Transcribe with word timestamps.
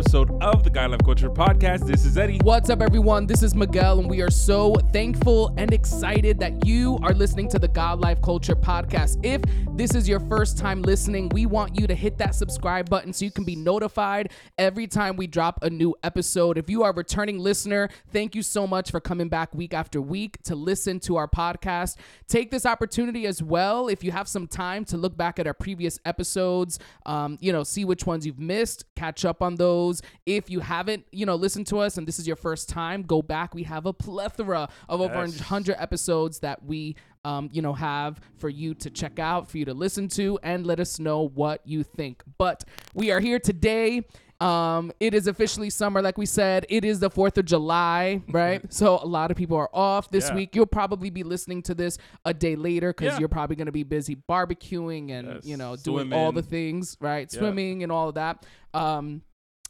Episode 0.00 0.30
of 0.42 0.64
the 0.64 0.70
God 0.70 0.92
Life 0.92 1.04
Culture 1.04 1.28
podcast. 1.28 1.86
This 1.86 2.06
is 2.06 2.16
Eddie. 2.16 2.38
What's 2.42 2.70
up, 2.70 2.80
everyone? 2.80 3.26
This 3.26 3.42
is 3.42 3.54
Miguel, 3.54 3.98
and 3.98 4.08
we 4.08 4.22
are 4.22 4.30
so 4.30 4.74
thankful 4.94 5.52
and 5.58 5.74
excited 5.74 6.38
that 6.38 6.64
you 6.64 6.98
are 7.02 7.12
listening 7.12 7.50
to 7.50 7.58
the 7.58 7.68
God 7.68 8.00
Life 8.00 8.22
Culture 8.22 8.56
podcast. 8.56 9.22
If 9.22 9.42
this 9.76 9.94
is 9.94 10.08
your 10.08 10.20
first 10.20 10.56
time 10.56 10.80
listening, 10.80 11.28
we 11.28 11.44
want 11.44 11.78
you 11.78 11.86
to 11.86 11.94
hit 11.94 12.16
that 12.16 12.34
subscribe 12.34 12.88
button 12.88 13.12
so 13.12 13.26
you 13.26 13.30
can 13.30 13.44
be 13.44 13.54
notified 13.54 14.32
every 14.56 14.86
time 14.86 15.16
we 15.16 15.26
drop 15.26 15.62
a 15.62 15.68
new 15.68 15.94
episode. 16.02 16.56
If 16.56 16.70
you 16.70 16.82
are 16.82 16.92
a 16.92 16.94
returning 16.94 17.38
listener, 17.38 17.90
thank 18.10 18.34
you 18.34 18.42
so 18.42 18.66
much 18.66 18.90
for 18.90 19.00
coming 19.00 19.28
back 19.28 19.54
week 19.54 19.74
after 19.74 20.00
week 20.00 20.40
to 20.44 20.54
listen 20.54 20.98
to 21.00 21.16
our 21.16 21.28
podcast. 21.28 21.96
Take 22.26 22.50
this 22.50 22.64
opportunity 22.64 23.26
as 23.26 23.42
well, 23.42 23.88
if 23.88 24.02
you 24.02 24.12
have 24.12 24.28
some 24.28 24.46
time, 24.46 24.86
to 24.86 24.96
look 24.96 25.14
back 25.18 25.38
at 25.38 25.46
our 25.46 25.52
previous 25.52 25.98
episodes, 26.06 26.78
um, 27.04 27.36
you 27.42 27.52
know, 27.52 27.64
see 27.64 27.84
which 27.84 28.06
ones 28.06 28.24
you've 28.24 28.40
missed, 28.40 28.86
catch 28.96 29.26
up 29.26 29.42
on 29.42 29.56
those. 29.56 29.89
If 30.26 30.48
you 30.50 30.60
haven't, 30.60 31.04
you 31.12 31.26
know, 31.26 31.34
listened 31.36 31.66
to 31.68 31.78
us 31.78 31.98
and 31.98 32.06
this 32.06 32.18
is 32.18 32.26
your 32.26 32.36
first 32.36 32.68
time, 32.68 33.02
go 33.02 33.22
back. 33.22 33.54
We 33.54 33.64
have 33.64 33.86
a 33.86 33.92
plethora 33.92 34.68
of 34.88 35.00
over 35.00 35.14
Yes. 35.26 35.38
100 35.38 35.76
episodes 35.78 36.38
that 36.40 36.64
we 36.64 36.96
um, 37.22 37.50
you 37.52 37.60
know, 37.60 37.74
have 37.74 38.18
for 38.38 38.48
you 38.48 38.72
to 38.72 38.88
check 38.88 39.18
out, 39.18 39.50
for 39.50 39.58
you 39.58 39.66
to 39.66 39.74
listen 39.74 40.08
to, 40.08 40.38
and 40.42 40.66
let 40.66 40.80
us 40.80 40.98
know 40.98 41.28
what 41.28 41.60
you 41.66 41.82
think. 41.82 42.22
But 42.38 42.64
we 42.94 43.10
are 43.10 43.20
here 43.20 43.38
today. 43.38 44.06
Um, 44.40 44.90
it 45.00 45.12
is 45.12 45.26
officially 45.26 45.68
summer, 45.68 46.00
like 46.00 46.16
we 46.16 46.24
said. 46.24 46.64
It 46.70 46.82
is 46.82 46.98
the 46.98 47.10
4th 47.10 47.36
of 47.36 47.44
July, 47.44 48.22
right? 48.30 48.62
so 48.72 48.98
a 49.02 49.04
lot 49.04 49.30
of 49.30 49.36
people 49.36 49.58
are 49.58 49.68
off 49.74 50.10
this 50.10 50.30
Yeah. 50.30 50.34
week. 50.36 50.56
You'll 50.56 50.64
probably 50.64 51.10
be 51.10 51.22
listening 51.22 51.60
to 51.64 51.74
this 51.74 51.98
a 52.24 52.32
day 52.32 52.56
later 52.56 52.90
because 52.94 53.12
Yeah. 53.12 53.18
you're 53.18 53.28
probably 53.28 53.56
going 53.56 53.66
to 53.66 53.72
be 53.72 53.82
busy 53.82 54.16
barbecuing 54.16 55.10
and, 55.10 55.28
Yes. 55.28 55.44
you 55.46 55.58
know, 55.58 55.76
doing 55.76 56.14
all 56.14 56.32
the 56.32 56.40
things, 56.42 56.96
right? 57.02 57.28
Yeah. 57.30 57.38
Swimming 57.38 57.82
and 57.82 57.92
all 57.92 58.08
of 58.08 58.14
that. 58.14 58.46
Um, 58.72 59.20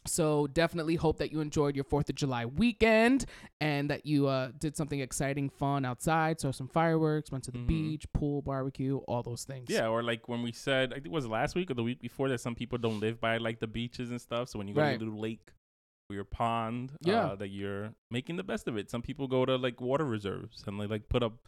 so 0.07 0.47
definitely 0.49 0.97
hope 0.97 1.19
that 1.19 1.31
you 1.31 1.41
enjoyed 1.41 1.75
your 1.75 1.85
Fourth 1.85 2.09
of 2.09 2.15
July 2.15 2.47
weekend 2.47 3.27
and 3.61 3.91
that 3.91 4.07
you 4.07 4.27
uh, 4.27 4.51
did 4.59 4.77
something 4.77 5.01
exciting, 5.01 5.51
fun 5.51 5.85
outside. 5.85 6.41
Saw 6.41 6.51
some 6.51 6.69
fireworks, 6.69 7.31
went 7.31 7.45
to 7.45 7.51
the 7.51 7.59
Mhm. 7.59 7.67
beach, 7.67 8.13
pool, 8.13 8.43
barbecue, 8.43 8.97
all 9.09 9.23
those 9.23 9.45
things. 9.45 9.69
Yeah, 9.69 9.89
or 9.89 10.03
like 10.03 10.29
when 10.29 10.43
we 10.43 10.53
said, 10.53 10.93
I 10.93 10.97
think 10.97 11.07
it 11.07 11.13
was 11.13 11.27
last 11.27 11.55
week 11.55 11.71
or 11.71 11.75
the 11.75 11.83
week 11.83 12.01
before 12.01 12.29
that 12.31 12.41
some 12.41 12.55
people 12.55 12.79
don't 12.79 13.01
live 13.01 13.21
by 13.21 13.37
like 13.37 13.61
the 13.61 13.67
beaches 13.67 14.11
and 14.11 14.21
stuff. 14.21 14.49
So 14.49 14.59
when 14.59 14.69
you 14.69 14.75
go 14.75 14.81
Right. 14.81 14.99
to 14.99 15.05
little 15.05 15.21
lake 15.21 15.51
or 16.09 16.15
your 16.15 16.25
pond, 16.25 16.93
Yeah. 17.03 17.27
uh, 17.27 17.37
that 17.37 17.49
you're 17.49 17.95
making 18.11 18.37
the 18.37 18.43
best 18.43 18.67
of 18.69 18.77
it. 18.77 18.91
Some 18.91 19.03
people 19.03 19.29
go 19.29 19.45
to 19.45 19.57
like 19.57 19.81
water 19.81 20.05
reserves 20.05 20.65
and 20.67 20.81
they 20.81 20.87
like 20.87 21.09
put 21.09 21.23
up 21.23 21.47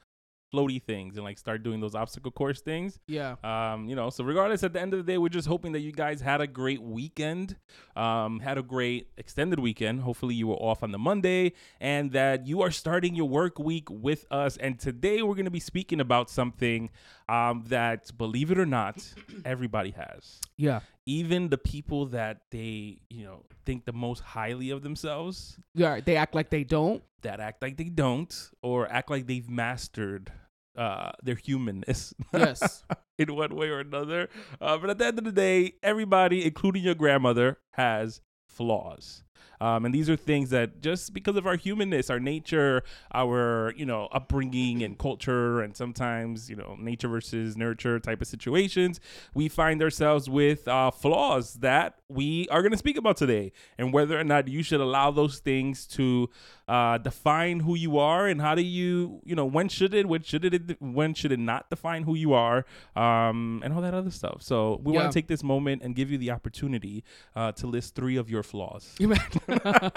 floaty 0.53 0.83
things 0.83 1.17
and 1.17 1.25
like 1.25 1.39
start 1.39 1.63
doing 1.63 1.81
those 1.81 1.95
obstacle 1.95 2.31
course 2.31 2.61
things. 2.61 2.99
yeah, 3.07 3.37
Um, 3.43 3.89
you 3.89 3.97
know, 3.97 4.11
so 4.11 4.23
regardless, 4.25 4.63
at 4.63 4.73
the 4.73 4.81
end 4.81 4.93
of 4.93 5.05
the 5.05 5.13
day, 5.13 5.19
we're 5.19 5.29
just 5.29 5.49
hoping 5.49 5.73
that 5.73 5.81
you 5.81 5.93
guys 5.93 6.21
had 6.21 6.41
a 6.41 6.47
great 6.47 6.83
weekend, 6.83 7.57
um, 7.97 8.41
had 8.41 8.59
a 8.59 8.63
great 8.63 9.09
extended 9.17 9.59
weekend. 9.59 10.01
Hopefully, 10.03 10.35
you 10.35 10.47
were 10.49 10.57
off 10.57 10.83
on 10.83 10.93
the 10.93 10.99
Monday 10.99 11.53
and 11.81 12.13
that 12.13 12.47
you 12.47 12.61
are 12.63 12.71
starting 12.71 13.15
your 13.15 13.29
work 13.29 13.59
week 13.59 13.89
with 13.91 14.27
us. 14.31 14.57
And 14.59 14.79
today, 14.79 15.23
we're 15.23 15.35
going 15.35 15.47
to 15.47 15.51
be 15.51 15.61
speaking 15.61 16.01
about 16.01 16.29
something 16.31 16.91
um, 17.29 17.65
that, 17.69 18.11
believe 18.19 18.51
it 18.51 18.59
or 18.59 18.67
not, 18.67 19.03
everybody 19.45 19.91
has. 19.93 20.41
yeah, 20.57 20.81
Even 21.07 21.49
the 21.49 21.59
people 21.59 22.07
that 22.07 22.43
they, 22.51 22.99
you 23.09 23.25
know, 23.25 23.45
think 23.65 23.85
the 23.87 23.93
most 23.93 24.21
highly 24.21 24.71
of 24.71 24.83
themselves, 24.83 25.59
yeah. 25.75 26.01
They 26.01 26.17
act 26.17 26.35
like 26.35 26.51
they 26.51 26.65
don't. 26.65 27.03
that 27.23 27.39
act 27.41 27.63
like 27.63 27.77
they 27.77 27.89
don't, 27.89 28.51
or 28.63 28.91
act 28.91 29.09
like 29.11 29.27
they've 29.27 29.49
mastered 29.49 30.33
uh, 30.77 31.13
their 31.23 31.35
humanness. 31.35 32.15
Yes, 32.33 32.85
in 33.19 33.35
one 33.35 33.55
way 33.55 33.69
or 33.69 33.81
another. 33.81 34.29
Uh, 34.61 34.79
but 34.79 34.91
at 34.91 34.99
the 34.99 35.07
end 35.07 35.19
of 35.19 35.25
the 35.25 35.33
day, 35.33 35.75
everybody, 35.83 36.45
including 36.45 36.83
your 36.83 36.95
grandmother, 36.95 37.59
has 37.73 38.21
flaws. 38.47 39.25
Um, 39.67 39.85
and 39.87 39.95
these 39.95 40.09
are 40.11 40.17
things 40.17 40.51
that 40.51 40.69
just 40.83 41.15
because 41.15 41.37
of 41.37 41.47
our 41.47 41.57
humanness, 41.67 42.11
our 42.11 42.19
nature, 42.21 42.83
our 43.15 43.73
you 43.77 43.87
know 43.87 44.09
upbringing 44.19 44.83
and 44.83 44.99
culture, 44.99 45.61
and 45.65 45.77
sometimes 45.77 46.51
you 46.51 46.57
know 46.57 46.77
nature 46.81 47.09
versus 47.09 47.57
nurture 47.57 47.97
type 48.09 48.21
of 48.21 48.27
situations, 48.27 48.99
we 49.35 49.49
find 49.49 49.81
ourselves 49.83 50.29
with 50.29 50.67
uh, 50.67 50.91
flaws 50.91 51.55
that 51.69 51.91
we 52.09 52.49
are 52.51 52.61
going 52.65 52.73
to 52.73 52.79
speak 52.87 52.97
about 52.99 53.17
today, 53.17 53.53
and 53.79 53.93
whether 53.93 54.19
or 54.19 54.25
not 54.25 54.49
you 54.49 54.63
should 54.63 54.81
allow 54.81 55.11
those 55.11 55.39
things 55.39 55.87
to 55.87 56.29
uh, 56.69 56.99
define 56.99 57.61
who 57.61 57.75
you 57.77 57.99
are, 57.99 58.27
and 58.27 58.41
how 58.41 58.55
do 58.55 58.63
you 58.63 59.21
you 59.25 59.35
know 59.37 59.47
when 59.47 59.69
should 59.69 59.95
it, 59.95 60.07
when 60.09 60.23
should 60.23 60.45
it, 60.45 60.77
when 60.81 61.15
should 61.15 61.31
it 61.33 61.39
not 61.39 61.71
define 61.71 62.03
who 62.03 62.15
you 62.17 62.33
are, 62.33 62.65
um, 62.97 63.61
and 63.65 63.73
all 63.75 63.81
that 63.81 63.95
other 63.95 64.11
stuff. 64.11 64.39
So 64.43 64.81
we 64.83 64.93
Yeah. 64.93 65.01
want 65.01 65.13
to 65.13 65.17
take 65.19 65.29
this 65.29 65.45
moment 65.45 65.83
and 65.85 65.95
give 65.95 66.11
you 66.11 66.19
the 66.19 66.31
opportunity 66.33 67.05
uh, 67.37 67.53
to 67.53 67.67
list 67.67 67.95
three 67.95 68.17
of 68.17 68.29
your 68.29 68.43
flaws. 68.43 68.85
You 69.53 69.91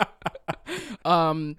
um, 1.12 1.58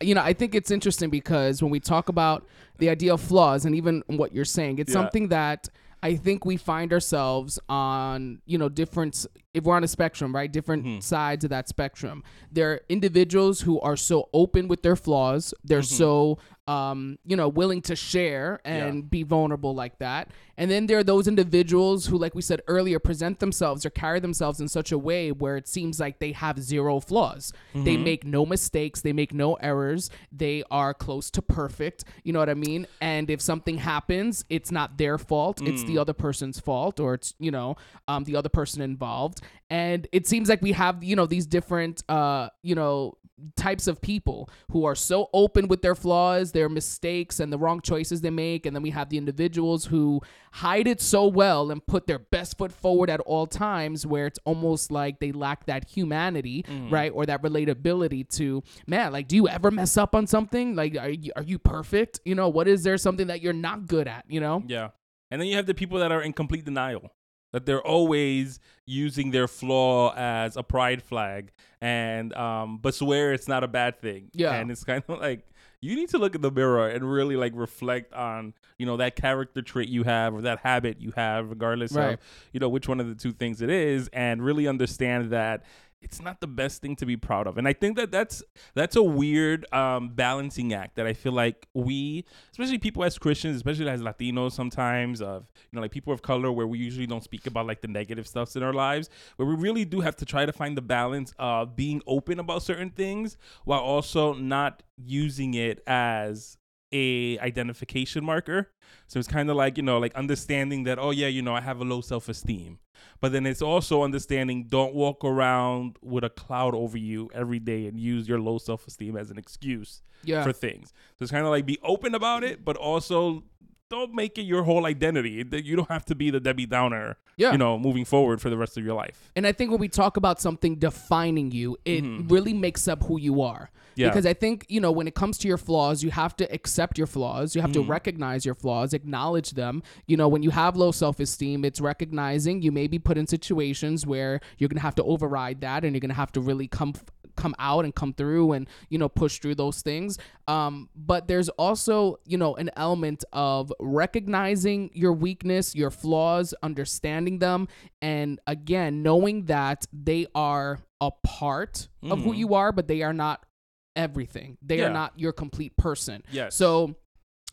you 0.00 0.14
know, 0.14 0.22
I 0.22 0.32
think 0.32 0.54
it's 0.54 0.70
interesting 0.70 1.10
because 1.10 1.60
when 1.62 1.70
we 1.72 1.80
talk 1.80 2.08
about 2.08 2.46
the 2.78 2.88
idea 2.88 3.12
of 3.12 3.20
flaws 3.20 3.64
and 3.64 3.74
even 3.74 4.02
what 4.06 4.32
you're 4.32 4.44
saying, 4.44 4.78
it's 4.78 4.90
Yeah. 4.90 5.00
something 5.00 5.28
that 5.28 5.68
I 6.02 6.14
think 6.14 6.44
we 6.44 6.56
find 6.56 6.92
ourselves 6.92 7.58
on, 7.68 8.40
you 8.46 8.58
know, 8.58 8.68
different, 8.68 9.26
if 9.58 9.64
we're 9.64 9.76
on 9.76 9.84
a 9.84 9.88
spectrum, 9.88 10.34
right? 10.34 10.50
Different 10.50 10.84
Mhm. 10.84 11.02
sides 11.02 11.44
of 11.44 11.50
that 11.50 11.68
spectrum. 11.68 12.22
There 12.50 12.72
are 12.72 12.80
individuals 12.88 13.60
who 13.60 13.78
are 13.80 13.96
so 13.96 14.28
open 14.32 14.66
with 14.68 14.82
their 14.82 14.96
flaws. 14.96 15.52
They're 15.62 15.80
Mhm. 15.82 15.84
so, 16.02 16.38
um, 16.66 17.18
you 17.24 17.36
know, 17.36 17.48
willing 17.48 17.80
to 17.82 17.96
share 17.96 18.60
and 18.64 19.08
be 19.10 19.22
vulnerable 19.22 19.74
like 19.74 19.98
that. 19.98 20.30
And 20.58 20.70
then 20.70 20.86
there 20.86 20.98
are 20.98 21.04
those 21.04 21.26
individuals 21.28 22.06
who, 22.06 22.18
like 22.18 22.34
we 22.34 22.42
said 22.42 22.60
earlier, 22.66 22.98
present 22.98 23.38
themselves 23.38 23.86
or 23.86 23.90
carry 23.90 24.18
themselves 24.20 24.60
in 24.60 24.68
such 24.68 24.90
a 24.92 24.98
way 24.98 25.30
where 25.32 25.56
it 25.56 25.68
seems 25.68 25.98
like 26.00 26.18
they 26.18 26.32
have 26.32 26.60
zero 26.60 27.00
flaws. 27.00 27.52
They 27.74 27.96
Mhm. 27.96 28.02
make 28.04 28.24
no 28.26 28.44
mistakes, 28.44 29.00
they 29.00 29.12
make 29.12 29.32
no 29.32 29.54
errors, 29.54 30.10
they 30.32 30.62
are 30.70 30.92
close 30.92 31.30
to 31.30 31.42
perfect. 31.42 32.04
You 32.24 32.32
know 32.32 32.38
what 32.40 32.50
I 32.50 32.54
mean? 32.54 32.86
And 33.00 33.30
if 33.30 33.40
something 33.40 33.78
happens, 33.78 34.44
it's 34.50 34.70
not 34.72 34.98
their 34.98 35.16
fault, 35.16 35.62
it's 35.62 35.84
the 35.84 35.96
other 35.98 36.12
person's 36.12 36.58
fault, 36.60 36.98
or 37.00 37.14
it's, 37.14 37.34
you 37.38 37.50
know, 37.50 37.76
um, 38.08 38.24
the 38.24 38.36
other 38.36 38.48
person 38.50 38.82
involved. 38.82 39.40
And 39.70 40.06
it 40.12 40.26
seems 40.26 40.48
like 40.48 40.62
we 40.62 40.72
have, 40.72 41.04
you 41.04 41.16
know, 41.16 41.26
these 41.26 41.46
different, 41.46 42.02
uh, 42.08 42.48
you 42.62 42.74
know, 42.74 43.14
types 43.54 43.86
of 43.86 44.00
people 44.00 44.50
who 44.72 44.84
are 44.84 44.96
so 44.96 45.30
open 45.32 45.68
with 45.68 45.80
their 45.80 45.94
flaws, 45.94 46.50
their 46.50 46.68
mistakes, 46.68 47.38
and 47.38 47.52
the 47.52 47.58
wrong 47.58 47.80
choices 47.80 48.20
they 48.20 48.30
make. 48.30 48.66
And 48.66 48.74
then 48.74 48.82
we 48.82 48.90
have 48.90 49.10
the 49.10 49.16
individuals 49.16 49.84
who 49.84 50.20
hide 50.50 50.88
it 50.88 51.00
so 51.00 51.26
well 51.28 51.70
and 51.70 51.86
put 51.86 52.08
their 52.08 52.18
best 52.18 52.58
foot 52.58 52.72
forward 52.72 53.08
at 53.08 53.20
all 53.20 53.46
times, 53.46 54.04
where 54.04 54.26
it's 54.26 54.40
almost 54.44 54.90
like 54.90 55.20
they 55.20 55.30
lack 55.30 55.66
that 55.66 55.88
humanity, 55.88 56.64
right? 56.90 57.12
Or 57.14 57.26
that 57.26 57.42
relatability 57.42 58.28
to, 58.30 58.64
man, 58.88 59.12
like, 59.12 59.28
do 59.28 59.36
you 59.36 59.46
ever 59.46 59.70
mess 59.70 59.96
up 59.96 60.16
on 60.16 60.26
something? 60.26 60.74
Like, 60.74 60.96
are 60.96 61.10
you, 61.10 61.30
are 61.36 61.44
you 61.44 61.60
perfect? 61.60 62.18
You 62.24 62.34
know, 62.34 62.48
what 62.48 62.66
is 62.66 62.82
there 62.82 62.96
something 62.96 63.28
that 63.28 63.40
you're 63.40 63.52
not 63.52 63.86
good 63.86 64.08
at, 64.08 64.24
you 64.28 64.40
know? 64.40 64.64
Yeah. 64.66 64.88
And 65.30 65.40
then 65.40 65.46
you 65.46 65.54
have 65.56 65.66
the 65.66 65.74
people 65.74 66.00
that 66.00 66.10
are 66.10 66.22
in 66.22 66.32
complete 66.32 66.64
denial. 66.64 67.12
That 67.52 67.64
they're 67.66 67.86
always 67.86 68.60
using 68.84 69.30
their 69.30 69.48
flaw 69.48 70.14
as 70.16 70.56
a 70.56 70.62
pride 70.62 71.02
flag 71.02 71.52
and 71.80 72.32
um 72.34 72.78
but 72.78 72.94
swear 72.94 73.32
it's 73.32 73.48
not 73.48 73.62
a 73.64 73.68
bad 73.68 74.00
thing. 74.00 74.30
Yeah. 74.34 74.54
And 74.54 74.70
it's 74.70 74.84
kind 74.84 75.02
of 75.08 75.18
like 75.20 75.44
you 75.80 75.94
need 75.94 76.08
to 76.08 76.18
look 76.18 76.34
in 76.34 76.40
the 76.40 76.50
mirror 76.50 76.88
and 76.88 77.08
really 77.10 77.36
like 77.36 77.52
reflect 77.54 78.12
on, 78.12 78.52
you 78.78 78.84
know, 78.86 78.96
that 78.96 79.14
character 79.14 79.62
trait 79.62 79.88
you 79.88 80.02
have 80.02 80.34
or 80.34 80.40
that 80.42 80.58
habit 80.58 81.00
you 81.00 81.12
have, 81.12 81.50
regardless 81.50 81.92
Right. 81.92 82.14
of, 82.14 82.20
you 82.52 82.58
know, 82.58 82.68
which 82.68 82.88
one 82.88 82.98
of 82.98 83.06
the 83.08 83.14
two 83.14 83.30
things 83.32 83.62
it 83.62 83.70
is, 83.70 84.08
and 84.12 84.42
really 84.44 84.66
understand 84.66 85.30
that 85.30 85.62
it's 86.00 86.20
not 86.20 86.40
the 86.40 86.46
best 86.46 86.80
thing 86.80 86.96
to 86.96 87.06
be 87.06 87.16
proud 87.16 87.46
of. 87.46 87.58
And 87.58 87.66
I 87.66 87.72
think 87.72 87.96
that 87.96 88.10
that's 88.10 88.42
that's 88.74 88.96
a 88.96 89.02
weird 89.02 89.70
um, 89.72 90.10
balancing 90.10 90.72
act 90.72 90.96
that 90.96 91.06
I 91.06 91.12
feel 91.12 91.32
like 91.32 91.66
we, 91.74 92.24
especially 92.52 92.78
people 92.78 93.04
as 93.04 93.18
Christians, 93.18 93.56
especially 93.56 93.88
as 93.88 94.00
Latinos, 94.00 94.52
sometimes 94.52 95.20
of 95.20 95.50
you 95.70 95.76
know 95.76 95.82
like 95.82 95.90
people 95.90 96.12
of 96.12 96.22
color, 96.22 96.52
where 96.52 96.66
we 96.66 96.78
usually 96.78 97.06
don't 97.06 97.24
speak 97.24 97.46
about 97.46 97.66
like 97.66 97.80
the 97.80 97.88
negative 97.88 98.26
stuffs 98.26 98.54
in 98.56 98.62
our 98.62 98.72
lives, 98.72 99.10
where 99.36 99.48
we 99.48 99.54
really 99.54 99.84
do 99.84 100.00
have 100.00 100.16
to 100.16 100.24
try 100.24 100.46
to 100.46 100.52
find 100.52 100.76
the 100.76 100.82
balance 100.82 101.32
of 101.38 101.74
being 101.74 102.00
open 102.06 102.38
about 102.38 102.62
certain 102.62 102.90
things 102.90 103.36
while 103.64 103.80
also 103.80 104.34
not 104.34 104.82
using 104.96 105.54
it 105.54 105.82
as 105.86 106.57
a 106.92 107.38
identification 107.40 108.24
marker. 108.24 108.70
So 109.06 109.18
it's 109.18 109.28
kind 109.28 109.50
of 109.50 109.56
like, 109.56 109.76
you 109.76 109.82
know, 109.82 109.98
like 109.98 110.14
understanding 110.14 110.84
that, 110.84 110.98
oh, 110.98 111.10
yeah, 111.10 111.26
you 111.28 111.42
know, 111.42 111.54
I 111.54 111.60
have 111.60 111.80
a 111.80 111.84
low 111.84 112.00
self 112.00 112.28
esteem. 112.28 112.78
But 113.20 113.32
then 113.32 113.46
it's 113.46 113.62
also 113.62 114.02
understanding 114.02 114.66
don't 114.68 114.94
walk 114.94 115.24
around 115.24 115.96
with 116.02 116.24
a 116.24 116.30
cloud 116.30 116.74
over 116.74 116.98
you 116.98 117.30
every 117.34 117.58
day 117.58 117.86
and 117.86 117.98
use 117.98 118.28
your 118.28 118.40
low 118.40 118.58
self 118.58 118.86
esteem 118.86 119.16
as 119.16 119.30
an 119.30 119.38
excuse 119.38 120.02
Yeah. 120.24 120.42
for 120.42 120.52
things. 120.52 120.92
So 121.16 121.22
it's 121.22 121.30
kind 121.32 121.44
of 121.44 121.50
like 121.50 121.66
be 121.66 121.78
open 121.82 122.14
about 122.14 122.42
it, 122.44 122.64
but 122.64 122.76
also 122.76 123.44
don't 123.90 124.14
make 124.14 124.38
it 124.38 124.42
your 124.42 124.64
whole 124.64 124.86
identity. 124.86 125.44
You 125.64 125.76
don't 125.76 125.90
have 125.90 126.04
to 126.06 126.14
be 126.14 126.30
the 126.30 126.40
Debbie 126.40 126.66
Downer, 126.66 127.16
Yeah. 127.36 127.52
you 127.52 127.58
know, 127.58 127.78
moving 127.78 128.04
forward 128.04 128.40
for 128.40 128.50
the 128.50 128.56
rest 128.56 128.76
of 128.76 128.84
your 128.84 128.94
life. 128.94 129.30
And 129.34 129.46
I 129.46 129.52
think 129.52 129.70
when 129.70 129.80
we 129.80 129.88
talk 129.88 130.16
about 130.16 130.40
something 130.40 130.76
defining 130.76 131.50
you, 131.50 131.76
it 131.84 132.04
mm-hmm. 132.04 132.28
really 132.28 132.54
makes 132.54 132.86
up 132.88 133.04
who 133.04 133.18
you 133.18 133.42
are. 133.42 133.70
Yeah. 133.98 134.08
Because 134.08 134.26
I 134.26 134.32
think, 134.32 134.64
you 134.68 134.80
know, 134.80 134.92
when 134.92 135.08
it 135.08 135.16
comes 135.16 135.38
to 135.38 135.48
your 135.48 135.58
flaws, 135.58 136.04
you 136.04 136.12
have 136.12 136.36
to 136.36 136.52
accept 136.54 136.98
your 136.98 137.08
flaws. 137.08 137.56
You 137.56 137.62
have 137.62 137.72
to 137.72 137.80
mm-hmm. 137.80 137.90
recognize 137.90 138.46
your 138.46 138.54
flaws, 138.54 138.94
acknowledge 138.94 139.52
them. 139.52 139.82
You 140.06 140.16
know, 140.16 140.28
when 140.28 140.44
you 140.44 140.50
have 140.50 140.76
low 140.76 140.92
self 140.92 141.18
esteem, 141.18 141.64
it's 141.64 141.80
recognizing 141.80 142.62
you 142.62 142.70
may 142.70 142.86
be 142.86 143.00
put 143.00 143.18
in 143.18 143.26
situations 143.26 144.06
where 144.06 144.40
you're 144.56 144.68
going 144.68 144.76
to 144.76 144.82
have 144.82 144.94
to 144.96 145.04
override 145.04 145.62
that 145.62 145.84
and 145.84 145.94
you're 145.94 146.00
going 146.00 146.10
to 146.10 146.14
have 146.14 146.30
to 146.32 146.40
really 146.40 146.68
come 146.68 146.94
come 147.38 147.54
out 147.60 147.84
and 147.84 147.94
come 147.94 148.12
through 148.12 148.52
and 148.52 148.68
you 148.90 148.98
know 148.98 149.08
push 149.08 149.38
through 149.38 149.54
those 149.54 149.80
things 149.80 150.18
um 150.48 150.88
but 150.96 151.28
there's 151.28 151.48
also 151.50 152.16
you 152.26 152.36
know 152.36 152.54
an 152.56 152.68
element 152.76 153.24
of 153.32 153.72
recognizing 153.80 154.90
your 154.92 155.12
weakness 155.12 155.74
your 155.74 155.90
flaws 155.90 156.52
understanding 156.62 157.38
them 157.38 157.68
and 158.02 158.40
again 158.46 159.02
knowing 159.02 159.44
that 159.44 159.86
they 159.92 160.26
are 160.34 160.80
a 161.00 161.10
part 161.24 161.88
of 162.10 162.18
who 162.24 162.32
Mhm. 162.32 162.38
you 162.38 162.54
are 162.54 162.72
but 162.72 162.88
they 162.88 163.02
are 163.02 163.12
not 163.12 163.46
everything 163.94 164.58
they 164.62 164.78
Yeah. 164.78 164.86
are 164.88 164.92
not 164.92 165.12
your 165.16 165.32
complete 165.32 165.76
person 165.76 166.22
Yes. 166.32 166.54
so 166.56 166.94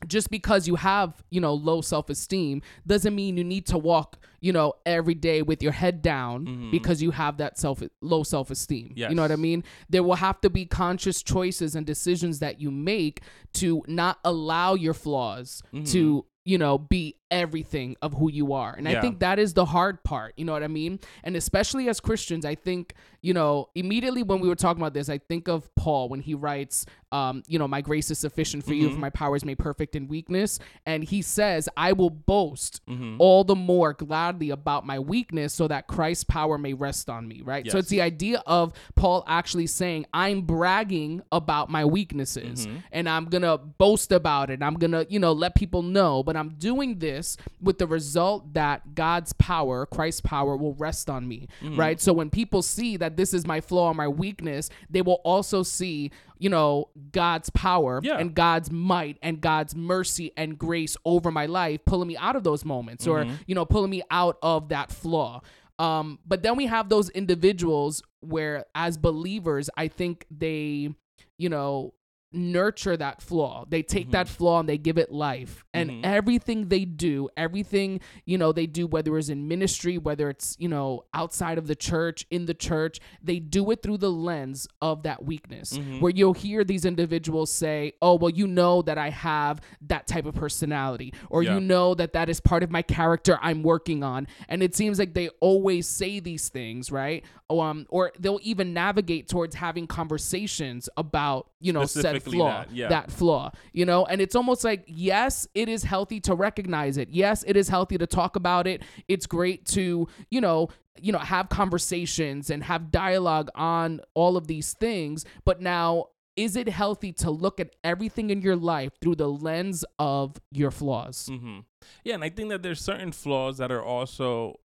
just 0.07 0.29
because 0.29 0.67
you 0.67 0.75
have, 0.75 1.23
you 1.29 1.39
know, 1.41 1.53
low 1.53 1.81
self-esteem 1.81 2.61
doesn't 2.85 3.15
mean 3.15 3.37
you 3.37 3.43
need 3.43 3.65
to 3.67 3.77
walk, 3.77 4.17
you 4.41 4.51
know, 4.51 4.73
every 4.85 5.15
day 5.15 5.41
with 5.41 5.63
your 5.63 5.71
head 5.71 6.01
down 6.01 6.45
Mhm. 6.45 6.71
because 6.71 7.01
you 7.01 7.11
have 7.11 7.37
that 7.37 7.57
self 7.57 7.81
low 8.01 8.21
self-esteem. 8.23 8.93
You 9.09 9.15
know 9.15 9.21
what 9.21 9.31
I 9.31 9.35
mean? 9.37 9.63
There 9.89 10.03
will 10.03 10.15
have 10.15 10.41
to 10.41 10.49
be 10.49 10.65
conscious 10.65 11.23
choices 11.23 11.75
and 11.75 11.85
decisions 11.85 12.39
that 12.39 12.59
you 12.59 12.71
make 12.71 13.21
to 13.53 13.83
not 13.87 14.19
allow 14.23 14.73
your 14.75 14.93
flaws 14.93 15.63
to, 15.85 16.25
you 16.43 16.57
know, 16.57 16.77
be 16.77 17.15
everything 17.35 17.95
of 18.01 18.13
who 18.13 18.31
you 18.31 18.53
are. 18.53 18.73
And 18.77 18.87
I 18.87 18.93
think 19.01 19.19
that 19.19 19.37
is 19.39 19.53
the 19.53 19.65
hard 19.65 20.03
part, 20.03 20.33
you 20.37 20.45
know 20.45 20.53
what 20.53 20.63
I 20.63 20.67
mean? 20.67 20.99
And 21.23 21.35
especially 21.35 21.89
as 21.89 21.99
Christians, 21.99 22.45
I 22.45 22.55
think, 22.55 22.93
you 23.21 23.33
know, 23.33 23.69
immediately 23.75 24.23
when 24.23 24.39
we 24.39 24.47
were 24.47 24.55
talking 24.55 24.81
about 24.81 24.93
this, 24.93 25.09
I 25.09 25.17
think 25.17 25.47
of 25.47 25.73
Paul 25.75 26.09
when 26.09 26.21
he 26.21 26.33
writes, 26.33 26.85
um, 27.11 27.43
you 27.47 27.57
know, 27.59 27.67
my 27.67 27.81
grace 27.81 28.09
is 28.11 28.19
sufficient 28.19 28.65
for 28.65 28.73
you, 28.73 28.89
for 28.91 28.99
my 28.99 29.09
power 29.09 29.35
is 29.35 29.45
made 29.45 29.57
perfect 29.59 29.95
in 29.95 30.07
weakness. 30.07 30.59
And 30.85 31.03
he 31.03 31.21
says, 31.21 31.67
I 31.77 31.93
will 31.93 32.09
boast 32.09 32.81
Mhm. 32.87 33.15
all 33.19 33.43
the 33.43 33.55
more 33.55 33.93
gladly 33.93 34.49
about 34.49 34.85
my 34.85 34.99
weakness 34.99 35.53
so 35.53 35.67
that 35.67 35.87
Christ's 35.87 36.23
power 36.25 36.57
may 36.57 36.73
rest 36.73 37.09
on 37.09 37.27
me, 37.27 37.41
right? 37.43 37.63
So 37.71 37.77
it's 37.77 37.89
the 37.89 38.01
idea 38.01 38.43
of 38.45 38.73
Paul 38.95 39.23
actually 39.27 39.67
saying, 39.67 40.05
I'm 40.13 40.41
bragging 40.41 41.21
about 41.31 41.69
my 41.69 41.83
weaknesses 41.97 42.67
Mm-hmm. 42.67 42.77
and 42.91 43.09
I'm 43.09 43.25
going 43.25 43.41
to 43.51 43.57
boast 43.57 44.11
about 44.11 44.49
it. 44.49 44.61
I'm 44.61 44.75
going 44.75 44.91
to, 44.97 45.05
you 45.09 45.19
know, 45.19 45.31
let 45.45 45.55
people 45.55 45.81
know, 45.97 46.21
but 46.27 46.35
I'm 46.35 46.49
doing 46.71 46.99
this 46.99 47.24
with 47.61 47.77
the 47.77 47.87
result 47.87 48.53
that 48.53 48.95
God's 48.95 49.33
power, 49.33 49.85
Christ's 49.85 50.21
power 50.21 50.55
will 50.57 50.73
rest 50.75 51.09
on 51.09 51.27
me, 51.27 51.47
Mm-hmm. 51.61 51.79
right? 51.79 51.99
So 52.01 52.13
when 52.13 52.29
people 52.29 52.61
see 52.61 52.97
that 52.97 53.17
this 53.17 53.33
is 53.33 53.45
my 53.45 53.61
flaw 53.61 53.87
or 53.91 53.93
my 53.95 54.07
weakness, 54.07 54.69
they 54.89 55.01
will 55.01 55.21
also 55.23 55.63
see, 55.63 56.11
you 56.39 56.49
know, 56.49 56.89
God's 57.11 57.49
power 57.51 57.99
Yeah. 58.03 58.17
and 58.17 58.33
God's 58.35 58.69
might 58.71 59.17
and 59.21 59.41
God's 59.41 59.75
mercy 59.75 60.31
and 60.37 60.57
grace 60.57 60.95
over 61.05 61.31
my 61.31 61.45
life, 61.45 61.79
pulling 61.85 62.07
me 62.07 62.17
out 62.17 62.35
of 62.35 62.43
those 62.43 62.63
moments 62.65 63.07
or, 63.07 63.23
Mm-hmm. 63.23 63.35
you 63.47 63.55
know, 63.55 63.65
pulling 63.65 63.91
me 63.91 64.01
out 64.11 64.37
of 64.41 64.69
that 64.69 64.91
flaw. 64.91 65.41
Um, 65.79 66.19
but 66.25 66.41
then 66.43 66.55
we 66.55 66.67
have 66.67 66.87
those 66.89 67.09
individuals 67.09 68.01
where, 68.21 68.65
as 68.73 68.97
believers, 68.97 69.69
I 69.75 69.87
think 69.89 70.25
they, 70.31 70.89
you 71.37 71.49
know, 71.49 71.93
nurture 72.35 72.95
that 72.97 73.21
flaw. 73.21 73.65
They 73.67 73.81
take 73.81 74.11
that 74.11 74.27
flaw 74.27 74.59
and 74.59 74.69
they 74.69 74.77
give 74.77 74.97
it 74.97 75.11
life. 75.11 75.65
And 75.73 75.89
Mhm. 75.89 75.99
everything 76.03 76.67
they 76.67 76.85
do, 76.85 77.29
everything, 77.37 77.99
you 78.25 78.37
know, 78.37 78.51
they 78.51 78.65
do, 78.67 78.87
whether 78.87 79.17
it's 79.17 79.29
in 79.29 79.47
ministry, 79.47 79.97
whether 79.97 80.29
it's, 80.29 80.55
you 80.59 80.67
know, 80.69 81.05
outside 81.13 81.57
of 81.57 81.67
the 81.67 81.75
church, 81.75 82.25
in 82.29 82.45
the 82.45 82.53
church, 82.53 82.99
they 83.21 83.39
do 83.39 83.71
it 83.71 83.81
through 83.81 83.97
the 83.97 84.11
lens 84.11 84.67
of 84.81 85.03
that 85.03 85.23
weakness. 85.25 85.77
Mhm. 85.77 86.01
Where 86.01 86.11
you'll 86.11 86.33
hear 86.33 86.63
these 86.63 86.85
individuals 86.85 87.51
say, 87.51 87.93
oh, 88.01 88.15
well, 88.15 88.29
you 88.31 88.47
know 88.47 88.81
that 88.83 88.97
I 88.97 89.09
have 89.09 89.61
that 89.81 90.07
type 90.07 90.25
of 90.25 90.35
personality, 90.35 91.13
or 91.29 91.43
Yeah. 91.43 91.55
you 91.55 91.61
know 91.61 91.93
that 91.95 92.13
that 92.13 92.29
is 92.29 92.39
part 92.39 92.63
of 92.63 92.71
my 92.71 92.81
character 92.81 93.39
I'm 93.41 93.63
working 93.63 94.03
on. 94.03 94.27
And 94.49 94.61
it 94.61 94.75
seems 94.75 94.99
like 94.99 95.13
they 95.13 95.29
always 95.39 95.87
say 95.87 96.19
these 96.19 96.49
things, 96.49 96.91
right? 96.91 97.23
Um, 97.49 97.85
or 97.89 98.11
they'll 98.19 98.39
even 98.41 98.73
navigate 98.73 99.27
towards 99.27 99.55
having 99.55 99.85
conversations 99.85 100.89
about, 100.97 101.47
you 101.59 101.71
know, 101.71 101.81
said 101.85 102.01
Specifically 102.01 102.24
flaw, 102.31 102.65
that, 102.65 102.71
yeah. 102.71 102.87
that 102.89 103.11
flaw, 103.11 103.51
you 103.73 103.85
know? 103.85 104.05
And 104.05 104.21
it's 104.21 104.35
almost 104.35 104.63
like, 104.63 104.83
yes, 104.87 105.47
it 105.53 105.69
is 105.69 105.83
healthy 105.83 106.19
to 106.21 106.35
recognize 106.35 106.97
it. 106.97 107.09
Yes, 107.09 107.43
it 107.47 107.57
is 107.57 107.69
healthy 107.69 107.97
to 107.97 108.07
talk 108.07 108.35
about 108.35 108.67
it. 108.67 108.83
It's 109.07 109.25
great 109.25 109.65
to, 109.67 110.07
you 110.29 110.41
know, 110.41 110.69
you 110.99 111.11
know, 111.11 111.19
have 111.19 111.49
conversations 111.49 112.49
and 112.49 112.63
have 112.63 112.91
dialogue 112.91 113.49
on 113.55 114.01
all 114.13 114.37
of 114.37 114.47
these 114.47 114.73
things. 114.73 115.25
But 115.43 115.61
now, 115.61 116.05
is 116.35 116.55
it 116.55 116.67
healthy 116.67 117.13
to 117.13 117.31
look 117.31 117.59
at 117.59 117.75
everything 117.83 118.29
in 118.29 118.41
your 118.41 118.55
life 118.55 118.91
through 119.01 119.15
the 119.15 119.29
lens 119.29 119.85
of 119.99 120.35
your 120.51 120.71
flaws? 120.71 121.27
hmm 121.27 121.59
Yeah, 122.03 122.15
and 122.15 122.23
I 122.23 122.29
think 122.29 122.49
that 122.49 122.61
there's 122.61 122.81
certain 122.81 123.11
flaws 123.11 123.57
that 123.57 123.71
are 123.71 123.83
also 123.83 124.59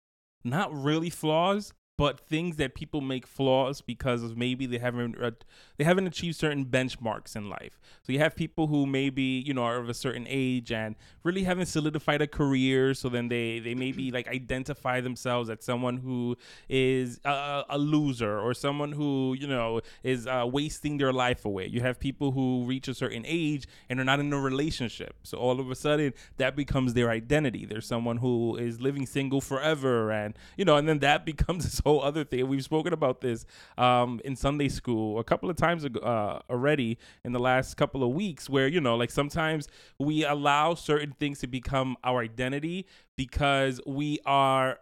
not 0.43 0.73
really 0.73 1.09
flaws, 1.09 1.73
but 1.99 2.17
things 2.17 2.55
that 2.55 2.75
people 2.75 3.01
make 3.01 3.27
flaws 3.27 3.81
because 3.81 4.23
of 4.23 4.37
maybe 4.37 4.65
they 4.65 4.77
haven't 4.77 5.21
uh, 5.21 5.31
they 5.75 5.83
haven't 5.83 6.07
achieved 6.07 6.37
certain 6.37 6.65
benchmarks 6.65 7.35
in 7.35 7.49
life. 7.49 7.77
So 8.03 8.13
you 8.13 8.19
have 8.19 8.37
people 8.37 8.67
who 8.67 8.85
maybe 8.85 9.43
you 9.45 9.53
know 9.53 9.63
are 9.63 9.75
of 9.75 9.89
a 9.89 9.93
certain 9.93 10.25
age 10.29 10.71
and 10.71 10.95
really 11.23 11.43
haven't 11.43 11.65
solidified 11.65 12.21
a 12.21 12.27
career. 12.27 12.93
So 12.93 13.09
then 13.09 13.27
they 13.27 13.59
they 13.59 13.75
maybe 13.75 14.11
like 14.11 14.29
identify 14.29 15.01
themselves 15.01 15.49
as 15.49 15.57
someone 15.61 15.97
who 15.97 16.37
is 16.69 17.19
a, 17.25 17.65
a 17.67 17.77
loser 17.77 18.39
or 18.39 18.53
someone 18.53 18.93
who 18.93 19.35
you 19.37 19.47
know 19.47 19.81
is 20.01 20.25
uh, 20.25 20.45
wasting 20.49 20.99
their 20.99 21.11
life 21.11 21.43
away. 21.43 21.67
You 21.67 21.81
have 21.81 21.99
people 21.99 22.31
who 22.31 22.63
reach 22.63 22.87
a 22.87 22.93
certain 22.93 23.25
age 23.27 23.67
and 23.89 23.99
are 23.99 24.05
not 24.05 24.21
in 24.21 24.31
a 24.31 24.39
relationship. 24.39 25.15
So 25.23 25.37
all 25.37 25.59
of 25.59 25.69
a 25.69 25.75
sudden 25.75 26.13
that 26.37 26.55
becomes 26.55 26.93
their 26.93 27.09
identity. 27.09 27.65
There's 27.65 27.85
someone 27.85 28.15
who 28.15 28.55
is 28.55 28.79
living 28.79 29.05
single 29.05 29.41
forever, 29.41 30.11
and 30.11 30.33
you 30.55 30.63
know, 30.63 30.77
and 30.77 30.87
then 30.87 30.99
that 30.99 31.25
becomes 31.33 31.65
this 31.65 31.81
whole 31.89 32.01
other 32.03 32.23
thing. 32.23 32.47
We've 32.47 32.63
spoken 32.63 32.93
about 32.93 33.21
this 33.21 33.45
um, 33.77 34.21
in 34.23 34.35
Sunday 34.35 34.69
school 34.69 35.19
a 35.19 35.23
couple 35.23 35.49
of 35.49 35.55
times 35.55 35.83
ago 35.83 35.99
uh, 35.99 36.39
already 36.49 36.97
in 37.23 37.31
the 37.31 37.39
last 37.39 37.75
couple 37.75 38.03
of 38.03 38.11
weeks, 38.11 38.49
where 38.49 38.67
you 38.67 38.81
know, 38.81 38.95
like 38.95 39.11
sometimes 39.11 39.67
we 39.99 40.25
allow 40.25 40.73
certain 40.73 41.13
things 41.19 41.39
to 41.39 41.47
become 41.47 41.97
our 42.03 42.21
identity 42.21 42.85
because 43.17 43.81
we 43.85 44.19
are 44.25 44.79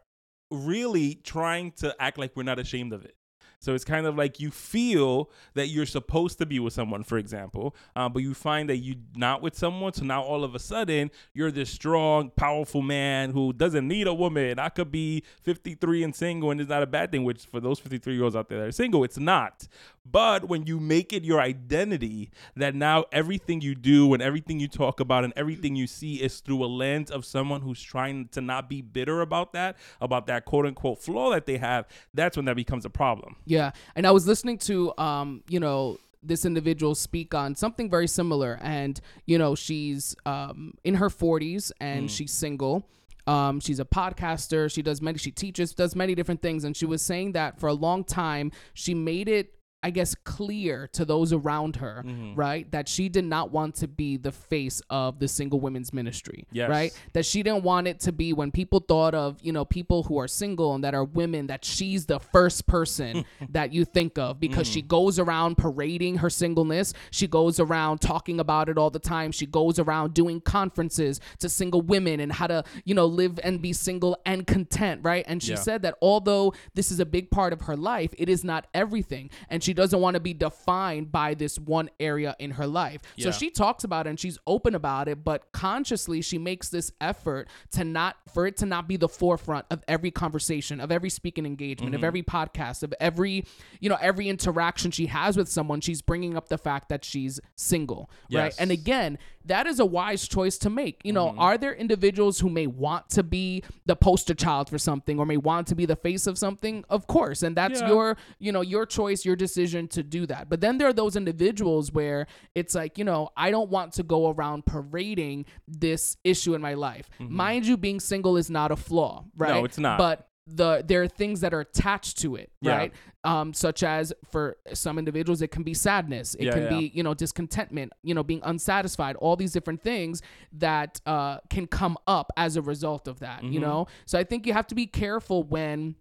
really 0.52 1.16
trying 1.16 1.72
to 1.72 1.96
act 2.00 2.18
like 2.18 2.32
we're 2.36 2.44
not 2.44 2.60
ashamed 2.60 2.94
of 2.94 3.04
it. 3.04 3.17
So 3.60 3.74
it's 3.74 3.84
kind 3.84 4.06
of 4.06 4.16
like 4.16 4.40
you 4.40 4.52
feel 4.52 5.30
that 5.56 5.68
you're 5.68 5.86
supposed 5.86 6.38
to 6.38 6.46
be 6.46 6.60
with 6.60 6.74
someone, 6.74 7.04
for 7.04 7.18
example, 7.18 7.76
uh, 7.96 8.08
but 8.08 8.22
you 8.22 8.34
find 8.34 8.70
that 8.70 8.78
you're 8.78 8.96
not 9.16 9.42
with 9.42 9.58
someone. 9.58 9.94
So 9.94 10.06
now 10.06 10.22
all 10.22 10.44
of 10.44 10.54
a 10.54 10.60
sudden 10.60 11.12
you're 11.34 11.52
this 11.52 11.70
strong, 11.70 12.30
powerful 12.36 12.82
man 12.82 13.32
who 13.32 13.54
doesn't 13.54 13.88
need 13.88 14.08
a 14.08 14.14
woman. 14.14 14.60
I 14.60 14.70
could 14.70 14.92
be 14.92 15.24
53 15.42 16.04
and 16.04 16.16
single, 16.16 16.52
and 16.52 16.62
it's 16.62 16.70
not 16.70 16.84
a 16.84 16.88
bad 16.88 17.12
thing. 17.12 17.24
Which 17.24 17.46
for 17.46 17.60
those 17.60 17.80
53 17.80 18.14
year 18.14 18.24
olds 18.24 18.36
out 18.36 18.48
there 18.48 18.60
that 18.60 18.68
are 18.68 18.72
single, 18.72 19.04
it's 19.04 19.18
not. 19.18 19.68
But 20.10 20.48
when 20.48 20.66
you 20.66 20.80
make 20.80 21.14
it 21.14 21.24
your 21.24 21.42
identity, 21.42 22.32
that 22.56 22.76
now 22.76 23.06
everything 23.12 23.62
you 23.62 23.76
do 23.76 24.14
and 24.14 24.22
everything 24.22 24.60
you 24.60 24.68
talk 24.68 25.00
about 25.00 25.24
and 25.24 25.34
everything 25.36 25.76
you 25.76 25.88
see 25.88 26.16
is 26.16 26.40
through 26.40 26.64
a 26.64 26.68
lens 26.68 27.12
of 27.12 27.26
someone 27.26 27.62
who's 27.62 27.82
trying 27.82 28.28
to 28.30 28.42
not 28.42 28.70
be 28.70 28.82
bitter 28.82 29.22
about 29.22 29.54
that, 29.54 29.78
about 30.02 30.28
that 30.28 30.46
quote 30.46 30.66
unquote 30.66 31.02
flaw 31.02 31.32
that 31.32 31.46
they 31.46 31.58
have, 31.58 31.86
that's 32.14 32.38
when 32.38 32.46
that 32.46 32.56
becomes 32.56 32.86
a 32.86 32.90
problem. 32.90 33.36
Yeah, 33.46 33.72
and 33.96 34.08
I 34.08 34.12
was 34.12 34.28
listening 34.28 34.58
to 34.60 34.98
um, 34.98 35.44
you 35.48 35.60
know, 35.60 35.98
this 36.24 36.46
individual 36.46 36.96
speak 36.96 37.34
on 37.34 37.56
something 37.56 37.90
very 37.90 38.08
similar, 38.08 38.60
and 38.62 39.00
you 39.26 39.38
know, 39.38 39.56
she's 39.56 40.16
um 40.26 40.74
in 40.84 40.96
her 40.96 41.10
40s 41.10 41.72
and 41.80 42.10
she's 42.10 42.34
single. 42.34 42.88
Um, 43.28 43.60
she's 43.60 43.82
a 43.82 43.86
podcaster. 43.86 44.72
She 44.72 44.82
does 44.82 45.02
many. 45.02 45.18
She 45.18 45.32
teaches, 45.32 45.74
does 45.74 45.96
many 45.98 46.16
different 46.16 46.42
things, 46.42 46.64
and 46.64 46.76
she 46.76 46.86
was 46.86 47.02
saying 47.02 47.34
that 47.34 47.60
for 47.60 47.68
a 47.68 47.74
long 47.74 48.04
time 48.06 48.52
she 48.74 48.94
made 48.94 49.28
it. 49.28 49.54
I 49.84 49.92
guess 49.92 50.16
clear 50.16 50.90
to 50.94 51.06
those 51.06 51.32
around 51.32 51.76
her, 51.78 52.04
mm-hmm. 52.04 52.34
right, 52.34 52.70
that 52.72 52.90
she 52.90 53.10
did 53.10 53.26
not 53.26 53.52
want 53.52 53.76
to 53.76 53.88
be 53.88 54.18
the 54.18 54.32
face 54.32 54.82
of 54.90 55.20
the 55.20 55.28
single 55.28 55.60
women's 55.60 55.94
ministry, 55.94 56.48
Yes. 56.52 56.68
right? 56.70 57.00
That 57.14 57.28
she 57.28 57.44
didn't 57.44 57.64
want 57.64 57.88
it 57.88 58.00
to 58.02 58.12
be 58.12 58.34
when 58.34 58.52
people 58.52 58.80
thought 58.80 59.14
of, 59.14 59.38
you 59.44 59.52
know, 59.52 59.66
people 59.66 60.02
who 60.04 60.18
are 60.18 60.28
single 60.28 60.74
and 60.74 60.84
that 60.84 60.96
are 60.96 61.04
women, 61.04 61.46
that 61.48 61.64
she's 61.64 62.08
the 62.08 62.20
first 62.20 62.66
person 62.66 63.24
that 63.50 63.72
you 63.72 63.86
think 63.86 64.18
of 64.18 64.40
because 64.40 64.68
she 64.68 64.82
mm. 64.82 64.88
goes 64.88 65.20
around 65.20 65.60
parading 65.60 66.18
her 66.18 66.30
singleness. 66.30 66.94
She 67.12 67.28
goes 67.28 67.60
around 67.60 68.00
talking 68.02 68.40
about 68.40 68.70
it 68.70 68.80
all 68.80 68.90
the 68.90 68.98
time. 69.00 69.32
She 69.32 69.46
goes 69.46 69.78
around 69.78 70.16
doing 70.16 70.42
conferences 70.42 71.22
to 71.38 71.50
single 71.50 71.82
women 71.82 72.20
and 72.20 72.32
how 72.32 72.48
to, 72.48 72.64
you 72.84 72.96
know, 72.96 73.06
live 73.06 73.40
and 73.44 73.62
be 73.62 73.74
single 73.74 74.18
and 74.26 74.48
content, 74.48 75.02
right? 75.04 75.24
And 75.28 75.42
she 75.42 75.52
Yeah. 75.52 75.58
said 75.60 75.82
that 75.84 75.96
although 76.02 76.56
this 76.74 76.92
is 76.92 77.00
a 77.00 77.06
big 77.06 77.30
part 77.30 77.54
of 77.54 77.62
her 77.62 77.78
life, 77.78 78.12
it 78.18 78.28
is 78.28 78.44
not 78.44 78.66
everything. 78.74 79.30
And 79.50 79.64
she 79.68 79.74
doesn't 79.74 80.00
want 80.00 80.14
to 80.14 80.22
be 80.22 80.34
defined 80.34 81.12
by 81.12 81.34
this 81.34 81.60
one 81.60 81.90
area 82.00 82.38
in 82.40 82.52
her 82.52 82.66
life. 82.66 83.02
So 83.20 83.32
she 83.32 83.50
talks 83.50 83.84
about 83.84 84.08
it 84.08 84.12
and 84.12 84.20
she's 84.20 84.40
open 84.48 84.76
about 84.76 85.10
it, 85.10 85.26
but 85.26 85.52
consciously 85.52 86.22
she 86.22 86.38
makes 86.38 86.70
this 86.70 86.94
effort 87.02 87.50
to 87.72 87.84
not 87.84 88.16
for 88.34 88.48
it 88.48 88.56
to 88.58 88.66
not 88.66 88.88
be 88.88 88.96
the 88.96 89.10
forefront 89.10 89.66
of 89.70 89.84
every 89.90 90.10
conversation, 90.10 90.80
of 90.80 90.90
every 90.90 91.10
speaking 91.10 91.46
engagement, 91.46 91.94
of 91.94 92.00
mm-hmm. 92.00 92.06
every 92.06 92.24
podcast, 92.24 92.82
of 92.82 92.94
every, 93.02 93.44
you 93.82 93.90
know, 93.90 93.98
every 94.00 94.30
interaction 94.30 94.90
she 94.90 95.08
has 95.08 95.36
with 95.36 95.50
someone, 95.50 95.82
she's 95.82 96.02
bringing 96.02 96.38
up 96.38 96.48
the 96.48 96.58
fact 96.58 96.88
that 96.88 97.04
she's 97.04 97.42
single, 97.58 98.10
right? 98.32 98.56
And 98.58 98.72
again, 98.72 99.18
that 99.48 99.68
is 99.68 99.80
a 99.80 99.86
wise 99.86 100.28
choice 100.28 100.58
to 100.60 100.70
make. 100.70 101.02
You 101.04 101.14
know, 101.14 101.28
Mm-hmm. 101.28 101.40
are 101.40 101.58
there 101.58 101.74
individuals 101.74 102.40
who 102.40 102.50
may 102.50 102.68
want 102.68 103.10
to 103.12 103.24
be 103.24 103.64
the 103.86 103.96
poster 103.96 104.34
child 104.34 104.70
for 104.70 104.78
something 104.78 105.20
or 105.20 105.26
may 105.26 105.38
want 105.38 105.68
to 105.68 105.76
be 105.76 105.86
the 105.86 105.96
face 105.96 106.28
of 106.28 106.38
something? 106.38 106.84
Of 106.90 107.08
course, 107.08 107.44
and 107.44 107.56
that's 107.56 107.82
Yeah. 107.82 107.90
your, 107.90 108.18
you 108.40 108.52
know, 108.52 108.62
your 108.62 108.86
choice, 108.86 109.26
your 109.26 109.36
decision 109.36 109.88
to 109.90 110.04
do 110.04 110.26
that. 110.28 110.50
But 110.50 110.62
then 110.62 110.78
there 110.78 110.88
are 110.88 110.94
those 110.94 111.16
individuals 111.16 111.92
where 111.92 112.28
it's 112.56 112.76
like, 112.76 112.98
you 112.98 113.04
know, 113.04 113.30
I 113.36 113.52
don't 113.52 113.70
want 113.70 113.94
to 113.94 114.04
go 114.04 114.30
around 114.30 114.66
parading 114.66 115.46
this 115.68 116.18
issue 116.24 116.54
in 116.56 116.62
my 116.62 116.74
life. 116.76 117.10
Mind 117.20 117.66
you, 117.66 117.78
being 117.78 118.00
single 118.00 118.38
is 118.38 118.50
not 118.50 118.72
a 118.72 118.76
flaw, 118.76 119.26
right? 119.38 119.56
Mm-hmm. 119.56 119.66
it's 119.66 119.78
not. 119.78 119.98
But 119.98 120.28
the 120.50 120.84
there 120.88 121.02
are 121.04 121.08
things 121.08 121.42
that 121.42 121.54
are 121.54 121.60
attached 121.60 122.18
to 122.20 122.36
it, 122.38 122.50
Yeah. 122.62 122.78
right? 122.78 122.94
Um, 123.26 123.54
such 123.54 123.84
as 123.84 124.14
for 124.32 124.56
some 124.74 124.98
individuals, 124.98 125.42
it 125.42 125.50
can 125.52 125.64
be 125.64 125.74
sadness, 125.74 126.36
it 126.36 126.46
Yeah, 126.46 126.54
can 126.54 126.64
yeah. 126.64 126.70
be 126.70 126.92
you 126.96 127.04
know 127.04 127.14
discontentment, 127.14 127.92
you 128.02 128.14
know 128.16 128.24
being 128.24 128.42
unsatisfied, 128.44 129.18
all 129.18 129.36
these 129.36 129.52
different 129.52 129.84
things 129.84 130.22
that 130.54 131.02
uh, 131.06 131.40
can 131.50 131.68
come 131.68 131.98
up 132.08 132.32
as 132.38 132.56
a 132.56 132.62
result 132.62 133.08
of 133.08 133.20
that, 133.20 133.42
Mm-hmm. 133.42 133.54
you 133.54 133.60
know. 133.60 133.88
So 134.06 134.18
I 134.18 134.24
think 134.24 134.48
you 134.48 134.54
have 134.54 134.68
to 134.68 134.76
be 134.76 134.88
careful 134.88 135.44
when 135.44 135.96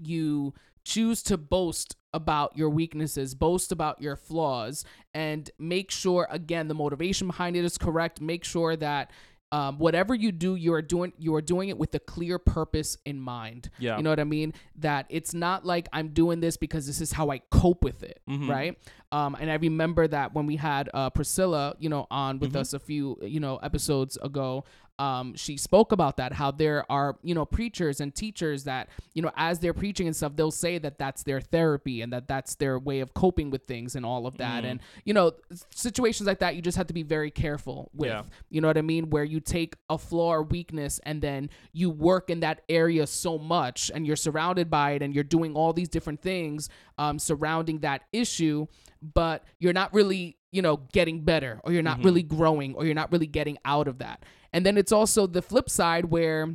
you 0.00 0.54
choose 0.84 1.22
to 1.24 1.36
boast 1.36 1.96
about 2.14 2.56
your 2.56 2.68
weaknesses, 2.70 3.34
boast 3.34 3.72
about 3.72 4.00
your 4.02 4.16
flaws, 4.16 4.84
and 5.14 5.50
make 5.58 5.90
sure 5.90 6.26
again 6.30 6.68
the 6.68 6.74
motivation 6.74 7.26
behind 7.26 7.56
it 7.56 7.64
is 7.64 7.78
correct. 7.78 8.20
Make 8.20 8.42
sure 8.44 8.74
that 8.76 9.10
um, 9.52 9.78
whatever 9.78 10.14
you 10.14 10.32
do, 10.32 10.54
you 10.56 10.72
are 10.72 10.82
doing 10.82 11.12
you 11.18 11.34
are 11.34 11.42
doing 11.42 11.68
it 11.68 11.78
with 11.78 11.94
a 11.94 12.00
clear 12.00 12.38
purpose 12.38 12.96
in 13.04 13.20
mind. 13.20 13.68
Yeah. 13.78 13.98
you 13.98 14.02
know 14.02 14.10
what 14.10 14.18
I 14.18 14.24
mean. 14.24 14.54
That 14.76 15.06
it's 15.10 15.34
not 15.34 15.64
like 15.64 15.88
I'm 15.92 16.08
doing 16.08 16.40
this 16.40 16.56
because 16.56 16.86
this 16.86 17.00
is 17.00 17.12
how 17.12 17.30
I 17.30 17.38
cope 17.50 17.84
with 17.84 18.02
it, 18.02 18.20
Mm-hmm. 18.28 18.50
right? 18.50 18.78
Um, 19.12 19.36
and 19.38 19.50
I 19.50 19.54
remember 19.54 20.08
that 20.08 20.34
when 20.34 20.46
we 20.46 20.56
had 20.56 20.88
uh, 20.92 21.10
Priscilla, 21.10 21.74
you 21.78 21.88
know, 21.88 22.06
on 22.10 22.36
Mm-hmm. 22.36 22.44
with 22.46 22.56
us 22.56 22.72
a 22.72 22.78
few 22.80 23.18
you 23.22 23.40
know 23.40 23.56
episodes 23.58 24.16
ago, 24.22 24.64
um, 24.98 25.34
she 25.36 25.56
spoke 25.56 25.90
about 25.92 26.16
that 26.18 26.32
how 26.32 26.50
there 26.50 26.84
are 26.90 27.16
you 27.22 27.34
know 27.34 27.44
preachers 27.44 28.00
and 28.00 28.14
teachers 28.14 28.64
that 28.64 28.88
you 29.14 29.22
know 29.22 29.30
as 29.36 29.58
they're 29.58 29.72
preaching 29.74 30.06
and 30.06 30.14
stuff 30.14 30.36
they'll 30.36 30.50
say 30.50 30.78
that 30.78 30.98
that's 30.98 31.22
their 31.24 31.40
therapy 31.40 32.02
and 32.02 32.12
that 32.12 32.28
that's 32.28 32.54
their 32.56 32.78
way 32.78 33.00
of 33.00 33.12
coping 33.14 33.50
with 33.50 33.64
things 33.64 33.96
and 33.96 34.04
all 34.04 34.26
of 34.26 34.36
that 34.36 34.64
and 34.64 34.80
you 35.04 35.14
know 35.14 35.32
situations 35.70 36.26
like 36.26 36.38
that 36.40 36.54
you 36.56 36.62
just 36.62 36.76
have 36.76 36.86
to 36.86 36.94
be 36.94 37.02
very 37.02 37.30
careful 37.30 37.90
with 37.94 38.10
Yeah. 38.10 38.22
you 38.50 38.60
know 38.60 38.68
what 38.68 38.76
I 38.78 38.82
mean 38.82 39.08
where 39.10 39.24
you 39.24 39.40
take 39.40 39.76
a 39.88 39.96
flaw 39.98 40.34
or 40.34 40.42
weakness 40.42 41.00
and 41.04 41.20
then 41.22 41.48
you 41.72 41.88
work 41.90 42.28
in 42.30 42.40
that 42.40 42.62
area 42.68 43.06
so 43.06 43.38
much 43.38 43.90
and 43.94 44.06
you're 44.06 44.14
surrounded 44.16 44.70
by 44.70 44.92
it 44.92 45.02
and 45.02 45.14
you're 45.14 45.24
doing 45.24 45.54
all 45.56 45.72
these 45.72 45.88
different 45.88 46.20
things 46.20 46.68
um, 46.98 47.18
surrounding 47.18 47.78
that 47.80 48.02
issue 48.12 48.66
but 49.02 49.44
you're 49.58 49.72
not 49.72 49.92
really 49.92 50.36
you 50.50 50.62
know 50.62 50.78
getting 50.92 51.22
better 51.24 51.60
or 51.64 51.72
you're 51.72 51.82
not 51.82 51.98
mm-hmm. 51.98 52.06
really 52.06 52.22
growing 52.22 52.74
or 52.74 52.84
you're 52.84 52.94
not 52.94 53.10
really 53.12 53.26
getting 53.26 53.58
out 53.64 53.88
of 53.88 53.98
that. 53.98 54.24
And 54.52 54.66
then 54.66 54.76
it's 54.76 54.92
also 54.92 55.26
the 55.26 55.42
flip 55.42 55.70
side 55.70 56.06
where 56.06 56.54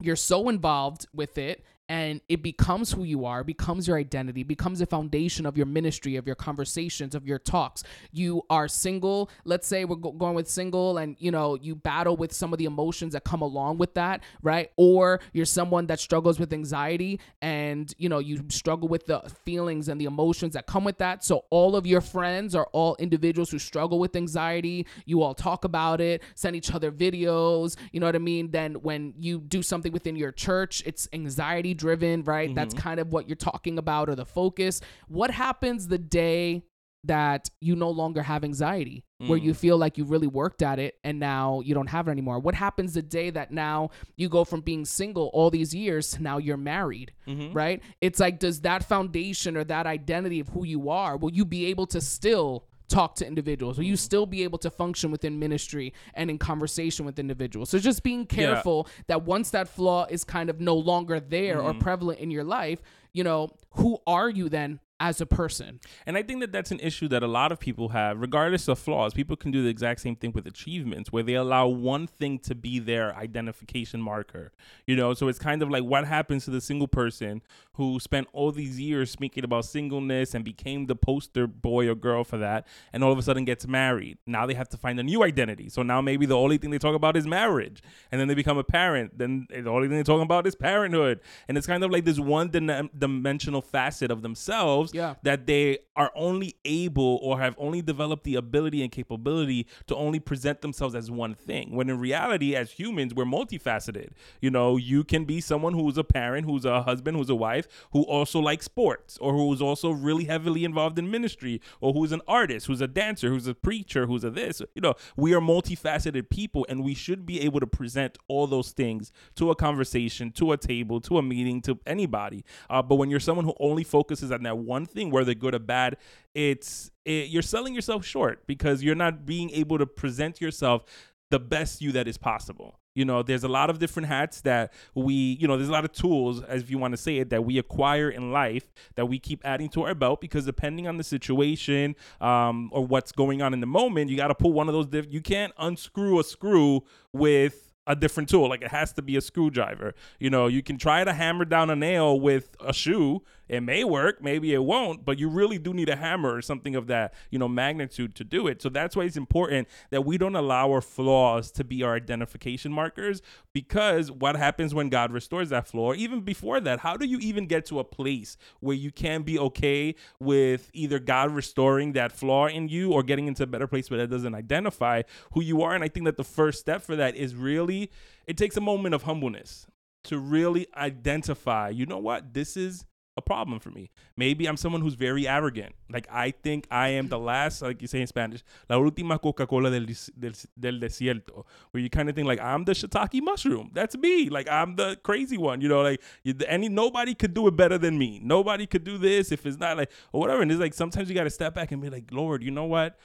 you're 0.00 0.16
so 0.16 0.48
involved 0.48 1.06
with 1.12 1.38
it 1.38 1.64
and 1.88 2.20
it 2.28 2.42
becomes 2.42 2.92
who 2.92 3.04
you 3.04 3.24
are, 3.24 3.42
becomes 3.42 3.88
your 3.88 3.96
identity, 3.96 4.42
becomes 4.42 4.80
the 4.80 4.86
foundation 4.86 5.46
of 5.46 5.56
your 5.56 5.66
ministry, 5.66 6.16
of 6.16 6.26
your 6.26 6.36
conversations, 6.36 7.14
of 7.14 7.26
your 7.26 7.38
talks. 7.38 7.82
You 8.12 8.42
are 8.50 8.68
single. 8.68 9.30
Let's 9.44 9.66
say 9.66 9.84
we're 9.84 9.96
go- 9.96 10.12
going 10.12 10.34
with 10.34 10.48
single 10.48 10.98
and 10.98 11.16
you 11.18 11.30
know, 11.30 11.54
you 11.54 11.74
battle 11.74 12.16
with 12.16 12.32
some 12.32 12.52
of 12.52 12.58
the 12.58 12.66
emotions 12.66 13.14
that 13.14 13.24
come 13.24 13.40
along 13.40 13.78
with 13.78 13.94
that, 13.94 14.22
right? 14.42 14.70
Or 14.76 15.20
you're 15.32 15.46
someone 15.46 15.86
that 15.86 15.98
struggles 15.98 16.38
with 16.38 16.52
anxiety 16.52 17.20
and 17.40 17.92
you 17.96 18.08
know, 18.08 18.18
you 18.18 18.44
struggle 18.48 18.88
with 18.88 19.06
the 19.06 19.20
feelings 19.44 19.88
and 19.88 20.00
the 20.00 20.04
emotions 20.04 20.52
that 20.54 20.66
come 20.66 20.84
with 20.84 20.98
that. 20.98 21.24
So 21.24 21.44
all 21.50 21.74
of 21.74 21.86
your 21.86 22.02
friends 22.02 22.54
are 22.54 22.68
all 22.72 22.96
individuals 22.98 23.50
who 23.50 23.58
struggle 23.58 23.98
with 23.98 24.14
anxiety. 24.14 24.86
You 25.06 25.22
all 25.22 25.34
talk 25.34 25.64
about 25.64 26.00
it, 26.02 26.22
send 26.34 26.54
each 26.54 26.74
other 26.74 26.92
videos, 26.92 27.76
you 27.92 28.00
know 28.00 28.06
what 28.06 28.14
I 28.14 28.18
mean? 28.18 28.50
Then 28.50 28.74
when 28.74 29.14
you 29.16 29.40
do 29.40 29.62
something 29.62 29.92
within 29.92 30.16
your 30.16 30.32
church, 30.32 30.82
it's 30.84 31.08
anxiety 31.12 31.74
driven, 31.78 32.22
right? 32.24 32.54
That's 32.54 32.74
mm-hmm. 32.74 32.82
kind 32.82 33.00
of 33.00 33.12
what 33.12 33.28
you're 33.28 33.36
talking 33.36 33.78
about 33.78 34.10
or 34.10 34.14
the 34.14 34.26
focus. 34.26 34.82
What 35.08 35.30
happens 35.30 35.88
the 35.88 35.98
day 35.98 36.64
that 37.04 37.48
you 37.60 37.76
no 37.76 37.90
longer 37.90 38.22
have 38.22 38.44
anxiety, 38.44 39.04
where 39.18 39.38
you 39.38 39.52
mm. 39.52 39.56
feel 39.56 39.78
like 39.78 39.96
you 39.96 40.04
really 40.04 40.26
worked 40.26 40.62
at 40.62 40.78
it 40.78 40.96
and 41.04 41.18
now 41.18 41.60
you 41.64 41.72
don't 41.72 41.86
have 41.86 42.08
it 42.08 42.10
anymore? 42.10 42.38
What 42.40 42.54
happens 42.54 42.94
the 42.94 43.02
day 43.02 43.30
that 43.30 43.50
now 43.50 43.90
you 44.16 44.28
go 44.28 44.44
from 44.44 44.60
being 44.60 44.84
single 44.84 45.30
all 45.32 45.48
these 45.48 45.74
years 45.74 46.10
to 46.12 46.22
now 46.22 46.38
you're 46.38 46.56
married, 46.56 47.12
mm-hmm. 47.26 47.52
right? 47.52 47.82
It's 48.00 48.20
like, 48.20 48.38
does 48.38 48.60
that 48.62 48.84
foundation 48.84 49.56
or 49.56 49.64
that 49.64 49.86
identity 49.86 50.40
of 50.40 50.48
who 50.48 50.64
you 50.64 50.90
are, 50.90 51.16
will 51.16 51.32
you 51.32 51.44
be 51.44 51.66
able 51.66 51.86
to 51.86 52.00
still 52.00 52.67
talk 52.88 53.14
to 53.16 53.26
individuals? 53.26 53.78
Will 53.78 53.84
you 53.84 53.92
mm-hmm. 53.92 53.98
still 53.98 54.26
be 54.26 54.42
able 54.44 54.58
to 54.58 54.70
function 54.70 55.10
within 55.10 55.38
ministry 55.38 55.92
and 56.14 56.30
in 56.30 56.38
conversation 56.38 57.04
with 57.06 57.18
individuals? 57.18 57.70
So 57.70 57.78
just 57.78 58.02
being 58.02 58.26
careful 58.26 58.88
that 59.06 59.22
once 59.22 59.50
that 59.50 59.68
flaw 59.68 60.06
is 60.08 60.24
kind 60.24 60.50
of 60.50 60.60
no 60.60 60.74
longer 60.74 61.20
there 61.20 61.60
or 61.60 61.70
mm-hmm. 61.70 61.80
prevalent 61.80 62.20
in 62.20 62.30
your 62.30 62.44
life, 62.44 62.80
you 63.12 63.24
know, 63.24 63.50
who 63.72 63.98
are 64.06 64.28
you 64.28 64.48
then 64.48 64.80
as 65.00 65.20
a 65.20 65.26
person? 65.26 65.80
And 66.06 66.16
I 66.16 66.22
think 66.22 66.40
that 66.40 66.52
that's 66.52 66.70
an 66.70 66.80
issue 66.80 67.08
that 67.08 67.22
a 67.22 67.26
lot 67.26 67.52
of 67.52 67.60
people 67.60 67.90
have, 67.90 68.20
regardless 68.20 68.68
of 68.68 68.78
flaws. 68.78 69.14
People 69.14 69.36
can 69.36 69.50
do 69.50 69.62
the 69.62 69.68
exact 69.68 70.00
same 70.00 70.16
thing 70.16 70.32
with 70.32 70.46
achievements, 70.46 71.12
where 71.12 71.22
they 71.22 71.34
allow 71.34 71.66
one 71.68 72.06
thing 72.06 72.38
to 72.40 72.54
be 72.54 72.78
their 72.78 73.14
identification 73.16 74.00
marker. 74.00 74.52
You 74.86 74.96
know, 74.96 75.14
so 75.14 75.28
it's 75.28 75.38
kind 75.38 75.62
of 75.62 75.70
like 75.70 75.84
what 75.84 76.06
happens 76.06 76.44
to 76.44 76.50
the 76.50 76.60
single 76.60 76.88
person 76.88 77.42
who 77.74 78.00
spent 78.00 78.26
all 78.32 78.50
these 78.50 78.80
years 78.80 79.10
speaking 79.10 79.44
about 79.44 79.64
singleness 79.64 80.34
and 80.34 80.44
became 80.44 80.86
the 80.86 80.96
poster 80.96 81.46
boy 81.46 81.88
or 81.88 81.94
girl 81.94 82.24
for 82.24 82.38
that, 82.38 82.66
and 82.92 83.04
all 83.04 83.12
of 83.12 83.18
a 83.18 83.22
sudden 83.22 83.44
gets 83.44 83.66
married. 83.66 84.18
Now 84.26 84.46
they 84.46 84.54
have 84.54 84.68
to 84.70 84.76
find 84.76 84.98
a 84.98 85.02
new 85.02 85.22
identity. 85.22 85.68
So 85.68 85.82
now 85.82 86.00
maybe 86.00 86.26
the 86.26 86.36
only 86.36 86.58
thing 86.58 86.70
they 86.70 86.78
talk 86.78 86.96
about 86.96 87.16
is 87.16 87.26
marriage, 87.26 87.82
and 88.10 88.20
then 88.20 88.26
they 88.26 88.34
become 88.34 88.58
a 88.58 88.64
parent. 88.64 89.16
Then 89.16 89.46
the 89.50 89.70
only 89.70 89.86
thing 89.86 89.96
they're 89.96 90.02
talking 90.02 90.22
about 90.22 90.46
is 90.46 90.56
parenthood, 90.56 91.20
and 91.46 91.56
it's 91.56 91.66
kind 91.66 91.84
of 91.84 91.90
like 91.90 92.04
this 92.04 92.18
one 92.18 92.48
dim- 92.48 92.90
dimensional 92.98 93.62
facet 93.62 94.10
of 94.10 94.22
themselves 94.22 94.87
Yeah. 94.94 95.14
that 95.22 95.46
they 95.46 95.78
are 95.96 96.12
only 96.14 96.56
able 96.64 97.18
or 97.22 97.40
have 97.40 97.54
only 97.58 97.82
developed 97.82 98.24
the 98.24 98.36
ability 98.36 98.82
and 98.82 98.92
capability 98.92 99.66
to 99.86 99.96
only 99.96 100.20
present 100.20 100.60
themselves 100.60 100.94
as 100.94 101.10
one 101.10 101.34
thing. 101.34 101.74
When 101.74 101.90
in 101.90 101.98
reality, 101.98 102.54
as 102.54 102.70
humans, 102.70 103.14
we're 103.14 103.24
multifaceted. 103.24 104.10
You 104.40 104.50
know, 104.50 104.76
you 104.76 105.04
can 105.04 105.24
be 105.24 105.40
someone 105.40 105.74
who's 105.74 105.98
a 105.98 106.04
parent, 106.04 106.46
who's 106.46 106.64
a 106.64 106.82
husband, 106.82 107.16
who's 107.16 107.30
a 107.30 107.34
wife, 107.34 107.66
who 107.92 108.02
also 108.02 108.38
likes 108.38 108.64
sports, 108.64 109.18
or 109.18 109.32
who's 109.32 109.60
also 109.60 109.90
really 109.90 110.24
heavily 110.24 110.64
involved 110.64 110.98
in 110.98 111.10
ministry, 111.10 111.60
or 111.80 111.92
who's 111.92 112.12
an 112.12 112.20
artist, 112.28 112.66
who's 112.66 112.80
a 112.80 112.88
dancer, 112.88 113.28
who's 113.28 113.46
a 113.46 113.54
preacher, 113.54 114.06
who's 114.06 114.24
a 114.24 114.30
this. 114.30 114.62
You 114.74 114.82
know, 114.82 114.94
we 115.16 115.34
are 115.34 115.40
multifaceted 115.40 116.30
people, 116.30 116.64
and 116.68 116.84
we 116.84 116.94
should 116.94 117.26
be 117.26 117.40
able 117.40 117.60
to 117.60 117.66
present 117.66 118.18
all 118.28 118.46
those 118.46 118.70
things 118.70 119.10
to 119.36 119.50
a 119.50 119.56
conversation, 119.56 120.30
to 120.32 120.52
a 120.52 120.56
table, 120.56 121.00
to 121.02 121.18
a 121.18 121.22
meeting, 121.22 121.60
to 121.62 121.78
anybody. 121.86 122.44
Uh, 122.70 122.82
but 122.82 122.96
when 122.96 123.10
you're 123.10 123.20
someone 123.20 123.44
who 123.44 123.54
only 123.58 123.84
focuses 123.84 124.30
on 124.30 124.42
that 124.44 124.58
one 124.58 124.77
thing, 124.86 125.10
whether 125.10 125.34
good 125.34 125.54
or 125.54 125.58
bad, 125.58 125.96
it's 126.34 126.90
it, 127.04 127.28
you're 127.28 127.42
selling 127.42 127.74
yourself 127.74 128.04
short 128.04 128.46
because 128.46 128.82
you're 128.82 128.94
not 128.94 129.26
being 129.26 129.50
able 129.50 129.78
to 129.78 129.86
present 129.86 130.40
yourself 130.40 130.84
the 131.30 131.38
best 131.38 131.80
you 131.82 131.92
that 131.92 132.08
is 132.08 132.16
possible. 132.16 132.78
You 132.94 133.04
know, 133.04 133.22
there's 133.22 133.44
a 133.44 133.48
lot 133.48 133.70
of 133.70 133.78
different 133.78 134.08
hats 134.08 134.40
that 134.40 134.72
we, 134.92 135.14
you 135.14 135.46
know, 135.46 135.56
there's 135.56 135.68
a 135.68 135.72
lot 135.72 135.84
of 135.84 135.92
tools, 135.92 136.42
as 136.42 136.62
if 136.62 136.70
you 136.70 136.78
want 136.78 136.94
to 136.94 136.96
say 136.96 137.18
it, 137.18 137.30
that 137.30 137.44
we 137.44 137.58
acquire 137.58 138.10
in 138.10 138.32
life 138.32 138.64
that 138.96 139.06
we 139.06 139.20
keep 139.20 139.40
adding 139.44 139.68
to 139.70 139.84
our 139.84 139.94
belt 139.94 140.20
because 140.20 140.46
depending 140.46 140.88
on 140.88 140.96
the 140.96 141.04
situation 141.04 141.94
um, 142.20 142.70
or 142.72 142.84
what's 142.84 143.12
going 143.12 143.40
on 143.40 143.54
in 143.54 143.60
the 143.60 143.66
moment, 143.66 144.10
you 144.10 144.16
got 144.16 144.28
to 144.28 144.34
pull 144.34 144.52
one 144.52 144.68
of 144.68 144.74
those. 144.74 144.88
Diff- 144.88 145.06
you 145.12 145.20
can't 145.20 145.52
unscrew 145.58 146.18
a 146.18 146.24
screw 146.24 146.82
with 147.12 147.67
a 147.88 147.96
different 147.96 148.28
tool. 148.28 148.48
Like 148.48 148.62
it 148.62 148.70
has 148.70 148.92
to 148.92 149.02
be 149.02 149.16
a 149.16 149.20
screwdriver. 149.20 149.94
You 150.20 150.30
know, 150.30 150.46
you 150.46 150.62
can 150.62 150.76
try 150.78 151.02
to 151.02 151.12
hammer 151.12 151.46
down 151.46 151.70
a 151.70 151.76
nail 151.76 152.20
with 152.20 152.54
a 152.64 152.72
shoe. 152.72 153.22
It 153.48 153.62
may 153.62 153.82
work, 153.82 154.22
maybe 154.22 154.52
it 154.52 154.62
won't, 154.62 155.06
but 155.06 155.18
you 155.18 155.30
really 155.30 155.58
do 155.58 155.72
need 155.72 155.88
a 155.88 155.96
hammer 155.96 156.34
or 156.34 156.42
something 156.42 156.76
of 156.76 156.86
that, 156.88 157.14
you 157.30 157.38
know, 157.38 157.48
magnitude 157.48 158.14
to 158.16 158.24
do 158.24 158.46
it. 158.46 158.60
So 158.60 158.68
that's 158.68 158.94
why 158.94 159.04
it's 159.04 159.16
important 159.16 159.68
that 159.88 160.04
we 160.04 160.18
don't 160.18 160.36
allow 160.36 160.70
our 160.70 160.82
flaws 160.82 161.50
to 161.52 161.64
be 161.64 161.82
our 161.82 161.94
identification 161.94 162.70
markers 162.70 163.22
because 163.54 164.10
what 164.10 164.36
happens 164.36 164.74
when 164.74 164.90
God 164.90 165.12
restores 165.12 165.48
that 165.48 165.66
flaw, 165.66 165.94
even 165.94 166.20
before 166.20 166.60
that, 166.60 166.80
how 166.80 166.98
do 166.98 167.06
you 167.06 167.18
even 167.20 167.46
get 167.46 167.64
to 167.66 167.78
a 167.78 167.84
place 167.84 168.36
where 168.60 168.76
you 168.76 168.92
can 168.92 169.22
be 169.22 169.38
okay 169.38 169.94
with 170.20 170.70
either 170.74 170.98
God 170.98 171.30
restoring 171.30 171.94
that 171.94 172.12
flaw 172.12 172.48
in 172.48 172.68
you 172.68 172.92
or 172.92 173.02
getting 173.02 173.28
into 173.28 173.44
a 173.44 173.46
better 173.46 173.66
place 173.66 173.90
where 173.90 173.98
that 174.00 174.10
doesn't 174.10 174.34
identify 174.34 175.02
who 175.32 175.42
you 175.42 175.62
are? 175.62 175.74
And 175.74 175.82
I 175.82 175.88
think 175.88 176.04
that 176.04 176.18
the 176.18 176.24
first 176.24 176.60
step 176.60 176.82
for 176.82 176.96
that 176.96 177.16
is 177.16 177.34
really, 177.34 177.77
it 178.26 178.36
takes 178.36 178.56
a 178.56 178.60
moment 178.60 178.94
of 178.94 179.02
humbleness 179.02 179.66
to 180.04 180.18
really 180.18 180.66
identify, 180.76 181.68
you 181.68 181.86
know 181.86 181.98
what, 181.98 182.32
this 182.34 182.56
is 182.56 182.84
a 183.18 183.20
problem 183.20 183.58
for 183.58 183.70
me. 183.70 183.90
Maybe 184.16 184.46
I'm 184.46 184.56
someone 184.56 184.80
who's 184.80 184.94
very 184.94 185.26
arrogant. 185.28 185.74
Like 185.90 186.06
I 186.10 186.30
think 186.30 186.66
I 186.70 186.90
am 186.90 187.08
the 187.08 187.18
last, 187.18 187.60
like 187.60 187.82
you 187.82 187.88
say 187.88 188.00
in 188.00 188.06
Spanish, 188.06 188.42
la 188.70 188.76
última 188.76 189.20
Coca-Cola 189.20 189.70
del, 189.70 189.86
del, 190.18 190.32
del 190.58 190.80
desierto, 190.80 191.44
where 191.72 191.82
you 191.82 191.90
kind 191.90 192.08
of 192.08 192.14
think 192.14 192.28
like 192.28 192.40
I'm 192.40 192.64
the 192.64 192.72
shiitake 192.72 193.20
mushroom. 193.20 193.70
That's 193.74 193.96
me. 193.98 194.30
Like 194.30 194.48
I'm 194.48 194.76
the 194.76 194.96
crazy 195.02 195.36
one. 195.36 195.60
You 195.60 195.68
know, 195.68 195.82
like 195.82 196.00
any 196.46 196.68
nobody 196.68 197.14
could 197.14 197.34
do 197.34 197.48
it 197.48 197.56
better 197.56 197.76
than 197.76 197.98
me. 197.98 198.20
Nobody 198.22 198.66
could 198.66 198.84
do 198.84 198.96
this 198.98 199.32
if 199.32 199.44
it's 199.44 199.58
not 199.58 199.76
like 199.76 199.90
or 200.12 200.20
whatever. 200.20 200.40
And 200.42 200.50
it's 200.50 200.60
like 200.60 200.74
sometimes 200.74 201.08
you 201.08 201.14
got 201.14 201.24
to 201.24 201.30
step 201.30 201.54
back 201.54 201.72
and 201.72 201.82
be 201.82 201.90
like, 201.90 202.04
Lord, 202.12 202.42
you 202.42 202.52
know 202.52 202.66
what? 202.66 202.98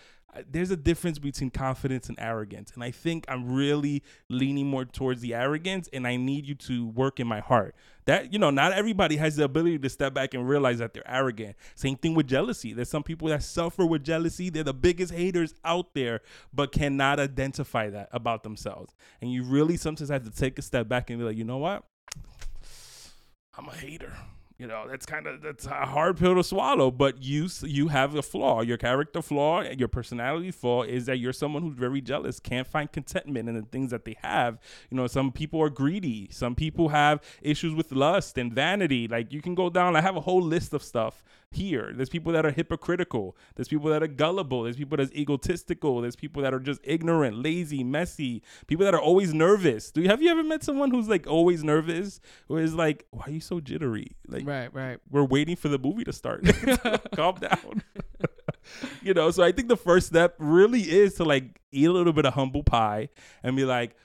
There's 0.49 0.71
a 0.71 0.77
difference 0.77 1.19
between 1.19 1.49
confidence 1.49 2.09
and 2.09 2.19
arrogance. 2.19 2.71
And 2.73 2.83
I 2.83 2.91
think 2.91 3.25
I'm 3.27 3.53
really 3.53 4.03
leaning 4.29 4.67
more 4.67 4.85
towards 4.85 5.21
the 5.21 5.33
arrogance 5.33 5.89
and 5.93 6.07
I 6.07 6.15
need 6.15 6.47
you 6.47 6.55
to 6.55 6.87
work 6.87 7.19
in 7.19 7.27
my 7.27 7.39
heart. 7.39 7.75
That, 8.05 8.33
you 8.33 8.39
know, 8.39 8.49
not 8.49 8.73
everybody 8.73 9.15
has 9.17 9.35
the 9.35 9.45
ability 9.45 9.79
to 9.79 9.89
step 9.89 10.13
back 10.13 10.33
and 10.33 10.47
realize 10.47 10.79
that 10.79 10.93
they're 10.93 11.09
arrogant. 11.09 11.55
Same 11.75 11.95
thing 11.95 12.15
with 12.15 12.27
jealousy. 12.27 12.73
There's 12.73 12.89
some 12.89 13.03
people 13.03 13.29
that 13.29 13.43
suffer 13.43 13.85
with 13.85 14.03
jealousy. 14.03 14.49
They're 14.49 14.63
the 14.63 14.73
biggest 14.73 15.13
haters 15.13 15.53
out 15.63 15.93
there, 15.93 16.21
but 16.53 16.71
cannot 16.71 17.19
identify 17.19 17.89
that 17.89 18.09
about 18.11 18.43
themselves. 18.43 18.93
And 19.21 19.31
you 19.31 19.43
really 19.43 19.77
sometimes 19.77 20.09
have 20.09 20.23
to 20.23 20.31
take 20.31 20.59
a 20.59 20.61
step 20.61 20.89
back 20.89 21.09
and 21.09 21.19
be 21.19 21.25
like, 21.25 21.37
you 21.37 21.45
know 21.45 21.59
what? 21.59 21.83
I'm 23.57 23.67
a 23.69 23.75
hater 23.75 24.13
you 24.63 24.69
know 24.69 24.85
that's 24.89 25.05
kind 25.05 25.27
of 25.27 25.41
that's 25.41 25.65
a 25.65 25.85
hard 25.85 26.15
pill 26.17 26.35
to 26.35 26.43
swallow 26.43 26.89
but 26.89 27.21
you 27.21 27.49
you 27.63 27.89
have 27.89 28.15
a 28.15 28.21
flaw. 28.21 28.61
Your 28.61 28.77
character 28.77 29.21
flaw 29.21 29.61
your 29.61 29.89
personality 29.89 30.51
flaw 30.51 30.83
is 30.83 31.05
that 31.07 31.17
you're 31.17 31.33
someone 31.33 31.61
who's 31.61 31.75
very 31.75 31.99
jealous 31.99 32.39
can't 32.39 32.65
find 32.65 32.89
contentment 32.89 33.49
in 33.49 33.55
the 33.55 33.63
things 33.63 33.91
that 33.91 34.05
they 34.05 34.15
have. 34.21 34.59
You 34.89 34.95
know 34.95 35.07
some 35.07 35.33
people 35.33 35.61
are 35.61 35.69
greedy. 35.69 36.29
Some 36.31 36.55
people 36.55 36.89
have 36.89 37.21
issues 37.41 37.75
with 37.75 37.91
lust 37.91 38.37
and 38.37 38.53
vanity. 38.53 39.05
Like 39.05 39.33
you 39.33 39.41
can 39.41 39.53
go 39.53 39.69
down 39.69 39.97
i 39.97 40.01
have 40.01 40.15
a 40.15 40.21
whole 40.21 40.41
list 40.41 40.73
of 40.73 40.81
stuff 40.81 41.25
here. 41.53 41.91
There's 41.93 42.09
people 42.09 42.33
that 42.33 42.45
are 42.45 42.51
hypocritical. 42.51 43.35
There's 43.55 43.67
people 43.67 43.89
that 43.89 44.03
are 44.03 44.07
gullible. 44.07 44.63
There's 44.63 44.77
people 44.77 44.97
that's 44.97 45.11
egotistical. 45.13 46.01
There's 46.01 46.15
people 46.15 46.43
that 46.43 46.53
are 46.53 46.59
just 46.59 46.81
ignorant 46.83 47.37
lazy 47.37 47.83
messy. 47.83 48.43
People 48.67 48.85
that 48.85 48.93
are 48.93 49.01
always 49.01 49.33
nervous. 49.33 49.91
Do 49.91 50.01
you 50.01 50.09
have 50.09 50.21
you 50.21 50.29
ever 50.29 50.43
met 50.43 50.63
someone 50.63 50.91
who's 50.91 51.07
like 51.07 51.27
always 51.27 51.63
nervous? 51.63 52.19
Who 52.47 52.57
is 52.57 52.73
like 52.73 53.05
why 53.11 53.23
are 53.27 53.31
you 53.31 53.39
so 53.39 53.59
jittery? 53.59 54.15
Like 54.27 54.45
right, 54.47 54.73
right. 54.73 54.99
We're 55.09 55.25
waiting 55.25 55.55
for 55.55 55.69
the 55.69 55.79
movie 55.79 56.03
to 56.03 56.13
start. 56.13 56.43
Calm 57.15 57.35
down. 57.35 57.83
you 59.01 59.13
know, 59.13 59.31
so 59.31 59.43
I 59.43 59.51
think 59.51 59.67
the 59.67 59.77
first 59.77 60.07
step 60.07 60.35
really 60.39 60.81
is 60.81 61.15
to 61.15 61.23
like 61.23 61.61
eat 61.71 61.85
a 61.85 61.91
little 61.91 62.13
bit 62.13 62.25
of 62.25 62.33
humble 62.33 62.63
pie 62.63 63.09
and 63.43 63.55
be 63.55 63.65
like, 63.65 63.95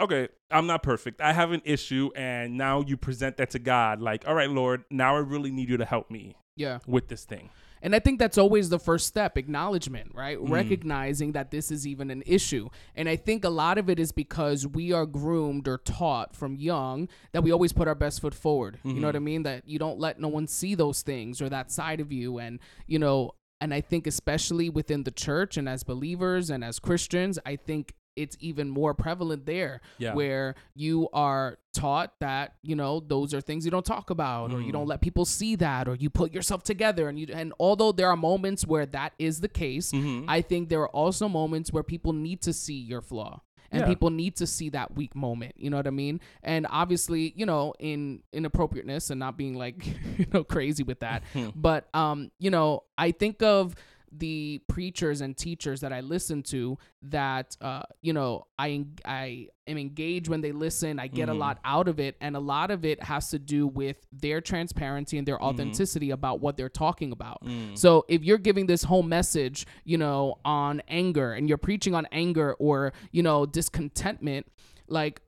okay, 0.00 0.28
I'm 0.50 0.66
not 0.66 0.82
perfect. 0.82 1.20
I 1.20 1.32
have 1.32 1.52
an 1.52 1.62
issue. 1.64 2.10
And 2.16 2.56
now 2.56 2.80
you 2.80 2.96
present 2.96 3.36
that 3.36 3.50
to 3.50 3.58
God. 3.58 4.00
Like, 4.00 4.26
all 4.26 4.34
right, 4.34 4.50
Lord, 4.50 4.84
now 4.90 5.16
I 5.16 5.20
really 5.20 5.50
need 5.50 5.68
you 5.68 5.76
to 5.76 5.84
help 5.84 6.10
me 6.10 6.36
yeah. 6.56 6.78
with 6.86 7.08
this 7.08 7.24
thing. 7.24 7.50
And 7.82 7.94
I 7.94 7.98
think 7.98 8.18
that's 8.18 8.36
always 8.36 8.68
the 8.68 8.78
first 8.78 9.06
step 9.06 9.38
acknowledgement, 9.38 10.12
right? 10.14 10.38
Mm. 10.38 10.50
Recognizing 10.50 11.32
that 11.32 11.50
this 11.50 11.70
is 11.70 11.86
even 11.86 12.10
an 12.10 12.22
issue. 12.26 12.68
And 12.94 13.08
I 13.08 13.16
think 13.16 13.44
a 13.44 13.48
lot 13.48 13.78
of 13.78 13.88
it 13.88 13.98
is 13.98 14.12
because 14.12 14.66
we 14.66 14.92
are 14.92 15.06
groomed 15.06 15.66
or 15.66 15.78
taught 15.78 16.36
from 16.36 16.56
young 16.56 17.08
that 17.32 17.42
we 17.42 17.52
always 17.52 17.72
put 17.72 17.88
our 17.88 17.94
best 17.94 18.20
foot 18.20 18.34
forward. 18.34 18.78
Mm-hmm. 18.78 18.90
You 18.90 19.00
know 19.00 19.08
what 19.08 19.16
I 19.16 19.18
mm-hmm. 19.18 19.24
mean? 19.24 19.42
That 19.44 19.66
you 19.66 19.78
don't 19.78 19.98
let 19.98 20.20
no 20.20 20.28
one 20.28 20.46
see 20.46 20.74
those 20.74 21.00
things 21.00 21.40
or 21.40 21.48
that 21.48 21.70
side 21.70 22.00
of 22.00 22.12
you. 22.12 22.38
And, 22.38 22.60
you 22.86 22.98
know, 22.98 23.32
and 23.62 23.72
I 23.72 23.80
think 23.80 24.06
especially 24.06 24.68
within 24.68 25.04
the 25.04 25.10
church 25.10 25.56
and 25.56 25.68
as 25.68 25.82
believers 25.82 26.50
and 26.50 26.62
as 26.62 26.78
Christians, 26.78 27.38
I 27.46 27.56
think 27.56 27.94
it's 28.16 28.36
even 28.40 28.68
more 28.68 28.94
prevalent 28.94 29.46
there 29.46 29.80
yeah. 29.98 30.14
where 30.14 30.54
you 30.74 31.08
are 31.12 31.58
taught 31.72 32.12
that 32.20 32.54
you 32.62 32.74
know 32.74 33.00
those 33.00 33.32
are 33.32 33.40
things 33.40 33.64
you 33.64 33.70
don't 33.70 33.86
talk 33.86 34.10
about 34.10 34.50
mm. 34.50 34.54
or 34.54 34.60
you 34.60 34.72
don't 34.72 34.86
mm. 34.86 34.90
let 34.90 35.00
people 35.00 35.24
see 35.24 35.54
that 35.54 35.86
or 35.88 35.94
you 35.94 36.10
put 36.10 36.32
yourself 36.32 36.62
together 36.62 37.08
and 37.08 37.18
you 37.18 37.26
and 37.32 37.52
although 37.60 37.92
there 37.92 38.08
are 38.08 38.16
moments 38.16 38.66
where 38.66 38.86
that 38.86 39.12
is 39.18 39.40
the 39.40 39.48
case 39.48 39.92
mm-hmm. 39.92 40.28
i 40.28 40.40
think 40.40 40.68
there 40.68 40.80
are 40.80 40.88
also 40.88 41.28
moments 41.28 41.72
where 41.72 41.82
people 41.82 42.12
need 42.12 42.42
to 42.42 42.52
see 42.52 42.74
your 42.74 43.00
flaw 43.00 43.40
and 43.72 43.82
yeah. 43.82 43.86
people 43.86 44.10
need 44.10 44.36
to 44.36 44.46
see 44.46 44.68
that 44.68 44.94
weak 44.96 45.14
moment 45.14 45.52
you 45.56 45.70
know 45.70 45.76
what 45.76 45.86
i 45.86 45.90
mean 45.90 46.20
and 46.42 46.66
obviously 46.70 47.32
you 47.36 47.46
know 47.46 47.72
in 47.78 48.20
inappropriateness 48.32 49.10
and 49.10 49.20
not 49.20 49.36
being 49.36 49.54
like 49.54 49.86
you 50.18 50.26
know 50.32 50.44
crazy 50.44 50.82
with 50.82 51.00
that 51.00 51.22
but 51.54 51.88
um 51.94 52.30
you 52.38 52.50
know 52.50 52.82
i 52.98 53.10
think 53.10 53.42
of 53.42 53.74
the 54.12 54.60
preachers 54.68 55.20
and 55.20 55.36
teachers 55.36 55.80
that 55.80 55.92
I 55.92 56.00
listen 56.00 56.42
to 56.44 56.78
that 57.02 57.56
uh, 57.60 57.82
you 58.02 58.12
know 58.12 58.46
I 58.58 58.86
I 59.04 59.48
am 59.66 59.78
engaged 59.78 60.28
when 60.28 60.40
they 60.40 60.52
listen. 60.52 60.98
I 60.98 61.06
get 61.06 61.28
mm-hmm. 61.28 61.36
a 61.36 61.38
lot 61.38 61.58
out 61.64 61.88
of 61.88 62.00
it, 62.00 62.16
and 62.20 62.36
a 62.36 62.40
lot 62.40 62.70
of 62.70 62.84
it 62.84 63.02
has 63.02 63.30
to 63.30 63.38
do 63.38 63.66
with 63.66 63.96
their 64.12 64.40
transparency 64.40 65.18
and 65.18 65.26
their 65.26 65.36
mm-hmm. 65.36 65.44
authenticity 65.44 66.06
mm-hmm. 66.06 66.14
about 66.14 66.40
what 66.40 66.56
they're 66.56 66.68
talking 66.68 67.12
about. 67.12 67.44
Mm. 67.44 67.78
So 67.78 68.04
if 68.08 68.24
you're 68.24 68.38
giving 68.38 68.66
this 68.66 68.82
whole 68.82 69.02
message, 69.02 69.66
you 69.84 69.98
know, 69.98 70.38
on 70.44 70.82
anger, 70.88 71.32
and 71.32 71.48
you're 71.48 71.58
preaching 71.58 71.94
on 71.94 72.06
anger 72.12 72.54
or 72.54 72.92
you 73.12 73.22
know 73.22 73.46
discontentment, 73.46 74.46
like, 74.88 75.22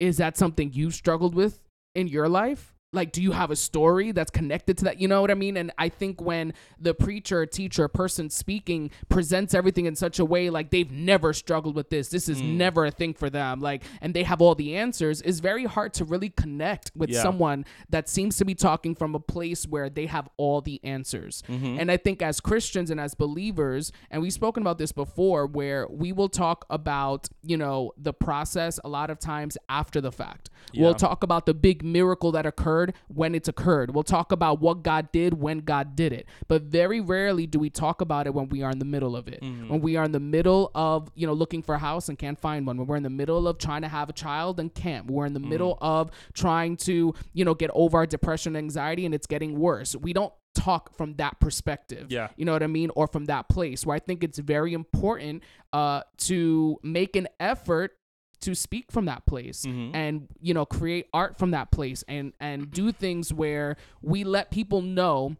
is 0.00 0.18
that 0.18 0.36
something 0.36 0.72
you 0.72 0.90
struggled 0.90 1.34
with 1.34 1.60
in 1.94 2.08
your 2.08 2.28
life? 2.28 2.74
Like 2.92 3.12
do 3.12 3.22
you 3.22 3.32
have 3.32 3.50
a 3.50 3.56
story 3.56 4.12
that's 4.12 4.30
connected 4.30 4.78
to 4.78 4.84
that 4.84 4.98
you 4.98 5.06
know 5.06 5.20
what 5.20 5.30
i 5.30 5.34
mean 5.34 5.58
and 5.58 5.70
i 5.76 5.90
think 5.90 6.22
when 6.22 6.54
the 6.80 6.94
preacher 6.94 7.44
teacher 7.44 7.86
person 7.86 8.30
speaking 8.30 8.90
presents 9.10 9.52
everything 9.52 9.84
in 9.84 9.94
such 9.94 10.18
a 10.18 10.24
way 10.24 10.48
like 10.48 10.70
they've 10.70 10.90
never 10.90 11.34
struggled 11.34 11.74
with 11.74 11.90
this 11.90 12.08
this 12.08 12.30
is 12.30 12.40
mm. 12.40 12.56
never 12.56 12.86
a 12.86 12.90
thing 12.90 13.12
for 13.12 13.28
them 13.28 13.60
like 13.60 13.82
and 14.00 14.14
they 14.14 14.22
have 14.22 14.40
all 14.40 14.54
the 14.54 14.74
answers 14.74 15.20
is 15.22 15.40
very 15.40 15.66
hard 15.66 15.92
to 15.92 16.02
really 16.04 16.30
connect 16.30 16.90
with 16.96 17.10
yeah. 17.10 17.20
someone 17.22 17.64
that 17.90 18.08
seems 18.08 18.38
to 18.38 18.44
be 18.44 18.54
talking 18.54 18.94
from 18.94 19.14
a 19.14 19.20
place 19.20 19.66
where 19.66 19.90
they 19.90 20.06
have 20.06 20.26
all 20.38 20.62
the 20.62 20.80
answers 20.82 21.42
mm-hmm. 21.46 21.78
and 21.78 21.90
i 21.90 21.96
think 21.96 22.22
as 22.22 22.40
christians 22.40 22.90
and 22.90 22.98
as 22.98 23.14
believers 23.14 23.92
and 24.10 24.22
we've 24.22 24.32
spoken 24.32 24.62
about 24.62 24.78
this 24.78 24.92
before 24.92 25.46
where 25.46 25.86
we 25.90 26.10
will 26.10 26.28
talk 26.28 26.64
about 26.70 27.28
you 27.42 27.56
know 27.56 27.92
the 27.98 28.14
process 28.14 28.80
a 28.82 28.88
lot 28.88 29.10
of 29.10 29.18
times 29.18 29.58
after 29.68 30.00
the 30.00 30.12
fact 30.12 30.48
yeah. 30.72 30.82
we'll 30.82 30.94
talk 30.94 31.22
about 31.22 31.44
the 31.44 31.52
big 31.52 31.84
miracle 31.84 32.32
that 32.32 32.46
occurred 32.46 32.77
occurred 32.78 32.94
when 33.08 33.34
it's 33.34 33.48
occurred. 33.48 33.94
We'll 33.94 34.04
talk 34.04 34.32
about 34.32 34.60
what 34.60 34.82
God 34.82 35.10
did 35.12 35.34
when 35.34 35.60
God 35.60 35.96
did 35.96 36.12
it. 36.12 36.26
But 36.46 36.62
very 36.62 37.00
rarely 37.00 37.46
do 37.46 37.58
we 37.58 37.70
talk 37.70 38.00
about 38.00 38.26
it 38.26 38.34
when 38.34 38.48
we 38.48 38.62
are 38.62 38.70
in 38.70 38.78
the 38.78 38.84
middle 38.84 39.16
of 39.16 39.28
it. 39.28 39.40
Mm-hmm. 39.42 39.68
When 39.68 39.80
we 39.80 39.96
are 39.96 40.04
in 40.04 40.12
the 40.12 40.20
middle 40.20 40.70
of, 40.74 41.10
you 41.14 41.26
know, 41.26 41.32
looking 41.32 41.62
for 41.62 41.74
a 41.74 41.78
house 41.78 42.08
and 42.08 42.18
can't 42.18 42.40
find 42.40 42.66
one. 42.66 42.76
When 42.76 42.86
we're 42.86 42.96
in 42.96 43.02
the 43.02 43.10
middle 43.10 43.48
of 43.48 43.58
trying 43.58 43.82
to 43.82 43.88
have 43.88 44.08
a 44.08 44.12
child 44.12 44.60
and 44.60 44.72
can't. 44.72 45.10
We're 45.10 45.26
in 45.26 45.32
the 45.32 45.40
mm-hmm. 45.40 45.50
middle 45.50 45.78
of 45.80 46.10
trying 46.32 46.76
to, 46.78 47.14
you 47.32 47.44
know, 47.44 47.54
get 47.54 47.70
over 47.74 47.98
our 47.98 48.06
depression 48.06 48.56
and 48.56 48.64
anxiety 48.64 49.04
and 49.06 49.14
it's 49.14 49.26
getting 49.26 49.58
worse. 49.58 49.94
We 49.96 50.12
don't 50.12 50.32
talk 50.54 50.96
from 50.96 51.14
that 51.14 51.38
perspective. 51.40 52.06
Yeah. 52.10 52.28
You 52.36 52.44
know 52.44 52.52
what 52.52 52.62
I 52.62 52.66
mean? 52.66 52.90
Or 52.94 53.06
from 53.06 53.26
that 53.26 53.48
place 53.48 53.86
where 53.86 53.94
I 53.94 54.00
think 54.00 54.24
it's 54.24 54.38
very 54.38 54.72
important 54.72 55.42
uh, 55.72 56.02
to 56.18 56.78
make 56.82 57.16
an 57.16 57.28
effort 57.38 57.97
to 58.40 58.54
speak 58.54 58.90
from 58.92 59.06
that 59.06 59.26
place 59.26 59.64
mm-hmm. 59.64 59.94
and 59.94 60.28
you 60.40 60.54
know 60.54 60.64
create 60.64 61.06
art 61.12 61.38
from 61.38 61.50
that 61.50 61.70
place 61.70 62.04
and 62.08 62.32
and 62.40 62.70
do 62.70 62.92
things 62.92 63.32
where 63.32 63.76
we 64.02 64.24
let 64.24 64.50
people 64.50 64.80
know 64.80 65.36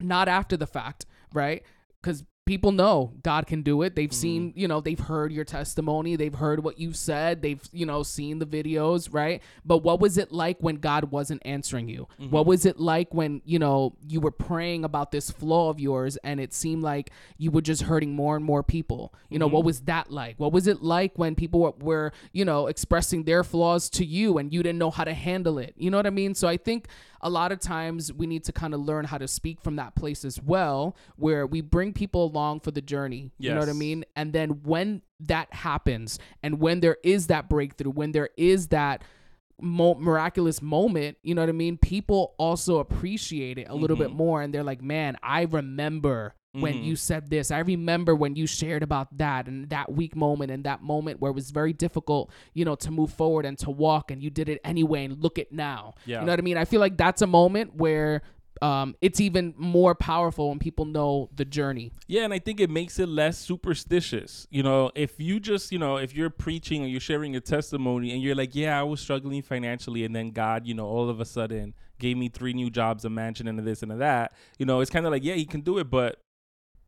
not 0.00 0.28
after 0.28 0.56
the 0.56 0.66
fact 0.66 1.06
right 1.32 1.62
because 2.00 2.24
people 2.46 2.72
know 2.72 3.12
God 3.22 3.46
can 3.46 3.62
do 3.62 3.82
it. 3.82 3.96
They've 3.96 4.10
mm-hmm. 4.10 4.20
seen, 4.20 4.52
you 4.54 4.68
know, 4.68 4.80
they've 4.80 4.98
heard 4.98 5.32
your 5.32 5.44
testimony, 5.44 6.16
they've 6.16 6.34
heard 6.34 6.62
what 6.62 6.78
you've 6.78 6.96
said, 6.96 7.40
they've, 7.42 7.60
you 7.72 7.86
know, 7.86 8.02
seen 8.02 8.38
the 8.38 8.46
videos, 8.46 9.08
right? 9.12 9.42
But 9.64 9.78
what 9.78 10.00
was 10.00 10.18
it 10.18 10.30
like 10.30 10.58
when 10.60 10.76
God 10.76 11.10
wasn't 11.10 11.42
answering 11.44 11.88
you? 11.88 12.06
Mm-hmm. 12.20 12.30
What 12.30 12.46
was 12.46 12.66
it 12.66 12.78
like 12.78 13.14
when, 13.14 13.40
you 13.44 13.58
know, 13.58 13.96
you 14.06 14.20
were 14.20 14.30
praying 14.30 14.84
about 14.84 15.10
this 15.10 15.30
flaw 15.30 15.70
of 15.70 15.80
yours 15.80 16.18
and 16.18 16.38
it 16.38 16.52
seemed 16.52 16.82
like 16.82 17.10
you 17.38 17.50
were 17.50 17.62
just 17.62 17.82
hurting 17.82 18.14
more 18.14 18.36
and 18.36 18.44
more 18.44 18.62
people? 18.62 19.14
You 19.30 19.38
know, 19.38 19.46
mm-hmm. 19.46 19.54
what 19.54 19.64
was 19.64 19.80
that 19.82 20.10
like? 20.10 20.38
What 20.38 20.52
was 20.52 20.66
it 20.66 20.82
like 20.82 21.12
when 21.18 21.34
people 21.34 21.60
were, 21.60 21.74
were, 21.80 22.12
you 22.32 22.44
know, 22.44 22.66
expressing 22.66 23.24
their 23.24 23.42
flaws 23.42 23.88
to 23.90 24.04
you 24.04 24.38
and 24.38 24.52
you 24.52 24.62
didn't 24.62 24.78
know 24.78 24.90
how 24.90 25.04
to 25.04 25.14
handle 25.14 25.58
it? 25.58 25.74
You 25.76 25.90
know 25.90 25.96
what 25.96 26.06
I 26.06 26.10
mean? 26.10 26.34
So 26.34 26.46
I 26.46 26.58
think 26.58 26.88
a 27.24 27.30
lot 27.30 27.50
of 27.52 27.58
times 27.58 28.12
we 28.12 28.26
need 28.26 28.44
to 28.44 28.52
kind 28.52 28.74
of 28.74 28.80
learn 28.80 29.06
how 29.06 29.16
to 29.16 29.26
speak 29.26 29.60
from 29.62 29.76
that 29.76 29.96
place 29.96 30.26
as 30.26 30.40
well, 30.40 30.94
where 31.16 31.46
we 31.46 31.62
bring 31.62 31.94
people 31.94 32.26
along 32.26 32.60
for 32.60 32.70
the 32.70 32.82
journey. 32.82 33.32
Yes. 33.38 33.48
You 33.48 33.54
know 33.54 33.60
what 33.60 33.68
I 33.70 33.72
mean? 33.72 34.04
And 34.14 34.34
then 34.34 34.62
when 34.62 35.00
that 35.20 35.52
happens 35.52 36.18
and 36.42 36.60
when 36.60 36.80
there 36.80 36.98
is 37.02 37.28
that 37.28 37.48
breakthrough, 37.48 37.90
when 37.90 38.12
there 38.12 38.28
is 38.36 38.68
that 38.68 39.02
mo- 39.58 39.94
miraculous 39.94 40.60
moment, 40.60 41.16
you 41.22 41.34
know 41.34 41.40
what 41.40 41.48
I 41.48 41.52
mean? 41.52 41.78
People 41.78 42.34
also 42.38 42.78
appreciate 42.78 43.56
it 43.56 43.68
a 43.70 43.74
little 43.74 43.96
mm-hmm. 43.96 44.04
bit 44.04 44.12
more 44.12 44.42
and 44.42 44.52
they're 44.52 44.62
like, 44.62 44.82
man, 44.82 45.16
I 45.22 45.44
remember 45.44 46.34
when 46.54 46.74
mm-hmm. 46.74 46.84
you 46.84 46.96
said 46.96 47.30
this. 47.30 47.50
I 47.50 47.58
remember 47.58 48.14
when 48.14 48.36
you 48.36 48.46
shared 48.46 48.82
about 48.82 49.16
that 49.18 49.48
and 49.48 49.68
that 49.70 49.92
weak 49.92 50.14
moment 50.14 50.50
and 50.50 50.64
that 50.64 50.82
moment 50.82 51.20
where 51.20 51.30
it 51.30 51.34
was 51.34 51.50
very 51.50 51.72
difficult, 51.72 52.30
you 52.52 52.64
know, 52.64 52.76
to 52.76 52.90
move 52.90 53.12
forward 53.12 53.44
and 53.44 53.58
to 53.58 53.70
walk 53.70 54.10
and 54.10 54.22
you 54.22 54.30
did 54.30 54.48
it 54.48 54.60
anyway 54.64 55.04
and 55.04 55.22
look 55.22 55.38
at 55.38 55.52
now. 55.52 55.94
Yeah. 56.06 56.20
You 56.20 56.26
know 56.26 56.32
what 56.32 56.38
I 56.38 56.42
mean? 56.42 56.56
I 56.56 56.64
feel 56.64 56.80
like 56.80 56.96
that's 56.96 57.22
a 57.22 57.26
moment 57.26 57.74
where 57.74 58.22
um, 58.62 58.94
it's 59.00 59.20
even 59.20 59.54
more 59.56 59.94
powerful 59.94 60.50
when 60.50 60.58
people 60.58 60.84
know 60.84 61.28
the 61.34 61.44
journey. 61.44 61.92
Yeah, 62.06 62.22
and 62.24 62.32
I 62.32 62.38
think 62.38 62.60
it 62.60 62.70
makes 62.70 62.98
it 62.98 63.08
less 63.08 63.38
superstitious. 63.38 64.46
You 64.50 64.62
know, 64.62 64.90
if 64.94 65.18
you 65.18 65.40
just, 65.40 65.72
you 65.72 65.78
know, 65.78 65.96
if 65.96 66.14
you're 66.14 66.30
preaching 66.30 66.82
or 66.82 66.86
you're 66.86 67.00
sharing 67.00 67.36
a 67.36 67.40
testimony 67.40 68.12
and 68.12 68.22
you're 68.22 68.34
like, 68.34 68.54
yeah, 68.54 68.78
I 68.78 68.82
was 68.82 69.00
struggling 69.00 69.42
financially, 69.42 70.04
and 70.04 70.14
then 70.14 70.30
God, 70.30 70.66
you 70.66 70.74
know, 70.74 70.86
all 70.86 71.08
of 71.10 71.20
a 71.20 71.24
sudden 71.24 71.74
gave 71.98 72.16
me 72.16 72.28
three 72.28 72.52
new 72.52 72.70
jobs, 72.70 73.04
a 73.04 73.10
mansion, 73.10 73.48
and 73.48 73.58
a 73.58 73.62
this 73.62 73.82
and 73.82 73.92
a 73.92 73.96
that. 73.96 74.32
You 74.58 74.66
know, 74.66 74.80
it's 74.80 74.90
kind 74.90 75.06
of 75.06 75.12
like, 75.12 75.24
yeah, 75.24 75.34
He 75.34 75.44
can 75.44 75.60
do 75.60 75.78
it, 75.78 75.90
but 75.90 76.20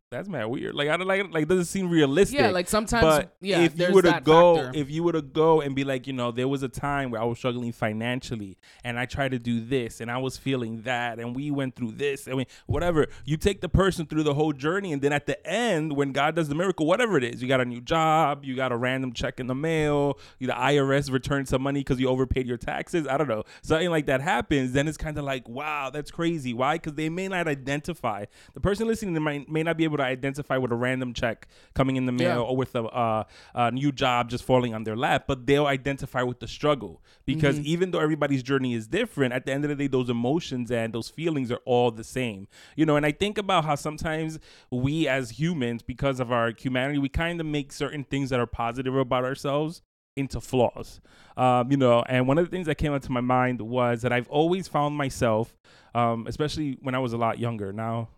that's 0.09 0.29
mad 0.29 0.45
weird. 0.45 0.73
Like 0.73 0.87
I 0.87 0.95
don't 0.95 1.07
like 1.07 1.33
like 1.33 1.47
doesn't 1.47 1.65
seem 1.65 1.89
realistic. 1.89 2.39
Yeah, 2.39 2.51
like 2.51 2.69
sometimes 2.69 3.03
But 3.03 3.35
yeah, 3.41 3.59
if 3.59 3.77
you 3.77 3.91
were 3.91 4.01
to 4.01 4.21
go, 4.23 4.55
factor. 4.55 4.79
if 4.79 4.89
you 4.89 5.03
were 5.03 5.11
to 5.11 5.21
go 5.21 5.59
and 5.59 5.75
be 5.75 5.83
like, 5.83 6.07
you 6.07 6.13
know, 6.13 6.31
there 6.31 6.47
was 6.47 6.63
a 6.63 6.69
time 6.69 7.11
where 7.11 7.21
I 7.21 7.25
was 7.25 7.37
struggling 7.37 7.73
financially, 7.73 8.57
and 8.85 8.97
I 8.97 9.05
tried 9.05 9.31
to 9.31 9.39
do 9.39 9.59
this, 9.59 9.99
and 9.99 10.09
I 10.09 10.17
was 10.17 10.37
feeling 10.37 10.83
that, 10.83 11.19
and 11.19 11.35
we 11.35 11.51
went 11.51 11.75
through 11.75 11.91
this. 11.91 12.27
I 12.27 12.35
mean, 12.35 12.45
whatever. 12.67 13.07
You 13.25 13.35
take 13.35 13.59
the 13.59 13.67
person 13.67 14.05
through 14.05 14.23
the 14.23 14.33
whole 14.33 14.53
journey, 14.53 14.93
and 14.93 15.01
then 15.01 15.11
at 15.11 15.25
the 15.25 15.45
end, 15.45 15.93
when 15.93 16.13
God 16.13 16.35
does 16.35 16.47
the 16.47 16.55
miracle, 16.55 16.85
whatever 16.85 17.17
it 17.17 17.25
is, 17.25 17.41
you 17.41 17.49
got 17.49 17.59
a 17.59 17.65
new 17.65 17.81
job, 17.81 18.45
you 18.45 18.55
got 18.55 18.71
a 18.71 18.77
random 18.77 19.11
check 19.11 19.41
in 19.41 19.47
the 19.47 19.55
mail, 19.55 20.17
the 20.39 20.47
IRS 20.47 21.11
returned 21.11 21.49
some 21.49 21.61
money 21.61 21.81
because 21.81 21.99
you 21.99 22.07
overpaid 22.07 22.47
your 22.47 22.57
taxes. 22.57 23.07
I 23.07 23.17
don't 23.17 23.27
know, 23.27 23.43
something 23.61 23.89
like 23.89 24.05
that 24.05 24.21
happens. 24.21 24.71
Then 24.71 24.87
it's 24.87 24.97
kind 24.97 25.17
of 25.17 25.25
like, 25.25 25.49
wow, 25.49 25.89
that's 25.89 26.11
crazy. 26.11 26.53
Why? 26.53 26.75
Because 26.75 26.93
they 26.93 27.09
may 27.09 27.27
not 27.27 27.49
identify. 27.49 28.23
The 28.53 28.61
person 28.61 28.87
listening 28.87 29.21
might 29.21 29.49
may 29.49 29.63
not 29.63 29.75
be 29.75 29.83
able 29.83 29.96
to 29.97 30.03
identify 30.03 30.57
with 30.57 30.71
a 30.71 30.75
random 30.75 31.13
check 31.13 31.47
coming 31.73 31.95
in 31.95 32.05
the 32.05 32.11
mail 32.11 32.27
Yeah. 32.27 32.37
or 32.49 32.55
with 32.55 32.75
a, 32.75 32.83
uh, 32.83 33.23
a 33.55 33.71
new 33.71 33.91
job 33.91 34.29
just 34.29 34.43
falling 34.43 34.73
on 34.73 34.83
their 34.83 34.95
lap, 34.95 35.25
but 35.27 35.45
they'll 35.45 35.65
identify 35.67 36.23
with 36.23 36.39
the 36.39 36.47
struggle 36.47 37.01
because 37.25 37.55
Mm-hmm. 37.57 37.67
even 37.67 37.91
though 37.91 37.99
everybody's 37.99 38.43
journey 38.43 38.73
is 38.73 38.87
different, 38.87 39.33
at 39.33 39.45
the 39.45 39.51
end 39.53 39.65
of 39.65 39.69
the 39.69 39.75
day, 39.75 39.87
those 39.87 40.09
emotions 40.09 40.71
and 40.71 40.93
those 40.93 41.09
feelings 41.09 41.51
are 41.51 41.61
all 41.65 41.91
the 41.91 42.03
same. 42.03 42.47
You 42.75 42.85
know, 42.85 42.95
and 42.95 43.05
I 43.05 43.11
think 43.11 43.37
about 43.37 43.65
how 43.65 43.75
sometimes 43.75 44.39
we 44.71 45.07
as 45.07 45.31
humans, 45.31 45.81
because 45.81 46.19
of 46.19 46.31
our 46.31 46.51
humanity, 46.57 46.99
we 46.99 47.09
kind 47.09 47.39
of 47.39 47.45
make 47.47 47.71
certain 47.71 48.03
things 48.03 48.29
that 48.29 48.39
are 48.39 48.45
positive 48.47 48.95
about 48.95 49.23
ourselves 49.23 49.81
into 50.15 50.41
flaws. 50.41 50.99
Um, 51.35 51.69
you 51.69 51.77
know, 51.77 52.03
and 52.09 52.27
one 52.27 52.39
of 52.39 52.45
the 52.45 52.49
things 52.49 52.65
that 52.65 52.75
came 52.75 52.91
up 52.91 53.03
to 53.03 53.11
my 53.11 53.21
mind 53.21 53.61
was 53.61 54.01
that 54.01 54.11
I've 54.11 54.27
always 54.29 54.67
found 54.67 54.95
myself, 54.97 55.55
um, 55.93 56.25
especially 56.27 56.77
when 56.81 56.95
I 56.95 56.99
was 56.99 57.13
a 57.13 57.17
lot 57.17 57.37
younger. 57.37 57.71
Now 57.71 58.09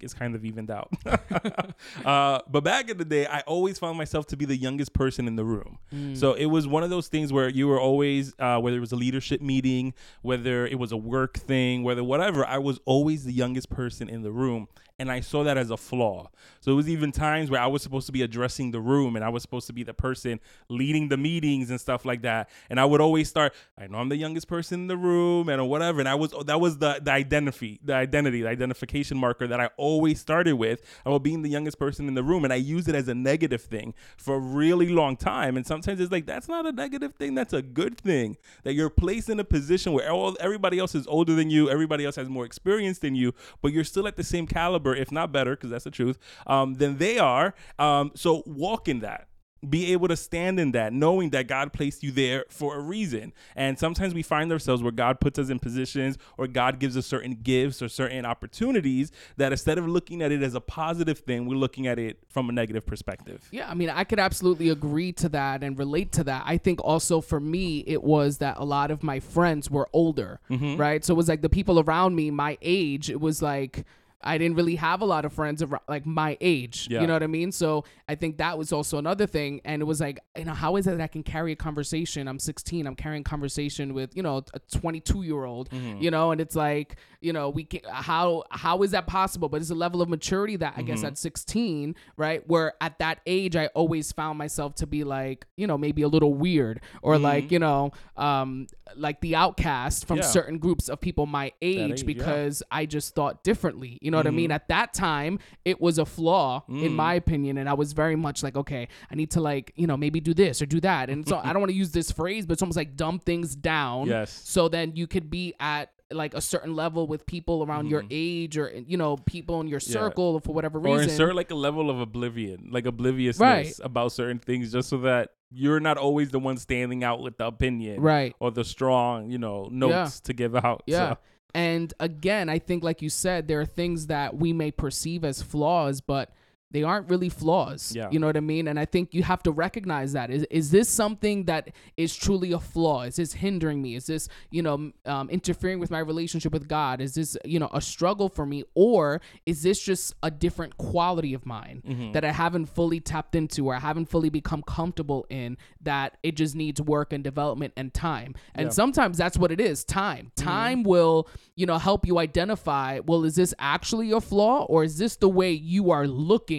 it's 0.00 0.14
kind 0.14 0.34
of 0.34 0.44
evened 0.44 0.70
out. 0.70 0.90
uh, 2.04 2.40
but 2.48 2.64
back 2.64 2.88
in 2.88 2.96
the 2.96 3.04
day, 3.04 3.26
I 3.26 3.40
always 3.40 3.78
found 3.78 3.98
myself 3.98 4.26
to 4.28 4.36
be 4.36 4.44
the 4.44 4.56
youngest 4.56 4.92
person 4.92 5.28
in 5.28 5.36
the 5.36 5.44
room. 5.44 5.78
Mm. 5.94 6.16
So 6.16 6.34
it 6.34 6.46
was 6.46 6.66
one 6.66 6.82
of 6.82 6.90
those 6.90 7.08
things 7.08 7.32
where 7.32 7.48
you 7.48 7.68
were 7.68 7.80
always, 7.80 8.34
uh, 8.38 8.58
whether 8.58 8.76
it 8.76 8.80
was 8.80 8.92
a 8.92 8.96
leadership 8.96 9.40
meeting, 9.40 9.94
whether 10.22 10.66
it 10.66 10.78
was 10.78 10.92
a 10.92 10.96
work 10.96 11.38
thing, 11.38 11.82
whether 11.82 12.02
whatever, 12.02 12.44
I 12.46 12.58
was 12.58 12.80
always 12.84 13.24
the 13.24 13.32
youngest 13.32 13.70
person 13.70 14.08
in 14.08 14.22
the 14.22 14.32
room. 14.32 14.68
And 14.98 15.12
I 15.12 15.20
saw 15.20 15.44
that 15.44 15.58
as 15.58 15.70
a 15.70 15.76
flaw. 15.76 16.30
So 16.60 16.72
it 16.72 16.74
was 16.74 16.88
even 16.88 17.12
times 17.12 17.50
where 17.50 17.60
I 17.60 17.66
was 17.66 17.82
supposed 17.82 18.06
to 18.06 18.12
be 18.12 18.22
addressing 18.22 18.70
the 18.70 18.80
room 18.80 19.14
and 19.14 19.22
I 19.22 19.28
was 19.28 19.42
supposed 19.42 19.66
to 19.66 19.74
be 19.74 19.82
the 19.82 19.92
person 19.92 20.40
leading 20.70 21.10
the 21.10 21.18
meetings 21.18 21.68
and 21.68 21.78
stuff 21.78 22.06
like 22.06 22.22
that. 22.22 22.48
And 22.70 22.80
I 22.80 22.86
would 22.86 23.02
always 23.02 23.28
start, 23.28 23.52
I 23.76 23.88
know 23.88 23.98
I'm 23.98 24.08
the 24.08 24.16
youngest 24.16 24.48
person 24.48 24.80
in 24.80 24.86
the 24.86 24.96
room 24.96 25.50
and 25.50 25.68
whatever. 25.68 26.00
And 26.00 26.08
I 26.08 26.14
was, 26.14 26.32
that 26.46 26.62
was 26.62 26.78
the, 26.78 26.98
the 27.02 27.12
identity, 27.12 27.78
the 27.84 27.94
identity, 27.94 28.40
the 28.40 28.48
identification 28.48 29.18
marker 29.18 29.46
that 29.46 29.60
I 29.60 29.68
always 29.76 30.18
started 30.18 30.54
with 30.54 30.80
about 31.04 31.22
being 31.22 31.42
the 31.42 31.50
youngest 31.50 31.78
person 31.78 32.08
in 32.08 32.14
the 32.14 32.22
room. 32.22 32.44
And 32.44 32.52
I 32.52 32.56
used 32.56 32.88
it 32.88 32.94
as 32.94 33.06
a 33.08 33.14
negative 33.14 33.60
thing 33.60 33.92
for 34.16 34.36
a 34.36 34.40
really 34.40 34.88
long 34.88 35.18
time. 35.18 35.58
And 35.58 35.66
sometimes 35.66 36.00
it's 36.00 36.10
like, 36.10 36.24
that's 36.24 36.48
not 36.48 36.64
a 36.64 36.72
negative 36.72 37.16
thing. 37.16 37.34
That's 37.34 37.52
a 37.52 37.60
good 37.60 37.98
thing 37.98 38.38
that 38.64 38.72
you're 38.72 38.88
placed 38.88 39.28
in 39.28 39.38
a 39.40 39.44
position 39.44 39.92
where 39.92 40.10
all, 40.10 40.38
everybody 40.40 40.78
else 40.78 40.94
is 40.94 41.06
older 41.06 41.34
than 41.34 41.50
you. 41.50 41.68
Everybody 41.68 42.06
else 42.06 42.16
has 42.16 42.30
more 42.30 42.46
experience 42.46 42.98
than 42.98 43.14
you, 43.14 43.34
but 43.60 43.72
you're 43.72 43.84
still 43.84 44.08
at 44.08 44.16
the 44.16 44.24
same 44.24 44.46
caliber, 44.46 44.85
if 44.94 45.10
not 45.10 45.32
better, 45.32 45.56
because 45.56 45.70
that's 45.70 45.84
the 45.84 45.90
truth, 45.90 46.18
um, 46.46 46.74
than 46.74 46.98
they 46.98 47.18
are. 47.18 47.54
Um, 47.78 48.12
so 48.14 48.42
walk 48.46 48.88
in 48.88 49.00
that 49.00 49.28
be 49.66 49.92
able 49.92 50.06
to 50.06 50.16
stand 50.16 50.60
in 50.60 50.70
that, 50.72 50.92
knowing 50.92 51.30
that 51.30 51.48
God 51.48 51.72
placed 51.72 52.04
you 52.04 52.12
there 52.12 52.44
for 52.50 52.76
a 52.76 52.80
reason. 52.80 53.32
And 53.56 53.76
sometimes 53.76 54.14
we 54.14 54.22
find 54.22 54.52
ourselves 54.52 54.80
where 54.80 54.92
God 54.92 55.18
puts 55.18 55.40
us 55.40 55.48
in 55.48 55.58
positions 55.58 56.18
or 56.38 56.46
God 56.46 56.78
gives 56.78 56.96
us 56.96 57.04
certain 57.06 57.38
gifts 57.42 57.82
or 57.82 57.88
certain 57.88 58.24
opportunities 58.24 59.10
that 59.38 59.50
instead 59.52 59.78
of 59.78 59.88
looking 59.88 60.22
at 60.22 60.30
it 60.30 60.42
as 60.42 60.54
a 60.54 60.60
positive 60.60 61.18
thing, 61.20 61.46
we're 61.48 61.56
looking 61.56 61.86
at 61.88 61.98
it 61.98 62.18
from 62.28 62.48
a 62.48 62.52
negative 62.52 62.86
perspective. 62.86 63.48
Yeah, 63.50 63.68
I 63.68 63.74
mean, 63.74 63.90
I 63.90 64.04
could 64.04 64.20
absolutely 64.20 64.68
agree 64.68 65.10
to 65.14 65.28
that 65.30 65.64
and 65.64 65.76
relate 65.76 66.12
to 66.12 66.24
that. 66.24 66.44
I 66.46 66.58
think 66.58 66.84
also 66.84 67.20
for 67.20 67.40
me, 67.40 67.82
it 67.88 68.04
was 68.04 68.38
that 68.38 68.58
a 68.58 68.64
lot 68.64 68.90
of 68.92 69.02
my 69.02 69.18
friends 69.18 69.68
were 69.70 69.88
older, 69.92 70.38
Mm-hmm. 70.50 70.76
right? 70.76 71.04
So 71.04 71.14
it 71.14 71.16
was 71.16 71.28
like 71.28 71.40
the 71.42 71.48
people 71.48 71.80
around 71.80 72.14
me, 72.14 72.30
my 72.30 72.56
age, 72.62 73.10
it 73.10 73.20
was 73.20 73.42
like 73.42 73.84
I 74.22 74.38
didn't 74.38 74.56
really 74.56 74.76
have 74.76 75.02
a 75.02 75.04
lot 75.04 75.24
of 75.24 75.32
friends 75.32 75.62
around, 75.62 75.82
like 75.88 76.04
my 76.06 76.36
age. 76.40 76.88
Yeah. 76.90 77.00
You 77.02 77.06
know 77.06 77.12
what 77.12 77.22
I 77.22 77.26
mean? 77.28 77.52
So 77.52 77.84
I 78.08 78.14
think 78.14 78.38
that 78.38 78.58
was 78.58 78.72
also 78.72 78.98
another 78.98 79.26
thing. 79.26 79.60
And 79.64 79.80
it 79.82 79.84
was 79.84 80.00
like, 80.00 80.18
you 80.36 80.44
know, 80.46 80.54
how 80.54 80.76
is 80.76 80.86
it 80.86 80.92
that 80.96 81.00
I 81.02 81.06
can 81.06 81.22
carry 81.22 81.52
a 81.52 81.56
conversation? 81.56 82.26
I'm 82.26 82.38
16. 82.38 82.86
I'm 82.86 82.96
carrying 82.96 83.22
conversation 83.24 83.94
with, 83.94 84.16
you 84.16 84.22
know, 84.22 84.42
a 84.54 84.58
22 84.78 85.22
year 85.22 85.44
old, 85.44 85.70
Mm-hmm. 85.70 86.02
you 86.02 86.10
know, 86.10 86.32
and 86.32 86.40
it's 86.40 86.56
like, 86.56 86.96
you 87.20 87.32
know, 87.32 87.50
we 87.50 87.64
can, 87.64 87.80
how, 87.90 88.44
how 88.50 88.82
is 88.82 88.90
that 88.92 89.06
possible? 89.06 89.48
But 89.48 89.60
it's 89.60 89.70
a 89.70 89.74
level 89.74 90.02
of 90.02 90.08
maturity 90.08 90.56
that 90.56 90.74
I 90.76 90.82
guess 90.82 90.98
Mm-hmm. 90.98 91.06
at 91.06 91.18
16, 91.18 91.94
right? 92.16 92.46
Where 92.48 92.72
at 92.80 92.98
that 92.98 93.20
age, 93.26 93.54
I 93.54 93.66
always 93.68 94.10
found 94.12 94.38
myself 94.38 94.74
to 94.76 94.86
be 94.86 95.04
like, 95.04 95.46
you 95.56 95.66
know, 95.66 95.78
maybe 95.78 96.02
a 96.02 96.08
little 96.08 96.34
weird 96.34 96.80
or 97.02 97.18
like, 97.18 97.52
you 97.52 97.58
know, 97.58 97.92
um, 98.16 98.66
like 98.96 99.20
the 99.20 99.36
outcast 99.36 100.06
from 100.06 100.16
Mm-hmm. 100.16 100.22
Yeah. 100.22 100.28
certain 100.30 100.58
groups 100.58 100.88
of 100.88 100.98
people 101.00 101.26
my 101.26 101.52
age, 101.60 101.90
age, 101.90 102.00
yeah. 102.00 102.06
because 102.06 102.62
I 102.70 102.86
just 102.86 103.14
thought 103.14 103.44
differently. 103.44 103.98
You 104.06 104.12
know 104.12 104.18
what 104.18 104.26
I 104.26 104.30
Mm-hmm. 104.30 104.36
mean? 104.36 104.52
At 104.52 104.68
that 104.68 104.94
time, 104.94 105.38
it 105.64 105.80
was 105.80 105.98
a 105.98 106.06
flaw 106.06 106.62
Mm. 106.70 106.84
in 106.86 106.92
my 106.94 107.14
opinion, 107.14 107.58
and 107.58 107.68
I 107.68 107.74
was 107.74 107.92
very 107.92 108.14
much 108.16 108.42
like, 108.42 108.56
okay, 108.56 108.86
I 109.10 109.14
need 109.16 109.30
to 109.32 109.40
like, 109.40 109.72
you 109.76 109.86
know, 109.88 109.96
maybe 109.96 110.20
do 110.20 110.32
this 110.32 110.62
or 110.62 110.66
do 110.66 110.80
that. 110.80 111.10
And 111.10 111.26
so 111.28 111.40
I 111.42 111.52
don't 111.52 111.60
want 111.60 111.70
to 111.70 111.76
use 111.76 111.90
this 111.90 112.10
phrase, 112.12 112.46
but 112.46 112.52
it's 112.54 112.62
almost 112.62 112.76
like 112.76 112.94
dumb 112.96 113.18
things 113.18 113.54
down. 113.56 114.06
Yes. 114.06 114.30
So 114.44 114.68
then 114.68 114.92
you 114.94 115.06
could 115.08 115.28
be 115.28 115.54
at 115.60 115.90
like 116.12 116.34
a 116.34 116.40
certain 116.40 116.76
level 116.76 117.08
with 117.08 117.26
people 117.26 117.64
around 117.64 117.90
your 117.90 118.04
age 118.12 118.56
or 118.56 118.70
you 118.86 118.96
know 118.96 119.16
people 119.16 119.60
in 119.60 119.66
your 119.66 119.80
Mm-hmm. 119.80 119.92
Yeah. 119.92 120.00
circle 120.08 120.38
for 120.38 120.52
whatever 120.54 120.78
reason 120.78 121.00
Or 121.00 121.02
insert 121.02 121.34
like 121.34 121.50
a 121.50 121.56
level 121.56 121.90
of 121.90 121.98
oblivion, 121.98 122.68
like 122.70 122.86
obliviousness 122.86 123.40
Right. 123.40 123.74
about 123.82 124.12
certain 124.12 124.38
things, 124.38 124.70
just 124.70 124.88
so 124.88 124.98
that 124.98 125.30
you're 125.50 125.80
not 125.80 125.96
always 125.98 126.30
the 126.30 126.38
one 126.38 126.58
standing 126.58 127.02
out 127.02 127.20
with 127.22 127.38
the 127.38 127.46
opinion 127.46 128.00
right. 128.00 128.34
or 128.38 128.52
the 128.52 128.62
strong, 128.64 129.30
you 129.30 129.38
know, 129.38 129.68
notes 129.72 130.20
to 130.20 130.32
give 130.32 130.54
out. 130.54 130.82
Yeah. 130.86 131.14
So, 131.14 131.18
And 131.54 131.92
again, 132.00 132.48
I 132.48 132.58
think, 132.58 132.84
like 132.84 133.00
you 133.00 133.08
said, 133.08 133.48
there 133.48 133.60
are 133.60 133.66
things 133.66 134.08
that 134.08 134.36
we 134.36 134.52
may 134.52 134.70
perceive 134.70 135.24
as 135.24 135.42
flaws, 135.42 136.00
but 136.00 136.30
they 136.72 136.82
aren't 136.82 137.08
really 137.08 137.28
flaws. 137.28 137.92
Yeah. 137.94 138.08
You 138.10 138.18
know 138.18 138.26
what 138.26 138.36
I 138.36 138.40
mean? 138.40 138.66
And 138.68 138.78
I 138.78 138.84
think 138.86 139.14
you 139.14 139.22
have 139.22 139.42
to 139.44 139.52
recognize 139.52 140.12
that. 140.14 140.30
Is, 140.30 140.42
is 140.50 140.70
this 140.72 140.88
something 140.88 141.44
that 141.44 141.70
is 141.96 142.14
truly 142.14 142.50
a 142.52 142.58
flaw? 142.58 143.02
Is 143.02 143.16
this 143.16 143.32
hindering 143.34 143.80
me? 143.80 143.94
Is 143.94 144.06
this, 144.06 144.28
you 144.50 144.62
know, 144.62 144.90
um, 145.06 145.30
interfering 145.30 145.78
with 145.78 145.90
my 145.92 146.00
relationship 146.00 146.52
with 146.52 146.66
God? 146.68 147.00
Is 147.00 147.14
this, 147.14 147.36
you 147.44 147.60
know, 147.60 147.70
a 147.72 147.80
struggle 147.80 148.28
for 148.28 148.44
me? 148.44 148.64
Or 148.74 149.20
is 149.46 149.62
this 149.62 149.80
just 149.80 150.14
a 150.24 150.30
different 150.30 150.76
quality 150.76 151.34
of 151.34 151.46
mine 151.46 151.82
Mm-hmm. 151.86 152.12
that 152.12 152.24
I 152.24 152.32
haven't 152.32 152.66
fully 152.66 152.98
tapped 153.00 153.34
into 153.36 153.68
or 153.68 153.74
I 153.76 153.78
haven't 153.78 154.06
fully 154.06 154.28
become 154.28 154.62
comfortable 154.62 155.24
in 155.30 155.56
that 155.82 156.16
it 156.24 156.34
just 156.36 156.56
needs 156.56 156.80
work 156.82 157.12
and 157.12 157.22
development 157.22 157.74
and 157.76 157.94
time? 157.94 158.34
And 158.56 158.66
Yeah. 158.66 158.70
sometimes 158.70 159.18
that's 159.18 159.38
what 159.38 159.52
it 159.52 159.60
is 159.60 159.84
time. 159.84 160.32
Time 160.36 160.82
will, 160.82 161.28
you 161.54 161.64
know, 161.66 161.78
help 161.78 162.06
you 162.06 162.18
identify 162.18 162.98
well, 163.06 163.24
is 163.24 163.36
this 163.36 163.54
actually 163.60 164.10
a 164.10 164.20
flaw 164.20 164.64
or 164.64 164.82
is 164.82 164.98
this 164.98 165.14
the 165.16 165.28
way 165.28 165.52
you 165.52 165.92
are 165.92 166.08
looking? 166.08 166.55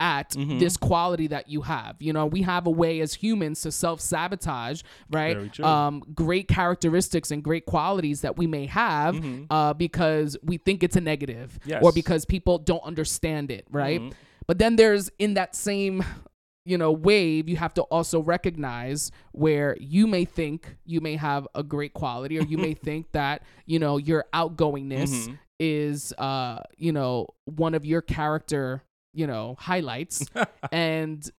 At 0.00 0.34
this 0.58 0.76
quality 0.76 1.28
that 1.28 1.48
you 1.48 1.62
have, 1.62 1.96
you 2.00 2.12
know, 2.12 2.26
we 2.26 2.42
have 2.42 2.66
a 2.66 2.70
way 2.70 3.00
as 3.00 3.14
humans 3.14 3.60
to 3.62 3.70
self 3.70 4.00
sabotage, 4.00 4.82
right? 5.08 5.36
Um, 5.64 6.02
great 6.14 6.48
characteristics 6.48 7.30
and 7.30 7.42
great 7.44 7.64
qualities 7.64 8.20
that 8.22 8.36
we 8.36 8.46
may 8.48 8.66
have, 8.66 9.14
uh, 9.50 9.72
because 9.72 10.36
we 10.42 10.56
think 10.58 10.82
it's 10.82 10.96
a 10.96 11.00
negative, 11.00 11.58
or 11.84 11.92
because 11.92 12.24
people 12.24 12.58
don't 12.58 12.82
understand 12.82 13.50
it, 13.52 13.66
right? 13.70 14.00
But 14.48 14.58
then 14.58 14.76
there's 14.76 15.10
in 15.18 15.34
that 15.34 15.54
same 15.54 16.04
you 16.66 16.78
know 16.78 16.90
wave 16.90 17.46
you 17.48 17.56
have 17.56 17.74
to 17.74 17.82
also 17.82 18.20
recognize 18.20 19.12
where 19.32 19.76
you 19.80 20.06
may 20.06 20.24
think 20.24 20.76
you 20.86 20.98
may 21.00 21.14
have 21.16 21.46
a 21.54 21.62
great 21.62 21.92
quality 21.92 22.38
or 22.38 22.42
you 22.42 22.56
may 22.56 22.72
think 22.88 23.12
that 23.12 23.42
you 23.66 23.78
know 23.78 23.98
your 23.98 24.24
outgoingness 24.32 25.28
Mhm. 25.28 25.38
is 25.60 26.12
uh 26.18 26.60
you 26.78 26.90
know 26.90 27.26
one 27.44 27.74
of 27.74 27.84
your 27.84 28.00
character 28.02 28.82
you 29.14 29.26
know 29.26 29.56
highlights 29.58 30.26
and 30.72 31.30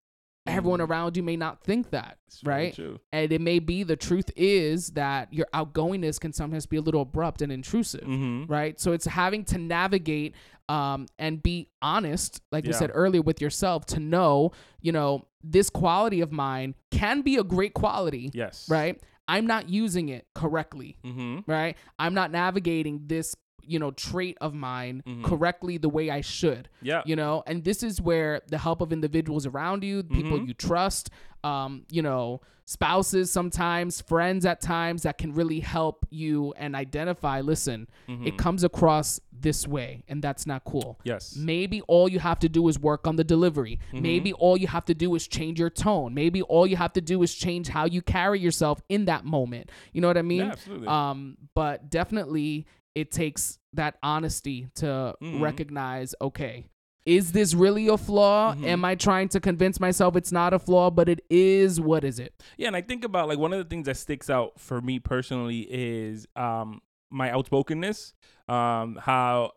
everyone 0.48 0.80
around 0.80 1.18
you 1.18 1.24
may 1.24 1.36
not 1.36 1.64
think 1.64 1.90
that 1.90 2.18
It's 2.28 2.44
right 2.44 2.78
and 3.12 3.32
it 3.32 3.42
may 3.42 3.58
be 3.58 3.82
the 3.82 3.96
truth 3.96 4.30
is 4.36 4.90
that 4.92 5.34
your 5.34 5.48
outgoingness 5.56 6.20
can 6.20 6.34
sometimes 6.34 6.68
be 6.68 6.78
a 6.78 6.82
little 6.82 7.02
abrupt 7.02 7.42
and 7.42 7.52
intrusive 7.52 8.02
Mm-hmm. 8.02 8.52
right? 8.52 8.80
So 8.80 8.92
it's 8.92 9.06
having 9.06 9.44
to 9.46 9.58
navigate 9.58 10.36
um, 10.70 11.06
and 11.20 11.42
be 11.44 11.70
honest, 11.82 12.42
like 12.52 12.66
we 12.66 12.74
said 12.74 12.90
earlier, 12.94 13.22
with 13.22 13.40
yourself 13.40 13.86
to 13.88 14.00
know, 14.00 14.52
you 14.82 14.92
know, 14.92 15.26
this 15.44 15.70
quality 15.70 16.22
of 16.22 16.32
mine 16.32 16.74
can 16.92 17.22
be 17.22 17.38
a 17.38 17.44
great 17.44 17.74
quality, 17.76 18.32
Yes. 18.34 18.68
right? 18.70 19.00
I'm 19.28 19.46
not 19.48 19.70
using 19.70 20.10
it 20.10 20.28
correctly, 20.36 20.98
Mm-hmm. 21.04 21.40
right? 21.52 21.76
I'm 22.00 22.14
not 22.16 22.32
navigating 22.32 23.02
this 23.08 23.36
you 23.68 23.80
know 23.80 23.92
trait 23.92 24.38
of 24.42 24.54
mine 24.54 25.04
Mhm. 25.08 25.24
correctly 25.24 25.78
the 25.78 25.90
way 25.90 26.10
I 26.10 26.22
should 26.22 26.70
Yeah. 26.82 27.02
you 27.06 27.16
know 27.16 27.44
and 27.48 27.64
this 27.64 27.84
is 27.84 28.02
where 28.02 28.42
the 28.48 28.58
help 28.58 28.82
of 28.82 28.92
individuals 28.94 29.46
around 29.46 29.84
you 29.84 30.04
people 30.04 30.40
Mhm. 30.40 30.48
you 30.48 30.54
trust 30.54 31.10
um 31.44 31.84
you 31.90 32.02
know 32.02 32.42
spouses 32.68 33.32
sometimes 33.32 34.02
friends 34.02 34.44
at 34.44 34.60
times 34.60 35.04
that 35.04 35.20
can 35.20 35.32
really 35.34 35.60
help 35.60 36.06
you 36.10 36.52
and 36.58 36.76
identify 36.76 37.40
listen 37.40 37.88
Mhm. 38.10 38.26
it 38.26 38.38
comes 38.40 38.64
across 38.64 39.20
this 39.32 39.68
way 39.68 40.04
and 40.08 40.24
that's 40.24 40.48
not 40.48 40.64
cool 40.64 41.00
yes. 41.04 41.36
Maybe 41.36 41.82
all 41.82 42.10
you 42.10 42.18
have 42.20 42.40
to 42.40 42.50
do 42.50 42.68
is 42.68 42.80
work 42.80 43.06
on 43.06 43.16
the 43.18 43.24
delivery. 43.24 43.80
Mm-hmm. 43.94 44.02
Maybe 44.02 44.34
all 44.34 44.58
you 44.58 44.66
have 44.68 44.86
to 44.86 44.96
do 44.96 45.14
is 45.14 45.28
change 45.28 45.60
your 45.60 45.70
tone. 45.70 46.14
Maybe 46.14 46.42
all 46.42 46.66
you 46.66 46.78
have 46.78 46.94
to 46.94 47.02
do 47.02 47.22
is 47.22 47.36
change 47.36 47.68
how 47.68 47.86
you 47.86 48.02
carry 48.02 48.40
yourself 48.40 48.82
in 48.90 49.06
that 49.06 49.26
moment. 49.26 49.70
You 49.94 50.02
know 50.02 50.08
what 50.08 50.18
I 50.18 50.22
mean? 50.24 50.40
Yeah, 50.46 50.52
absolutely. 50.54 50.88
Um, 50.88 51.38
but 51.54 51.90
definitely 51.92 52.66
it 52.96 53.12
takes 53.12 53.60
that 53.74 53.98
honesty 54.02 54.68
to 54.76 55.14
Mhm. 55.22 55.42
recognize, 55.42 56.16
okay, 56.22 56.66
is 57.06 57.34
this 57.34 57.54
really 57.54 57.88
a 57.88 57.98
flaw? 57.98 58.56
Mhm. 58.56 58.64
Am 58.66 58.86
I 58.86 58.96
trying 58.96 59.28
to 59.30 59.40
convince 59.40 59.80
myself 59.80 60.16
it's 60.16 60.32
not 60.32 60.54
a 60.54 60.60
flaw, 60.60 60.90
but 60.90 61.08
it 61.08 61.24
is? 61.30 61.80
What 61.80 62.04
is 62.04 62.18
it? 62.20 62.34
Yeah, 62.58 62.68
and 62.68 62.76
I 62.76 62.82
think 62.82 63.04
about 63.04 63.28
like 63.28 63.38
one 63.38 63.54
of 63.54 63.60
the 63.60 63.66
things 63.70 63.86
that 63.86 63.98
sticks 63.98 64.30
out 64.30 64.60
for 64.60 64.82
me 64.82 64.98
personally 65.00 65.68
is 65.70 66.26
um 66.36 66.82
my 67.12 67.30
outspokenness. 67.30 68.14
Um 68.48 68.96
how 69.02 69.52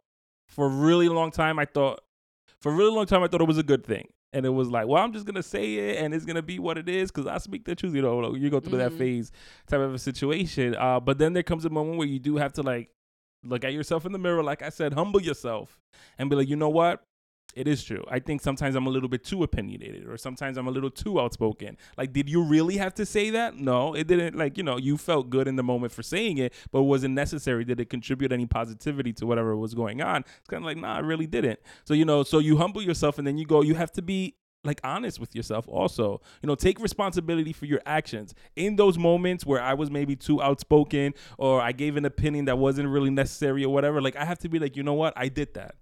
for 0.48 0.66
a 0.66 0.68
really 0.68 1.08
long 1.08 1.30
time 1.30 1.58
I 1.58 1.64
thought 1.64 2.00
for 2.60 2.72
a 2.72 2.74
really 2.74 2.90
long 2.94 3.06
time 3.06 3.22
I 3.22 3.28
thought 3.28 3.40
it 3.40 3.48
was 3.48 3.58
a 3.58 3.62
good 3.62 3.84
thing. 3.86 4.08
And 4.34 4.44
it 4.44 4.50
was 4.50 4.68
like, 4.68 4.86
well, 4.86 5.02
I'm 5.02 5.14
just 5.14 5.24
gonna 5.24 5.42
say 5.42 5.76
it, 5.76 6.02
and 6.04 6.12
it's 6.12 6.26
gonna 6.26 6.42
be 6.42 6.58
what 6.58 6.76
it 6.76 6.86
is, 6.86 7.10
because 7.10 7.26
I 7.26 7.38
speak 7.38 7.64
the 7.64 7.74
truth. 7.74 7.94
You 7.94 8.02
know, 8.02 8.34
you 8.34 8.50
go 8.50 8.60
through 8.60 8.76
that 8.78 8.92
Mhm. 8.92 8.98
phase 8.98 9.32
type 9.66 9.80
of 9.80 9.94
a 9.94 9.98
situation. 9.98 10.74
Uh, 10.74 11.00
but 11.00 11.16
then 11.16 11.32
there 11.32 11.42
comes 11.42 11.64
a 11.64 11.70
moment 11.70 11.96
where 11.96 12.06
you 12.08 12.18
do 12.18 12.36
have 12.36 12.52
to 12.54 12.62
like 12.62 12.90
look 13.44 13.64
at 13.64 13.72
yourself 13.72 14.06
in 14.06 14.12
the 14.12 14.18
mirror, 14.18 14.42
like 14.42 14.62
I 14.62 14.68
said, 14.68 14.94
humble 14.94 15.22
yourself, 15.22 15.80
and 16.18 16.28
be 16.30 16.36
like, 16.36 16.48
you 16.48 16.56
know 16.56 16.68
what? 16.68 17.04
It 17.54 17.66
is 17.66 17.82
true. 17.82 18.04
I 18.08 18.18
think 18.18 18.40
sometimes 18.42 18.76
I'm 18.76 18.86
a 18.86 18.90
little 18.90 19.08
bit 19.08 19.24
too 19.24 19.42
opinionated, 19.42 20.06
or 20.06 20.16
sometimes 20.16 20.58
I'm 20.58 20.68
a 20.68 20.70
little 20.70 20.90
too 20.90 21.18
outspoken. 21.18 21.76
Like, 21.96 22.12
did 22.12 22.28
you 22.28 22.42
really 22.42 22.76
have 22.76 22.94
to 22.94 23.06
say 23.06 23.30
that? 23.30 23.56
No, 23.56 23.94
it 23.94 24.06
didn't. 24.06 24.36
Like, 24.36 24.58
you 24.58 24.62
know, 24.62 24.76
you 24.76 24.96
felt 24.96 25.30
good 25.30 25.48
in 25.48 25.56
the 25.56 25.62
moment 25.62 25.92
for 25.92 26.02
saying 26.02 26.38
it, 26.38 26.52
but 26.70 26.82
was 26.82 27.04
it 27.04 27.08
necessary? 27.08 27.64
Did 27.64 27.80
it 27.80 27.90
contribute 27.90 28.32
any 28.32 28.46
positivity 28.46 29.12
to 29.14 29.26
whatever 29.26 29.56
was 29.56 29.74
going 29.74 30.02
on? 30.02 30.24
It's 30.38 30.48
kind 30.48 30.62
of 30.62 30.66
like, 30.66 30.76
nah, 30.76 30.96
I 30.96 31.00
really 31.00 31.26
didn't. 31.26 31.58
So, 31.84 31.94
you 31.94 32.04
know, 32.04 32.22
so 32.22 32.38
you 32.38 32.58
humble 32.58 32.82
yourself 32.82 33.18
and 33.18 33.26
then 33.26 33.38
you 33.38 33.46
go, 33.46 33.62
you 33.62 33.74
have 33.74 33.92
to 33.92 34.02
be 34.02 34.36
like 34.64 34.80
honest 34.84 35.20
with 35.20 35.34
yourself 35.34 35.66
also. 35.68 36.20
You 36.42 36.46
know 36.46 36.54
take 36.54 36.80
responsibility 36.80 37.52
for 37.52 37.66
your 37.66 37.80
actions. 37.86 38.34
In 38.56 38.76
those 38.76 38.98
moments 38.98 39.46
where 39.46 39.62
i 39.62 39.74
was 39.74 39.90
maybe 39.90 40.16
too 40.16 40.42
outspoken 40.42 41.14
or 41.38 41.60
i 41.60 41.72
gave 41.72 41.96
an 41.96 42.04
opinion 42.04 42.46
that 42.46 42.58
wasn't 42.58 42.88
really 42.88 43.10
necessary 43.10 43.64
or 43.64 43.72
whatever 43.72 44.00
like 44.00 44.16
i 44.16 44.24
have 44.24 44.38
to 44.40 44.48
be 44.48 44.58
like 44.58 44.76
you 44.76 44.82
know 44.82 44.94
what? 44.94 45.12
I 45.16 45.28
did 45.28 45.54
that. 45.54 45.76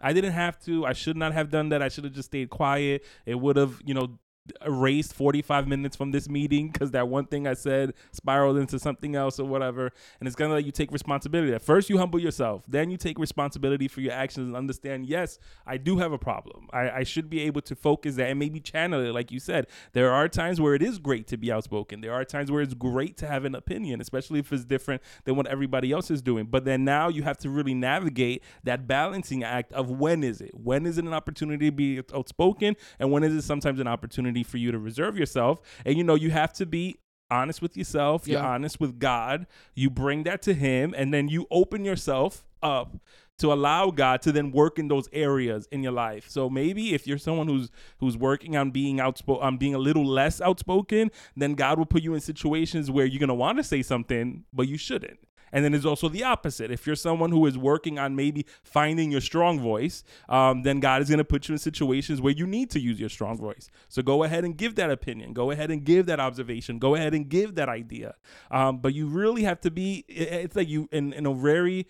I 0.00 0.12
didn't 0.12 0.32
have 0.32 0.58
to. 0.64 0.84
I 0.84 0.92
should 0.92 1.16
not 1.16 1.32
have 1.32 1.50
done 1.50 1.70
that. 1.70 1.80
I 1.80 1.88
should 1.88 2.04
have 2.04 2.12
just 2.12 2.26
stayed 2.26 2.50
quiet. 2.50 3.04
It 3.24 3.36
would 3.36 3.56
have 3.56 3.80
you 3.84 3.94
know 3.94 4.18
erased 4.64 5.14
45 5.14 5.66
minutes 5.66 5.96
from 5.96 6.10
this 6.10 6.28
meeting 6.28 6.68
because 6.68 6.90
that 6.90 7.08
one 7.08 7.24
thing 7.24 7.46
I 7.46 7.54
said 7.54 7.94
spiraled 8.12 8.58
into 8.58 8.78
something 8.78 9.16
else 9.16 9.40
or 9.40 9.44
whatever. 9.44 9.90
And 10.20 10.26
it's 10.26 10.36
gonna 10.36 10.54
let 10.54 10.66
you 10.66 10.72
take 10.72 10.92
responsibility. 10.92 11.54
At 11.54 11.62
first, 11.62 11.88
you 11.88 11.98
humble 11.98 12.20
yourself, 12.20 12.62
then 12.68 12.90
you 12.90 12.96
take 12.96 13.18
responsibility 13.18 13.88
for 13.88 14.00
your 14.02 14.12
actions 14.12 14.48
and 14.48 14.56
understand, 14.56 15.06
yes, 15.06 15.38
I 15.66 15.78
do 15.78 15.96
have 15.98 16.12
a 16.12 16.18
problem. 16.18 16.68
I, 16.72 16.90
I 16.90 17.02
should 17.04 17.30
be 17.30 17.40
able 17.40 17.62
to 17.62 17.74
focus 17.74 18.16
that 18.16 18.28
and 18.28 18.38
maybe 18.38 18.60
channel 18.60 19.02
it, 19.02 19.12
like 19.12 19.32
you 19.32 19.40
said. 19.40 19.66
There 19.92 20.12
are 20.12 20.28
times 20.28 20.60
where 20.60 20.74
it 20.74 20.82
is 20.82 20.98
great 20.98 21.26
to 21.28 21.38
be 21.38 21.50
outspoken. 21.50 22.02
There 22.02 22.12
are 22.12 22.24
times 22.24 22.50
where 22.50 22.60
it's 22.60 22.74
great 22.74 23.16
to 23.18 23.26
have 23.26 23.44
an 23.46 23.54
opinion, 23.54 24.00
especially 24.00 24.40
if 24.40 24.52
it's 24.52 24.64
different 24.64 25.00
than 25.24 25.36
what 25.36 25.46
everybody 25.46 25.90
else 25.90 26.10
is 26.10 26.20
doing. 26.20 26.46
But 26.46 26.66
then 26.66 26.84
now 26.84 27.08
you 27.08 27.22
have 27.22 27.38
to 27.38 27.50
really 27.50 27.74
navigate 27.74 28.42
that 28.64 28.86
balancing 28.86 29.42
act 29.42 29.72
of 29.72 29.90
when 29.90 30.22
is 30.22 30.42
it? 30.42 30.50
When 30.54 30.84
is 30.84 30.98
it 30.98 31.04
an 31.04 31.14
opportunity 31.14 31.70
to 31.70 31.72
be 31.72 32.02
outspoken? 32.14 32.76
And 32.98 33.10
when 33.10 33.24
is 33.24 33.34
it 33.34 33.42
sometimes 33.42 33.80
an 33.80 33.86
opportunity 33.86 34.33
for 34.42 34.58
you 34.58 34.72
to 34.72 34.78
reserve 34.78 35.16
yourself? 35.18 35.60
And 35.84 35.96
you 35.96 36.04
know, 36.04 36.14
you 36.14 36.30
have 36.30 36.52
to 36.54 36.66
be 36.66 36.96
honest 37.30 37.62
with 37.62 37.76
yourself, 37.76 38.28
you're 38.28 38.42
honest 38.42 38.80
with 38.80 38.98
God, 38.98 39.46
you 39.74 39.90
bring 39.90 40.24
that 40.24 40.42
to 40.42 40.54
Him, 40.54 40.94
and 40.96 41.12
then 41.12 41.28
you 41.28 41.46
open 41.50 41.84
yourself 41.84 42.44
up 42.62 42.96
to 43.38 43.52
allow 43.52 43.90
God 43.90 44.22
to 44.22 44.32
then 44.32 44.52
work 44.52 44.78
in 44.78 44.88
those 44.88 45.08
areas 45.12 45.66
in 45.72 45.82
your 45.82 45.92
life. 45.92 46.28
So 46.28 46.48
maybe 46.48 46.94
if 46.94 47.06
you're 47.06 47.18
someone 47.18 47.48
who's 47.48 47.70
who's 47.98 48.16
working 48.16 48.56
on 48.56 48.70
being 48.70 49.00
outspoken, 49.00 49.44
on 49.44 49.56
being 49.56 49.74
a 49.74 49.78
little 49.78 50.06
less 50.06 50.40
outspoken, 50.40 51.10
then 51.36 51.54
God 51.54 51.78
will 51.78 51.86
put 51.86 52.02
you 52.02 52.14
in 52.14 52.20
situations 52.20 52.90
where 52.90 53.06
you're 53.06 53.20
gonna 53.20 53.34
want 53.34 53.58
to 53.58 53.64
say 53.64 53.82
something, 53.82 54.44
but 54.52 54.68
you 54.68 54.76
shouldn't. 54.76 55.18
And 55.54 55.64
then 55.64 55.70
there's 55.70 55.86
also 55.86 56.08
the 56.08 56.24
opposite. 56.24 56.72
If 56.72 56.84
you're 56.86 56.96
someone 56.96 57.30
who 57.30 57.46
is 57.46 57.56
working 57.56 57.98
on 57.98 58.16
maybe 58.16 58.44
finding 58.64 59.12
your 59.12 59.20
strong 59.20 59.60
voice, 59.60 60.02
um, 60.28 60.64
then 60.64 60.80
God 60.80 61.00
is 61.00 61.08
going 61.08 61.18
to 61.18 61.24
put 61.24 61.48
you 61.48 61.52
in 61.54 61.58
situations 61.58 62.20
where 62.20 62.32
you 62.32 62.44
need 62.46 62.70
to 62.72 62.80
use 62.80 62.98
your 62.98 63.08
strong 63.08 63.38
voice. 63.38 63.70
So 63.88 64.02
go 64.02 64.24
ahead 64.24 64.44
and 64.44 64.56
give 64.56 64.74
that 64.74 64.90
opinion. 64.90 65.32
Go 65.32 65.52
ahead 65.52 65.70
and 65.70 65.84
give 65.84 66.06
that 66.06 66.18
observation. 66.18 66.80
Go 66.80 66.96
ahead 66.96 67.14
and 67.14 67.28
give 67.28 67.54
that 67.54 67.68
idea. 67.68 68.16
Um, 68.50 68.78
but 68.78 68.94
you 68.94 69.06
really 69.06 69.44
have 69.44 69.60
to 69.60 69.70
be. 69.70 70.04
It's 70.08 70.56
like 70.56 70.68
you 70.68 70.88
in 70.90 71.12
in 71.12 71.24
a 71.24 71.32
very 71.32 71.86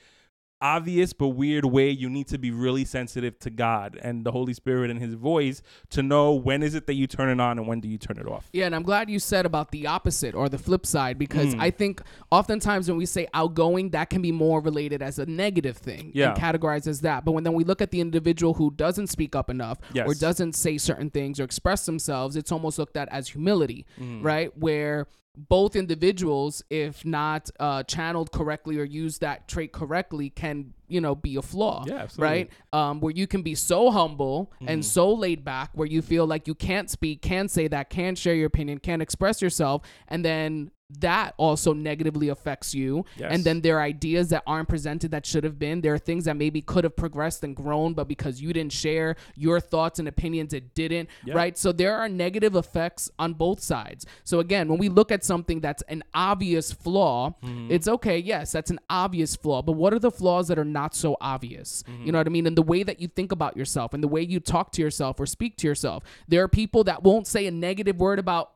obvious 0.65 1.13
but 1.13 1.29
weird 1.29 1.67
way 1.67 1.91
you 1.91 2.09
need 2.09 2.27
to 2.27 2.39
be 2.39 2.51
really 2.51 2.87
sensitive 2.87 3.39
to 3.39 3.51
god 3.51 3.99
and 4.03 4.25
the 4.25 4.33
holy 4.33 4.55
spirit 4.55 4.91
and 4.91 4.99
his 4.99 5.13
voice 5.13 5.61
to 5.91 6.03
know 6.03 6.33
when 6.33 6.63
is 6.63 6.75
it 6.75 6.87
that 6.87 6.95
you 6.95 7.07
turn 7.07 7.29
it 7.29 7.39
on 7.39 7.59
and 7.59 7.69
when 7.69 7.81
do 7.81 7.87
you 7.89 7.99
turn 7.99 8.17
it 8.19 8.27
off 8.27 8.49
Yeah, 8.55 8.65
and 8.65 8.75
I'm 8.75 8.83
glad 8.83 9.11
you 9.11 9.19
said 9.19 9.45
about 9.45 9.71
the 9.73 9.87
opposite 9.87 10.35
or 10.35 10.49
the 10.49 10.57
flip 10.57 10.87
side 10.87 11.19
because 11.19 11.55
Mm. 11.55 11.61
I 11.61 11.71
think 11.71 12.01
oftentimes 12.33 12.89
when 12.89 12.97
we 12.97 13.05
say 13.05 13.27
outgoing, 13.35 13.91
that 13.91 14.09
can 14.09 14.23
be 14.23 14.33
more 14.33 14.61
related 14.63 15.03
as 15.03 15.19
a 15.19 15.27
negative 15.27 15.77
thing 15.77 16.11
Yeah. 16.15 16.31
and 16.33 16.39
categorized 16.41 16.87
as 16.87 17.03
that. 17.03 17.27
But 17.27 17.33
when 17.33 17.45
then 17.45 17.53
we 17.53 17.65
look 17.65 17.83
at 17.83 17.91
the 17.91 18.01
individual 18.01 18.55
who 18.55 18.71
doesn't 18.71 19.09
speak 19.09 19.37
up 19.37 19.51
enough 19.51 19.79
or 20.07 20.15
doesn't 20.15 20.55
say 20.55 20.79
certain 20.79 21.11
things 21.11 21.39
or 21.39 21.45
express 21.45 21.85
themselves, 21.85 22.37
it's 22.37 22.51
almost 22.51 22.79
looked 22.79 22.97
at 22.97 23.09
as 23.11 23.29
humility, 23.29 23.85
Mm. 24.01 24.25
right? 24.25 24.57
Where 24.57 25.07
both 25.37 25.75
individuals, 25.77 26.63
if 26.71 27.05
not 27.05 27.51
uh, 27.59 27.83
channeled 27.85 28.31
correctly 28.31 28.79
or 28.79 28.85
use 28.85 29.19
that 29.19 29.49
trait 29.49 29.73
correctly, 29.73 30.31
can 30.31 30.73
you 30.87 31.01
know 31.01 31.15
be 31.15 31.37
a 31.37 31.43
flaw 31.43 31.83
Yeah, 31.87 31.95
absolutely. 31.95 32.29
right 32.37 32.51
um, 32.73 33.01
where 33.01 33.13
you 33.13 33.27
can 33.27 33.43
be 33.43 33.55
so 33.55 33.91
humble 33.91 34.53
Mm-hmm. 34.57 34.69
and 34.69 34.85
so 34.85 35.13
laid 35.13 35.45
back 35.45 35.71
where 35.75 35.89
you 35.89 36.03
feel 36.03 36.27
like 36.27 36.47
you 36.47 36.55
can't 36.55 36.89
speak 36.91 37.23
can't 37.23 37.51
say 37.51 37.67
that 37.69 37.89
can't 37.91 38.17
share 38.19 38.35
your 38.35 38.47
opinion 38.47 38.79
can't 38.79 39.01
express 39.03 39.41
yourself 39.43 39.83
and 40.09 40.25
then 40.25 40.71
that 41.01 41.35
also 41.37 41.73
negatively 41.73 42.29
affects 42.29 42.75
you 42.75 43.05
Yes. 43.17 43.31
and 43.33 43.45
then 43.45 43.61
there 43.61 43.79
are 43.79 43.83
ideas 43.83 44.29
that 44.29 44.43
aren't 44.47 44.69
presented 44.69 45.11
that 45.13 45.25
should 45.27 45.45
have 45.45 45.59
been 45.59 45.81
there 45.81 45.95
are 45.95 45.99
things 45.99 46.25
that 46.25 46.37
maybe 46.37 46.61
could 46.61 46.85
have 46.85 46.97
progressed 46.97 47.43
and 47.45 47.55
grown 47.57 47.95
but 47.95 48.09
because 48.09 48.41
you 48.41 48.53
didn't 48.53 48.73
share 48.73 49.17
your 49.37 49.61
thoughts 49.61 49.99
and 49.99 50.09
opinions 50.09 50.53
it 50.53 50.75
didn't 50.75 51.09
Yeah. 51.25 51.35
right 51.35 51.57
so 51.59 51.73
there 51.73 51.97
are 51.97 52.09
negative 52.09 52.55
effects 52.57 53.11
on 53.19 53.35
both 53.35 53.61
sides 53.61 54.07
so 54.25 54.39
again 54.41 54.69
when 54.69 54.79
we 54.79 54.89
look 54.89 55.11
at 55.13 55.25
something 55.25 55.61
that's 55.61 55.83
an 55.89 56.03
obvious 56.15 56.73
flaw 56.73 57.35
Mm-hmm. 57.43 57.71
it's 57.71 57.89
okay 57.89 58.19
yes 58.19 58.53
that's 58.53 58.71
an 58.71 58.81
obvious 58.91 59.37
flaw 59.37 59.63
but 59.63 59.73
what 59.73 59.93
are 59.93 59.99
the 59.99 60.11
flaws 60.11 60.49
that 60.49 60.59
are 60.59 60.65
not 60.65 60.95
so 60.95 61.17
obvious 61.21 61.83
Mm-hmm. 61.89 62.07
you 62.07 62.13
know 62.13 62.19
what 62.19 62.27
i 62.27 62.31
mean 62.31 62.47
and 62.47 62.57
the 62.57 62.63
way 62.63 62.83
that 62.83 63.01
you 63.01 63.09
think 63.09 63.33
about 63.33 63.57
yourself 63.57 63.95
and 63.95 64.03
the 64.03 64.09
way 64.09 64.23
you 64.23 64.41
talk 64.41 64.73
to 64.73 64.83
yourself 64.83 65.19
or 65.21 65.27
speak 65.27 65.57
to 65.59 65.67
yourself 65.67 66.03
there 66.29 66.43
are 66.43 66.49
people 66.49 66.85
that 66.85 67.03
won't 67.03 67.27
say 67.27 67.47
a 67.47 67.51
negative 67.51 67.99
word 67.99 68.19
about 68.19 68.53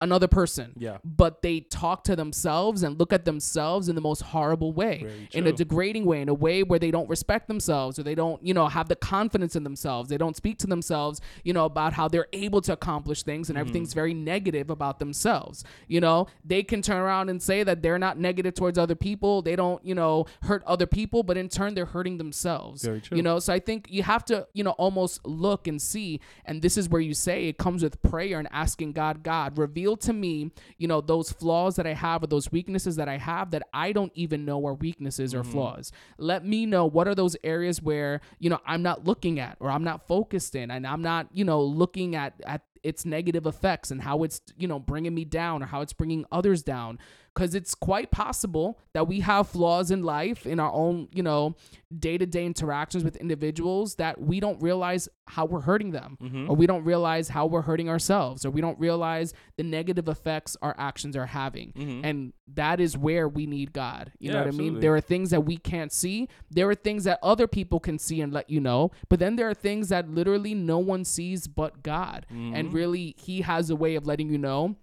another 0.00 0.26
person 0.28 0.72
Yeah. 0.76 0.98
but 1.04 1.40
they 1.40 1.60
talk 1.60 2.04
to 2.04 2.16
themselves 2.16 2.82
and 2.82 2.98
look 2.98 3.12
at 3.12 3.24
themselves 3.24 3.88
in 3.88 3.94
the 3.94 4.00
most 4.02 4.20
horrible 4.22 4.72
way 4.72 5.06
in 5.32 5.46
a 5.46 5.52
degrading 5.52 6.04
way 6.04 6.20
in 6.20 6.28
a 6.28 6.34
way 6.34 6.62
where 6.62 6.78
they 6.78 6.90
don't 6.90 7.08
respect 7.08 7.48
themselves 7.48 7.98
or 7.98 8.02
they 8.02 8.14
don't 8.14 8.44
you 8.44 8.52
know 8.52 8.66
have 8.66 8.88
the 8.88 8.96
confidence 8.96 9.56
in 9.56 9.62
themselves 9.64 10.10
they 10.10 10.18
don't 10.18 10.36
speak 10.36 10.58
to 10.58 10.66
themselves 10.66 11.20
you 11.44 11.52
know 11.52 11.64
about 11.64 11.92
how 11.94 12.06
they're 12.08 12.26
able 12.32 12.60
to 12.60 12.72
accomplish 12.72 13.22
things 13.22 13.48
and 13.48 13.56
everything's 13.58 13.90
Mm-hmm. 13.90 13.94
very 13.94 14.14
negative 14.14 14.68
about 14.68 14.98
themselves 14.98 15.62
you 15.88 16.00
know 16.00 16.26
they 16.44 16.62
can 16.62 16.82
turn 16.82 16.96
around 16.98 17.28
and 17.30 17.40
say 17.40 17.62
that 17.62 17.80
they're 17.82 17.98
not 17.98 18.18
negative 18.18 18.54
towards 18.54 18.76
other 18.78 18.94
people 18.96 19.42
they 19.42 19.56
don't 19.56 19.82
you 19.84 19.94
know 19.94 20.26
hurt 20.42 20.62
other 20.66 20.86
people 20.86 21.22
but 21.22 21.36
in 21.36 21.48
turn 21.48 21.74
they're 21.74 21.86
hurting 21.86 22.18
themselves 22.18 22.82
Very 22.82 23.00
true. 23.00 23.16
you 23.16 23.22
know 23.22 23.38
so 23.38 23.52
i 23.52 23.58
think 23.60 23.86
you 23.88 24.02
have 24.02 24.24
to 24.26 24.46
you 24.52 24.64
know 24.64 24.72
almost 24.72 25.24
look 25.24 25.66
and 25.68 25.80
see 25.80 26.20
and 26.44 26.60
this 26.62 26.76
is 26.76 26.88
where 26.88 27.00
you 27.00 27.14
say 27.14 27.46
it 27.48 27.58
comes 27.58 27.82
with 27.82 28.02
prayer 28.02 28.38
and 28.38 28.48
asking 28.50 28.92
god 28.92 29.22
god 29.22 29.56
reveal 29.56 29.83
to 29.92 30.12
me 30.12 30.50
you 30.78 30.88
know 30.88 31.00
those 31.00 31.30
flaws 31.30 31.76
that 31.76 31.86
i 31.86 31.92
have 31.92 32.22
or 32.22 32.26
those 32.26 32.50
weaknesses 32.50 32.96
that 32.96 33.08
i 33.08 33.18
have 33.18 33.50
that 33.50 33.62
i 33.74 33.92
don't 33.92 34.12
even 34.14 34.44
know 34.44 34.66
are 34.66 34.74
weaknesses 34.74 35.34
or 35.34 35.42
mm-hmm. 35.42 35.52
flaws. 35.52 35.92
Let 36.18 36.44
me 36.44 36.66
know 36.66 36.86
what 36.86 37.06
are 37.06 37.14
those 37.14 37.36
areas 37.44 37.82
where 37.82 38.20
you 38.38 38.48
know 38.48 38.60
i'm 38.66 38.82
not 38.82 39.04
looking 39.04 39.38
at 39.38 39.56
or 39.60 39.70
i'm 39.70 39.84
not 39.84 40.06
focused 40.08 40.54
in 40.54 40.70
and 40.70 40.86
i'm 40.86 41.02
not 41.02 41.28
you 41.32 41.44
know 41.44 41.62
looking 41.62 42.16
at 42.16 42.34
at 42.46 42.62
its 42.82 43.04
negative 43.04 43.46
effects 43.46 43.90
and 43.90 44.02
how 44.02 44.22
it's 44.22 44.40
you 44.56 44.68
know 44.68 44.78
bringing 44.78 45.14
me 45.14 45.24
down 45.24 45.62
or 45.62 45.66
how 45.66 45.80
it's 45.80 45.92
bringing 45.92 46.24
others 46.30 46.62
down 46.62 46.98
because 47.34 47.54
it's 47.54 47.74
quite 47.74 48.10
possible 48.10 48.78
that 48.92 49.08
we 49.08 49.20
have 49.20 49.48
flaws 49.48 49.90
in 49.90 50.02
life 50.02 50.46
in 50.46 50.60
our 50.60 50.72
own 50.72 51.08
you 51.12 51.22
know 51.22 51.54
day-to-day 51.96 52.44
interactions 52.44 53.04
with 53.04 53.16
individuals 53.16 53.96
that 53.96 54.20
we 54.20 54.40
don't 54.40 54.60
realize 54.60 55.08
how 55.28 55.44
we're 55.44 55.60
hurting 55.60 55.90
them. 55.92 56.18
Mhm. 56.20 56.48
or 56.50 56.56
we 56.56 56.66
don't 56.66 56.84
realize 56.84 57.28
how 57.28 57.46
we're 57.46 57.62
hurting 57.62 57.88
ourselves. 57.88 58.44
Or 58.44 58.50
we 58.50 58.60
don't 58.60 58.78
realize 58.80 59.32
the 59.56 59.62
negative 59.62 60.08
effects 60.08 60.56
our 60.60 60.74
actions 60.76 61.16
are 61.16 61.26
having. 61.26 61.72
Mhm. 61.72 62.00
and 62.04 62.32
that 62.46 62.78
is 62.80 62.96
where 62.98 63.26
we 63.28 63.46
need 63.46 63.72
god. 63.72 64.12
You 64.18 64.28
Yeah, 64.30 64.34
know 64.40 64.44
what 64.46 64.54
i 64.54 64.56
mean? 64.58 64.80
there 64.80 64.94
are 64.94 65.00
things 65.00 65.30
that 65.30 65.42
we 65.46 65.56
can't 65.56 65.92
see. 65.92 66.28
There 66.50 66.68
are 66.68 66.74
things 66.74 67.04
that 67.04 67.18
other 67.22 67.46
people 67.46 67.80
can 67.80 67.98
see 67.98 68.20
and 68.20 68.32
let 68.32 68.50
you 68.50 68.60
know. 68.60 68.90
But 69.08 69.18
then 69.18 69.36
there 69.36 69.48
are 69.48 69.54
things 69.54 69.88
that 69.88 70.10
literally 70.10 70.54
no 70.54 70.78
one 70.78 71.04
sees 71.04 71.46
but 71.46 71.82
god. 71.82 72.26
And 72.30 72.68
Mhm. 72.70 72.74
really 72.74 73.14
he 73.18 73.40
has 73.42 73.70
a 73.70 73.76
way 73.76 73.94
of 73.94 74.06
letting 74.06 74.28
you 74.30 74.38
know 74.38 74.76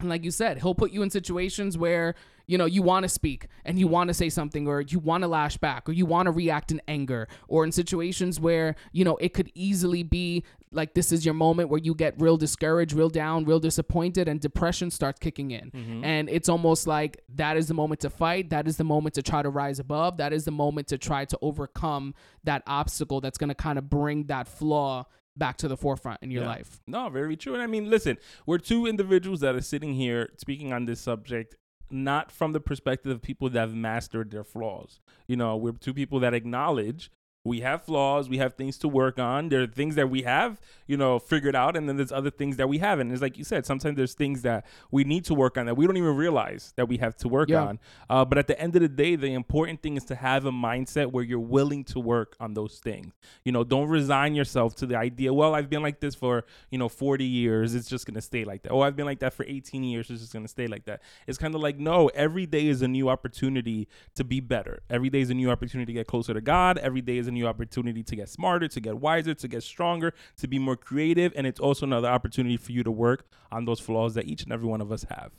and 0.00 0.08
like 0.08 0.24
you 0.24 0.30
said 0.30 0.58
he'll 0.58 0.74
put 0.74 0.90
you 0.92 1.02
in 1.02 1.10
situations 1.10 1.76
where 1.78 2.14
you 2.46 2.58
know 2.58 2.64
you 2.64 2.82
want 2.82 3.04
to 3.04 3.08
speak 3.08 3.46
and 3.64 3.78
you 3.78 3.86
want 3.86 4.08
to 4.08 4.14
say 4.14 4.28
something 4.28 4.66
or 4.66 4.80
you 4.80 4.98
want 4.98 5.22
to 5.22 5.28
lash 5.28 5.56
back 5.58 5.88
or 5.88 5.92
you 5.92 6.04
want 6.04 6.26
to 6.26 6.30
react 6.32 6.70
in 6.72 6.80
anger 6.88 7.28
or 7.48 7.64
in 7.64 7.70
situations 7.72 8.40
where 8.40 8.74
you 8.92 9.04
know 9.04 9.16
it 9.18 9.32
could 9.32 9.50
easily 9.54 10.02
be 10.02 10.44
like 10.74 10.94
this 10.94 11.12
is 11.12 11.24
your 11.24 11.34
moment 11.34 11.68
where 11.68 11.78
you 11.80 11.94
get 11.94 12.20
real 12.20 12.36
discouraged 12.36 12.94
real 12.94 13.08
down 13.10 13.44
real 13.44 13.60
disappointed 13.60 14.26
and 14.28 14.40
depression 14.40 14.90
starts 14.90 15.18
kicking 15.20 15.50
in 15.50 15.70
Mm-hmm. 15.70 16.04
and 16.04 16.28
it's 16.28 16.48
almost 16.48 16.86
like 16.86 17.20
that 17.36 17.56
is 17.56 17.68
the 17.68 17.74
moment 17.74 18.00
to 18.00 18.10
fight 18.10 18.50
that 18.50 18.66
is 18.66 18.76
the 18.76 18.84
moment 18.84 19.14
to 19.14 19.22
try 19.22 19.42
to 19.42 19.48
rise 19.50 19.78
above 19.78 20.16
that 20.16 20.32
is 20.32 20.44
the 20.44 20.50
moment 20.50 20.88
to 20.88 20.98
try 20.98 21.24
to 21.24 21.38
overcome 21.42 22.14
that 22.44 22.62
obstacle 22.66 23.20
that's 23.20 23.38
going 23.38 23.48
to 23.48 23.54
kind 23.54 23.78
of 23.78 23.88
bring 23.88 24.24
that 24.24 24.48
flaw 24.48 25.06
back 25.36 25.56
to 25.58 25.68
the 25.68 25.76
forefront 25.76 26.18
in 26.22 26.30
your 26.30 26.42
Yeah. 26.42 26.48
life 26.48 26.80
No, 26.86 27.08
very 27.08 27.36
true. 27.36 27.54
And 27.54 27.62
I 27.62 27.66
mean, 27.66 27.88
listen, 27.88 28.18
we're 28.46 28.58
two 28.58 28.86
individuals 28.86 29.40
that 29.40 29.54
are 29.54 29.60
sitting 29.62 29.94
here 29.94 30.30
speaking 30.36 30.72
on 30.72 30.84
this 30.84 31.00
subject, 31.00 31.56
not 31.90 32.30
from 32.30 32.52
the 32.52 32.60
perspective 32.60 33.10
of 33.12 33.22
people 33.22 33.48
that 33.50 33.58
have 33.60 33.74
mastered 33.74 34.30
their 34.30 34.44
flaws. 34.44 35.00
You 35.26 35.36
know, 35.36 35.56
we're 35.56 35.72
two 35.72 35.94
people 35.94 36.20
that 36.20 36.34
acknowledge 36.34 37.10
we 37.44 37.60
have 37.60 37.82
flaws, 37.82 38.28
we 38.28 38.38
have 38.38 38.54
things 38.54 38.78
to 38.78 38.88
work 38.88 39.18
on. 39.18 39.48
There 39.48 39.62
are 39.62 39.66
things 39.66 39.96
that 39.96 40.08
we 40.08 40.22
have, 40.22 40.60
you 40.86 40.96
know, 40.96 41.18
figured 41.18 41.56
out, 41.56 41.76
and 41.76 41.88
then 41.88 41.96
there's 41.96 42.12
other 42.12 42.30
things 42.30 42.56
that 42.56 42.68
we 42.68 42.78
haven't. 42.78 43.10
It's 43.10 43.20
like 43.20 43.36
you 43.36 43.42
said, 43.42 43.66
sometimes 43.66 43.96
there's 43.96 44.14
things 44.14 44.42
that 44.42 44.64
we 44.92 45.02
need 45.02 45.24
to 45.24 45.34
work 45.34 45.58
on 45.58 45.66
that 45.66 45.74
we 45.76 45.84
don't 45.86 45.96
even 45.96 46.14
realize 46.14 46.72
that 46.76 46.86
we 46.88 46.98
have 46.98 47.16
to 47.16 47.28
work 47.28 47.48
Yeah. 47.48 47.64
on. 47.64 47.80
Uh, 48.08 48.24
but 48.24 48.38
at 48.38 48.46
the 48.46 48.58
end 48.60 48.76
of 48.76 48.82
the 48.82 48.88
day, 48.88 49.16
the 49.16 49.32
important 49.34 49.82
thing 49.82 49.96
is 49.96 50.04
to 50.04 50.14
have 50.14 50.44
a 50.44 50.52
mindset 50.52 51.10
where 51.10 51.24
you're 51.24 51.40
willing 51.40 51.82
to 51.84 51.98
work 51.98 52.36
on 52.38 52.54
those 52.54 52.78
things. 52.78 53.12
You 53.44 53.50
know, 53.50 53.64
don't 53.64 53.88
resign 53.88 54.36
yourself 54.36 54.76
to 54.76 54.86
the 54.86 54.96
idea, 54.96 55.34
well, 55.34 55.56
I've 55.56 55.68
been 55.68 55.82
like 55.82 55.98
this 55.98 56.14
for, 56.14 56.44
you 56.70 56.78
know, 56.78 56.88
40 56.88 57.24
years. 57.24 57.74
It's 57.74 57.88
just 57.88 58.06
going 58.06 58.14
to 58.14 58.20
stay 58.22 58.44
like 58.44 58.62
that. 58.62 58.70
Oh, 58.70 58.82
I've 58.82 58.94
been 58.94 59.06
like 59.06 59.18
that 59.18 59.32
for 59.32 59.44
18 59.48 59.82
years. 59.82 60.08
It's 60.10 60.20
just 60.20 60.32
going 60.32 60.44
to 60.44 60.48
stay 60.48 60.68
like 60.68 60.84
that. 60.84 61.02
It's 61.26 61.38
kind 61.38 61.56
of 61.56 61.60
like, 61.60 61.78
no, 61.80 62.06
every 62.14 62.46
day 62.46 62.68
is 62.68 62.82
a 62.82 62.88
new 62.88 63.08
opportunity 63.08 63.88
to 64.14 64.22
be 64.22 64.38
better. 64.38 64.82
Every 64.88 65.10
day 65.10 65.22
is 65.22 65.30
a 65.30 65.34
new 65.34 65.50
opportunity 65.50 65.92
to 65.92 65.98
get 65.98 66.06
closer 66.06 66.32
to 66.34 66.40
God. 66.40 66.78
Every 66.78 67.00
day 67.00 67.18
is 67.18 67.26
a 67.26 67.31
new 67.32 67.46
opportunity 67.46 68.02
to 68.02 68.16
get 68.16 68.28
smarter, 68.28 68.68
to 68.68 68.80
get 68.80 68.98
wiser, 68.98 69.34
to 69.34 69.48
get 69.48 69.62
stronger, 69.62 70.12
to 70.36 70.46
be 70.46 70.58
more 70.58 70.76
creative. 70.76 71.32
And 71.36 71.46
it's 71.46 71.58
also 71.60 71.86
another 71.86 72.08
opportunity 72.08 72.56
for 72.56 72.72
you 72.72 72.82
to 72.84 72.90
work 72.90 73.26
on 73.50 73.64
those 73.64 73.80
flaws 73.80 74.14
that 74.14 74.26
each 74.26 74.42
and 74.44 74.52
every 74.52 74.68
one 74.68 74.80
of 74.80 74.92
us 74.92 75.04
have. 75.10 75.32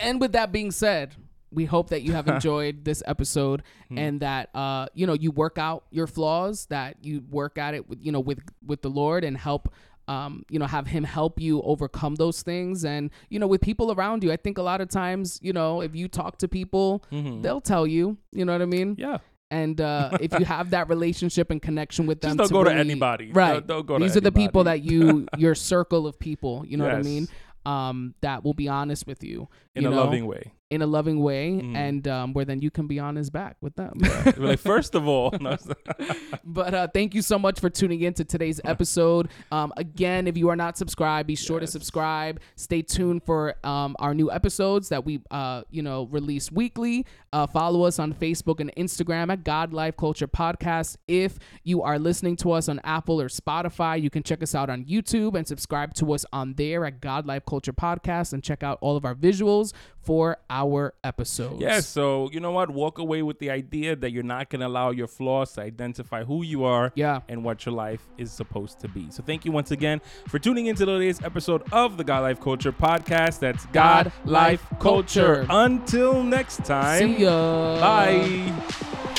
And 0.00 0.20
with 0.20 0.32
that 0.32 0.50
being 0.52 0.70
said, 0.70 1.14
we 1.52 1.66
hope 1.66 1.90
that 1.90 2.02
you 2.02 2.12
have 2.12 2.26
enjoyed 2.36 2.84
this 2.84 3.02
episode 3.06 3.62
Hmm. 3.88 3.98
and 3.98 4.20
that 4.20 4.48
uh 4.54 4.86
you 4.94 5.06
know 5.06 5.12
you 5.12 5.30
work 5.30 5.56
out 5.58 5.84
your 5.90 6.06
flaws, 6.06 6.66
that 6.66 6.96
you 7.02 7.22
work 7.30 7.58
at 7.58 7.74
it 7.74 7.88
with 7.88 7.98
you 8.02 8.10
know 8.10 8.20
with 8.20 8.40
with 8.66 8.82
the 8.82 8.90
Lord 8.90 9.22
and 9.24 9.36
help 9.36 9.72
um 10.08 10.44
you 10.50 10.58
know 10.58 10.66
have 10.66 10.86
him 10.88 11.04
help 11.04 11.40
you 11.40 11.62
overcome 11.62 12.16
those 12.16 12.42
things 12.42 12.84
and 12.84 13.10
you 13.30 13.38
know 13.38 13.46
with 13.46 13.60
people 13.60 13.92
around 13.92 14.24
you. 14.24 14.32
I 14.32 14.36
think 14.36 14.58
a 14.58 14.62
lot 14.62 14.80
of 14.80 14.88
times, 14.88 15.38
you 15.42 15.52
know, 15.52 15.80
if 15.80 15.94
you 15.94 16.08
talk 16.08 16.38
to 16.38 16.48
people, 16.48 17.04
Mhm. 17.12 17.42
they'll 17.42 17.60
tell 17.60 17.86
you, 17.86 18.16
you 18.32 18.44
know 18.44 18.52
what 18.52 18.62
I 18.62 18.66
mean? 18.66 18.96
Yeah. 18.98 19.18
And 19.54 19.80
uh, 19.80 20.18
if 20.20 20.36
you 20.36 20.44
have 20.44 20.70
that 20.70 20.88
relationship 20.88 21.50
and 21.52 21.62
connection 21.62 22.06
with 22.06 22.20
them, 22.20 22.36
Just 22.36 22.50
don't 22.50 22.64
go 22.64 22.68
to 22.68 22.74
anybody. 22.76 23.30
Right. 23.30 23.52
Don't- 23.54 23.66
don't 23.68 23.86
go 23.86 23.98
to 23.98 24.04
These 24.04 24.16
are 24.16 24.20
the 24.20 24.32
people 24.32 24.64
that 24.64 24.82
you, 24.82 25.28
your 25.38 25.54
circle 25.54 26.08
of 26.08 26.18
people. 26.18 26.64
You 26.66 26.76
know 26.76 26.84
what 26.84 26.94
I 26.94 27.02
mean? 27.02 27.28
Um, 27.64 28.14
that 28.20 28.44
will 28.44 28.52
be 28.52 28.68
honest 28.68 29.06
with 29.06 29.22
you 29.22 29.48
in 29.76 29.82
you 29.84 29.88
a 29.88 29.90
know? 29.92 30.04
loving 30.04 30.26
way. 30.26 30.52
In 30.74 30.82
a 30.82 30.86
loving 30.86 31.20
way, 31.20 31.52
Mhm. 31.52 31.76
and 31.76 32.08
um, 32.08 32.32
where 32.32 32.44
then 32.44 32.60
you 32.60 32.70
can 32.70 32.86
be 32.86 32.98
on 32.98 33.16
his 33.16 33.30
back 33.30 33.56
with 33.60 33.76
them. 33.76 33.94
Like, 34.36 34.58
first 34.58 34.94
of 34.94 35.06
all, 35.08 35.30
but 36.44 36.74
uh, 36.74 36.88
thank 36.92 37.14
you 37.14 37.22
so 37.22 37.38
much 37.38 37.60
for 37.60 37.70
tuning 37.70 38.00
in 38.02 38.14
to 38.14 38.24
today's 38.24 38.60
episode. 38.64 39.28
Um, 39.52 39.72
again, 39.76 40.26
if 40.26 40.36
you 40.36 40.48
are 40.48 40.56
not 40.56 40.76
subscribed, 40.76 41.26
be 41.26 41.36
sure 41.36 41.60
to 41.60 41.66
subscribe. 41.66 42.40
Stay 42.56 42.82
tuned 42.82 43.22
for 43.24 43.54
um, 43.64 43.96
our 43.98 44.14
new 44.14 44.30
episodes 44.30 44.88
that 44.88 45.04
we, 45.04 45.20
uh, 45.30 45.62
you 45.70 45.82
know, 45.82 46.04
release 46.10 46.50
weekly. 46.50 47.06
Uh, 47.32 47.46
follow 47.46 47.82
us 47.84 47.98
on 47.98 48.12
Facebook 48.14 48.60
and 48.60 48.72
Instagram 48.76 49.30
at 49.32 49.44
God 49.44 49.72
Life 49.72 49.96
Culture 49.96 50.28
Podcast. 50.28 50.96
If 51.08 51.38
you 51.64 51.82
are 51.82 51.98
listening 51.98 52.36
to 52.36 52.52
us 52.52 52.68
on 52.68 52.80
Apple 52.84 53.20
or 53.20 53.28
Spotify, 53.28 54.00
you 54.00 54.10
can 54.10 54.22
check 54.22 54.42
us 54.42 54.54
out 54.54 54.70
on 54.70 54.84
YouTube 54.84 55.34
and 55.36 55.46
subscribe 55.46 55.94
to 55.94 56.12
us 56.12 56.24
on 56.32 56.54
there 56.54 56.84
at 56.84 57.00
God 57.00 57.26
Life 57.26 57.44
Culture 57.46 57.72
Podcast 57.72 58.32
and 58.32 58.42
check 58.42 58.62
out 58.62 58.78
all 58.80 58.96
of 58.96 59.04
our 59.04 59.14
visuals 59.14 59.72
for 60.04 60.36
our 60.50 60.94
episodes. 61.02 61.60
Yes, 61.60 61.86
so 61.88 62.28
you 62.32 62.40
know 62.40 62.52
what? 62.52 62.70
Walk 62.70 62.98
away 62.98 63.22
with 63.22 63.38
the 63.38 63.50
idea 63.50 63.96
that 63.96 64.10
you're 64.12 64.22
not 64.22 64.50
going 64.50 64.60
to 64.60 64.66
allow 64.66 64.90
your 64.90 65.06
flaws 65.06 65.52
to 65.52 65.62
identify 65.62 66.24
who 66.24 66.42
you 66.44 66.64
are 66.64 66.92
Yeah. 66.94 67.20
and 67.28 67.42
what 67.44 67.64
your 67.66 67.74
life 67.74 68.02
is 68.18 68.30
supposed 68.30 68.80
to 68.80 68.88
be. 68.88 69.10
So 69.10 69.22
thank 69.22 69.44
you 69.44 69.52
once 69.52 69.70
again 69.70 70.00
for 70.28 70.38
tuning 70.38 70.66
into 70.66 70.84
today's 70.86 71.22
episode 71.22 71.62
of 71.72 71.96
the 71.96 72.04
God 72.04 72.22
Life 72.22 72.40
Culture 72.40 72.72
podcast. 72.72 73.38
That's 73.40 73.64
God, 73.66 74.04
God 74.04 74.12
Life 74.24 74.44
Life 74.70 74.80
Culture. 74.80 75.44
Culture. 75.44 75.46
Until 75.50 76.22
next 76.22 76.64
time. 76.64 77.16
See 77.16 77.22
ya. 77.24 77.80
Bye. 77.80 79.13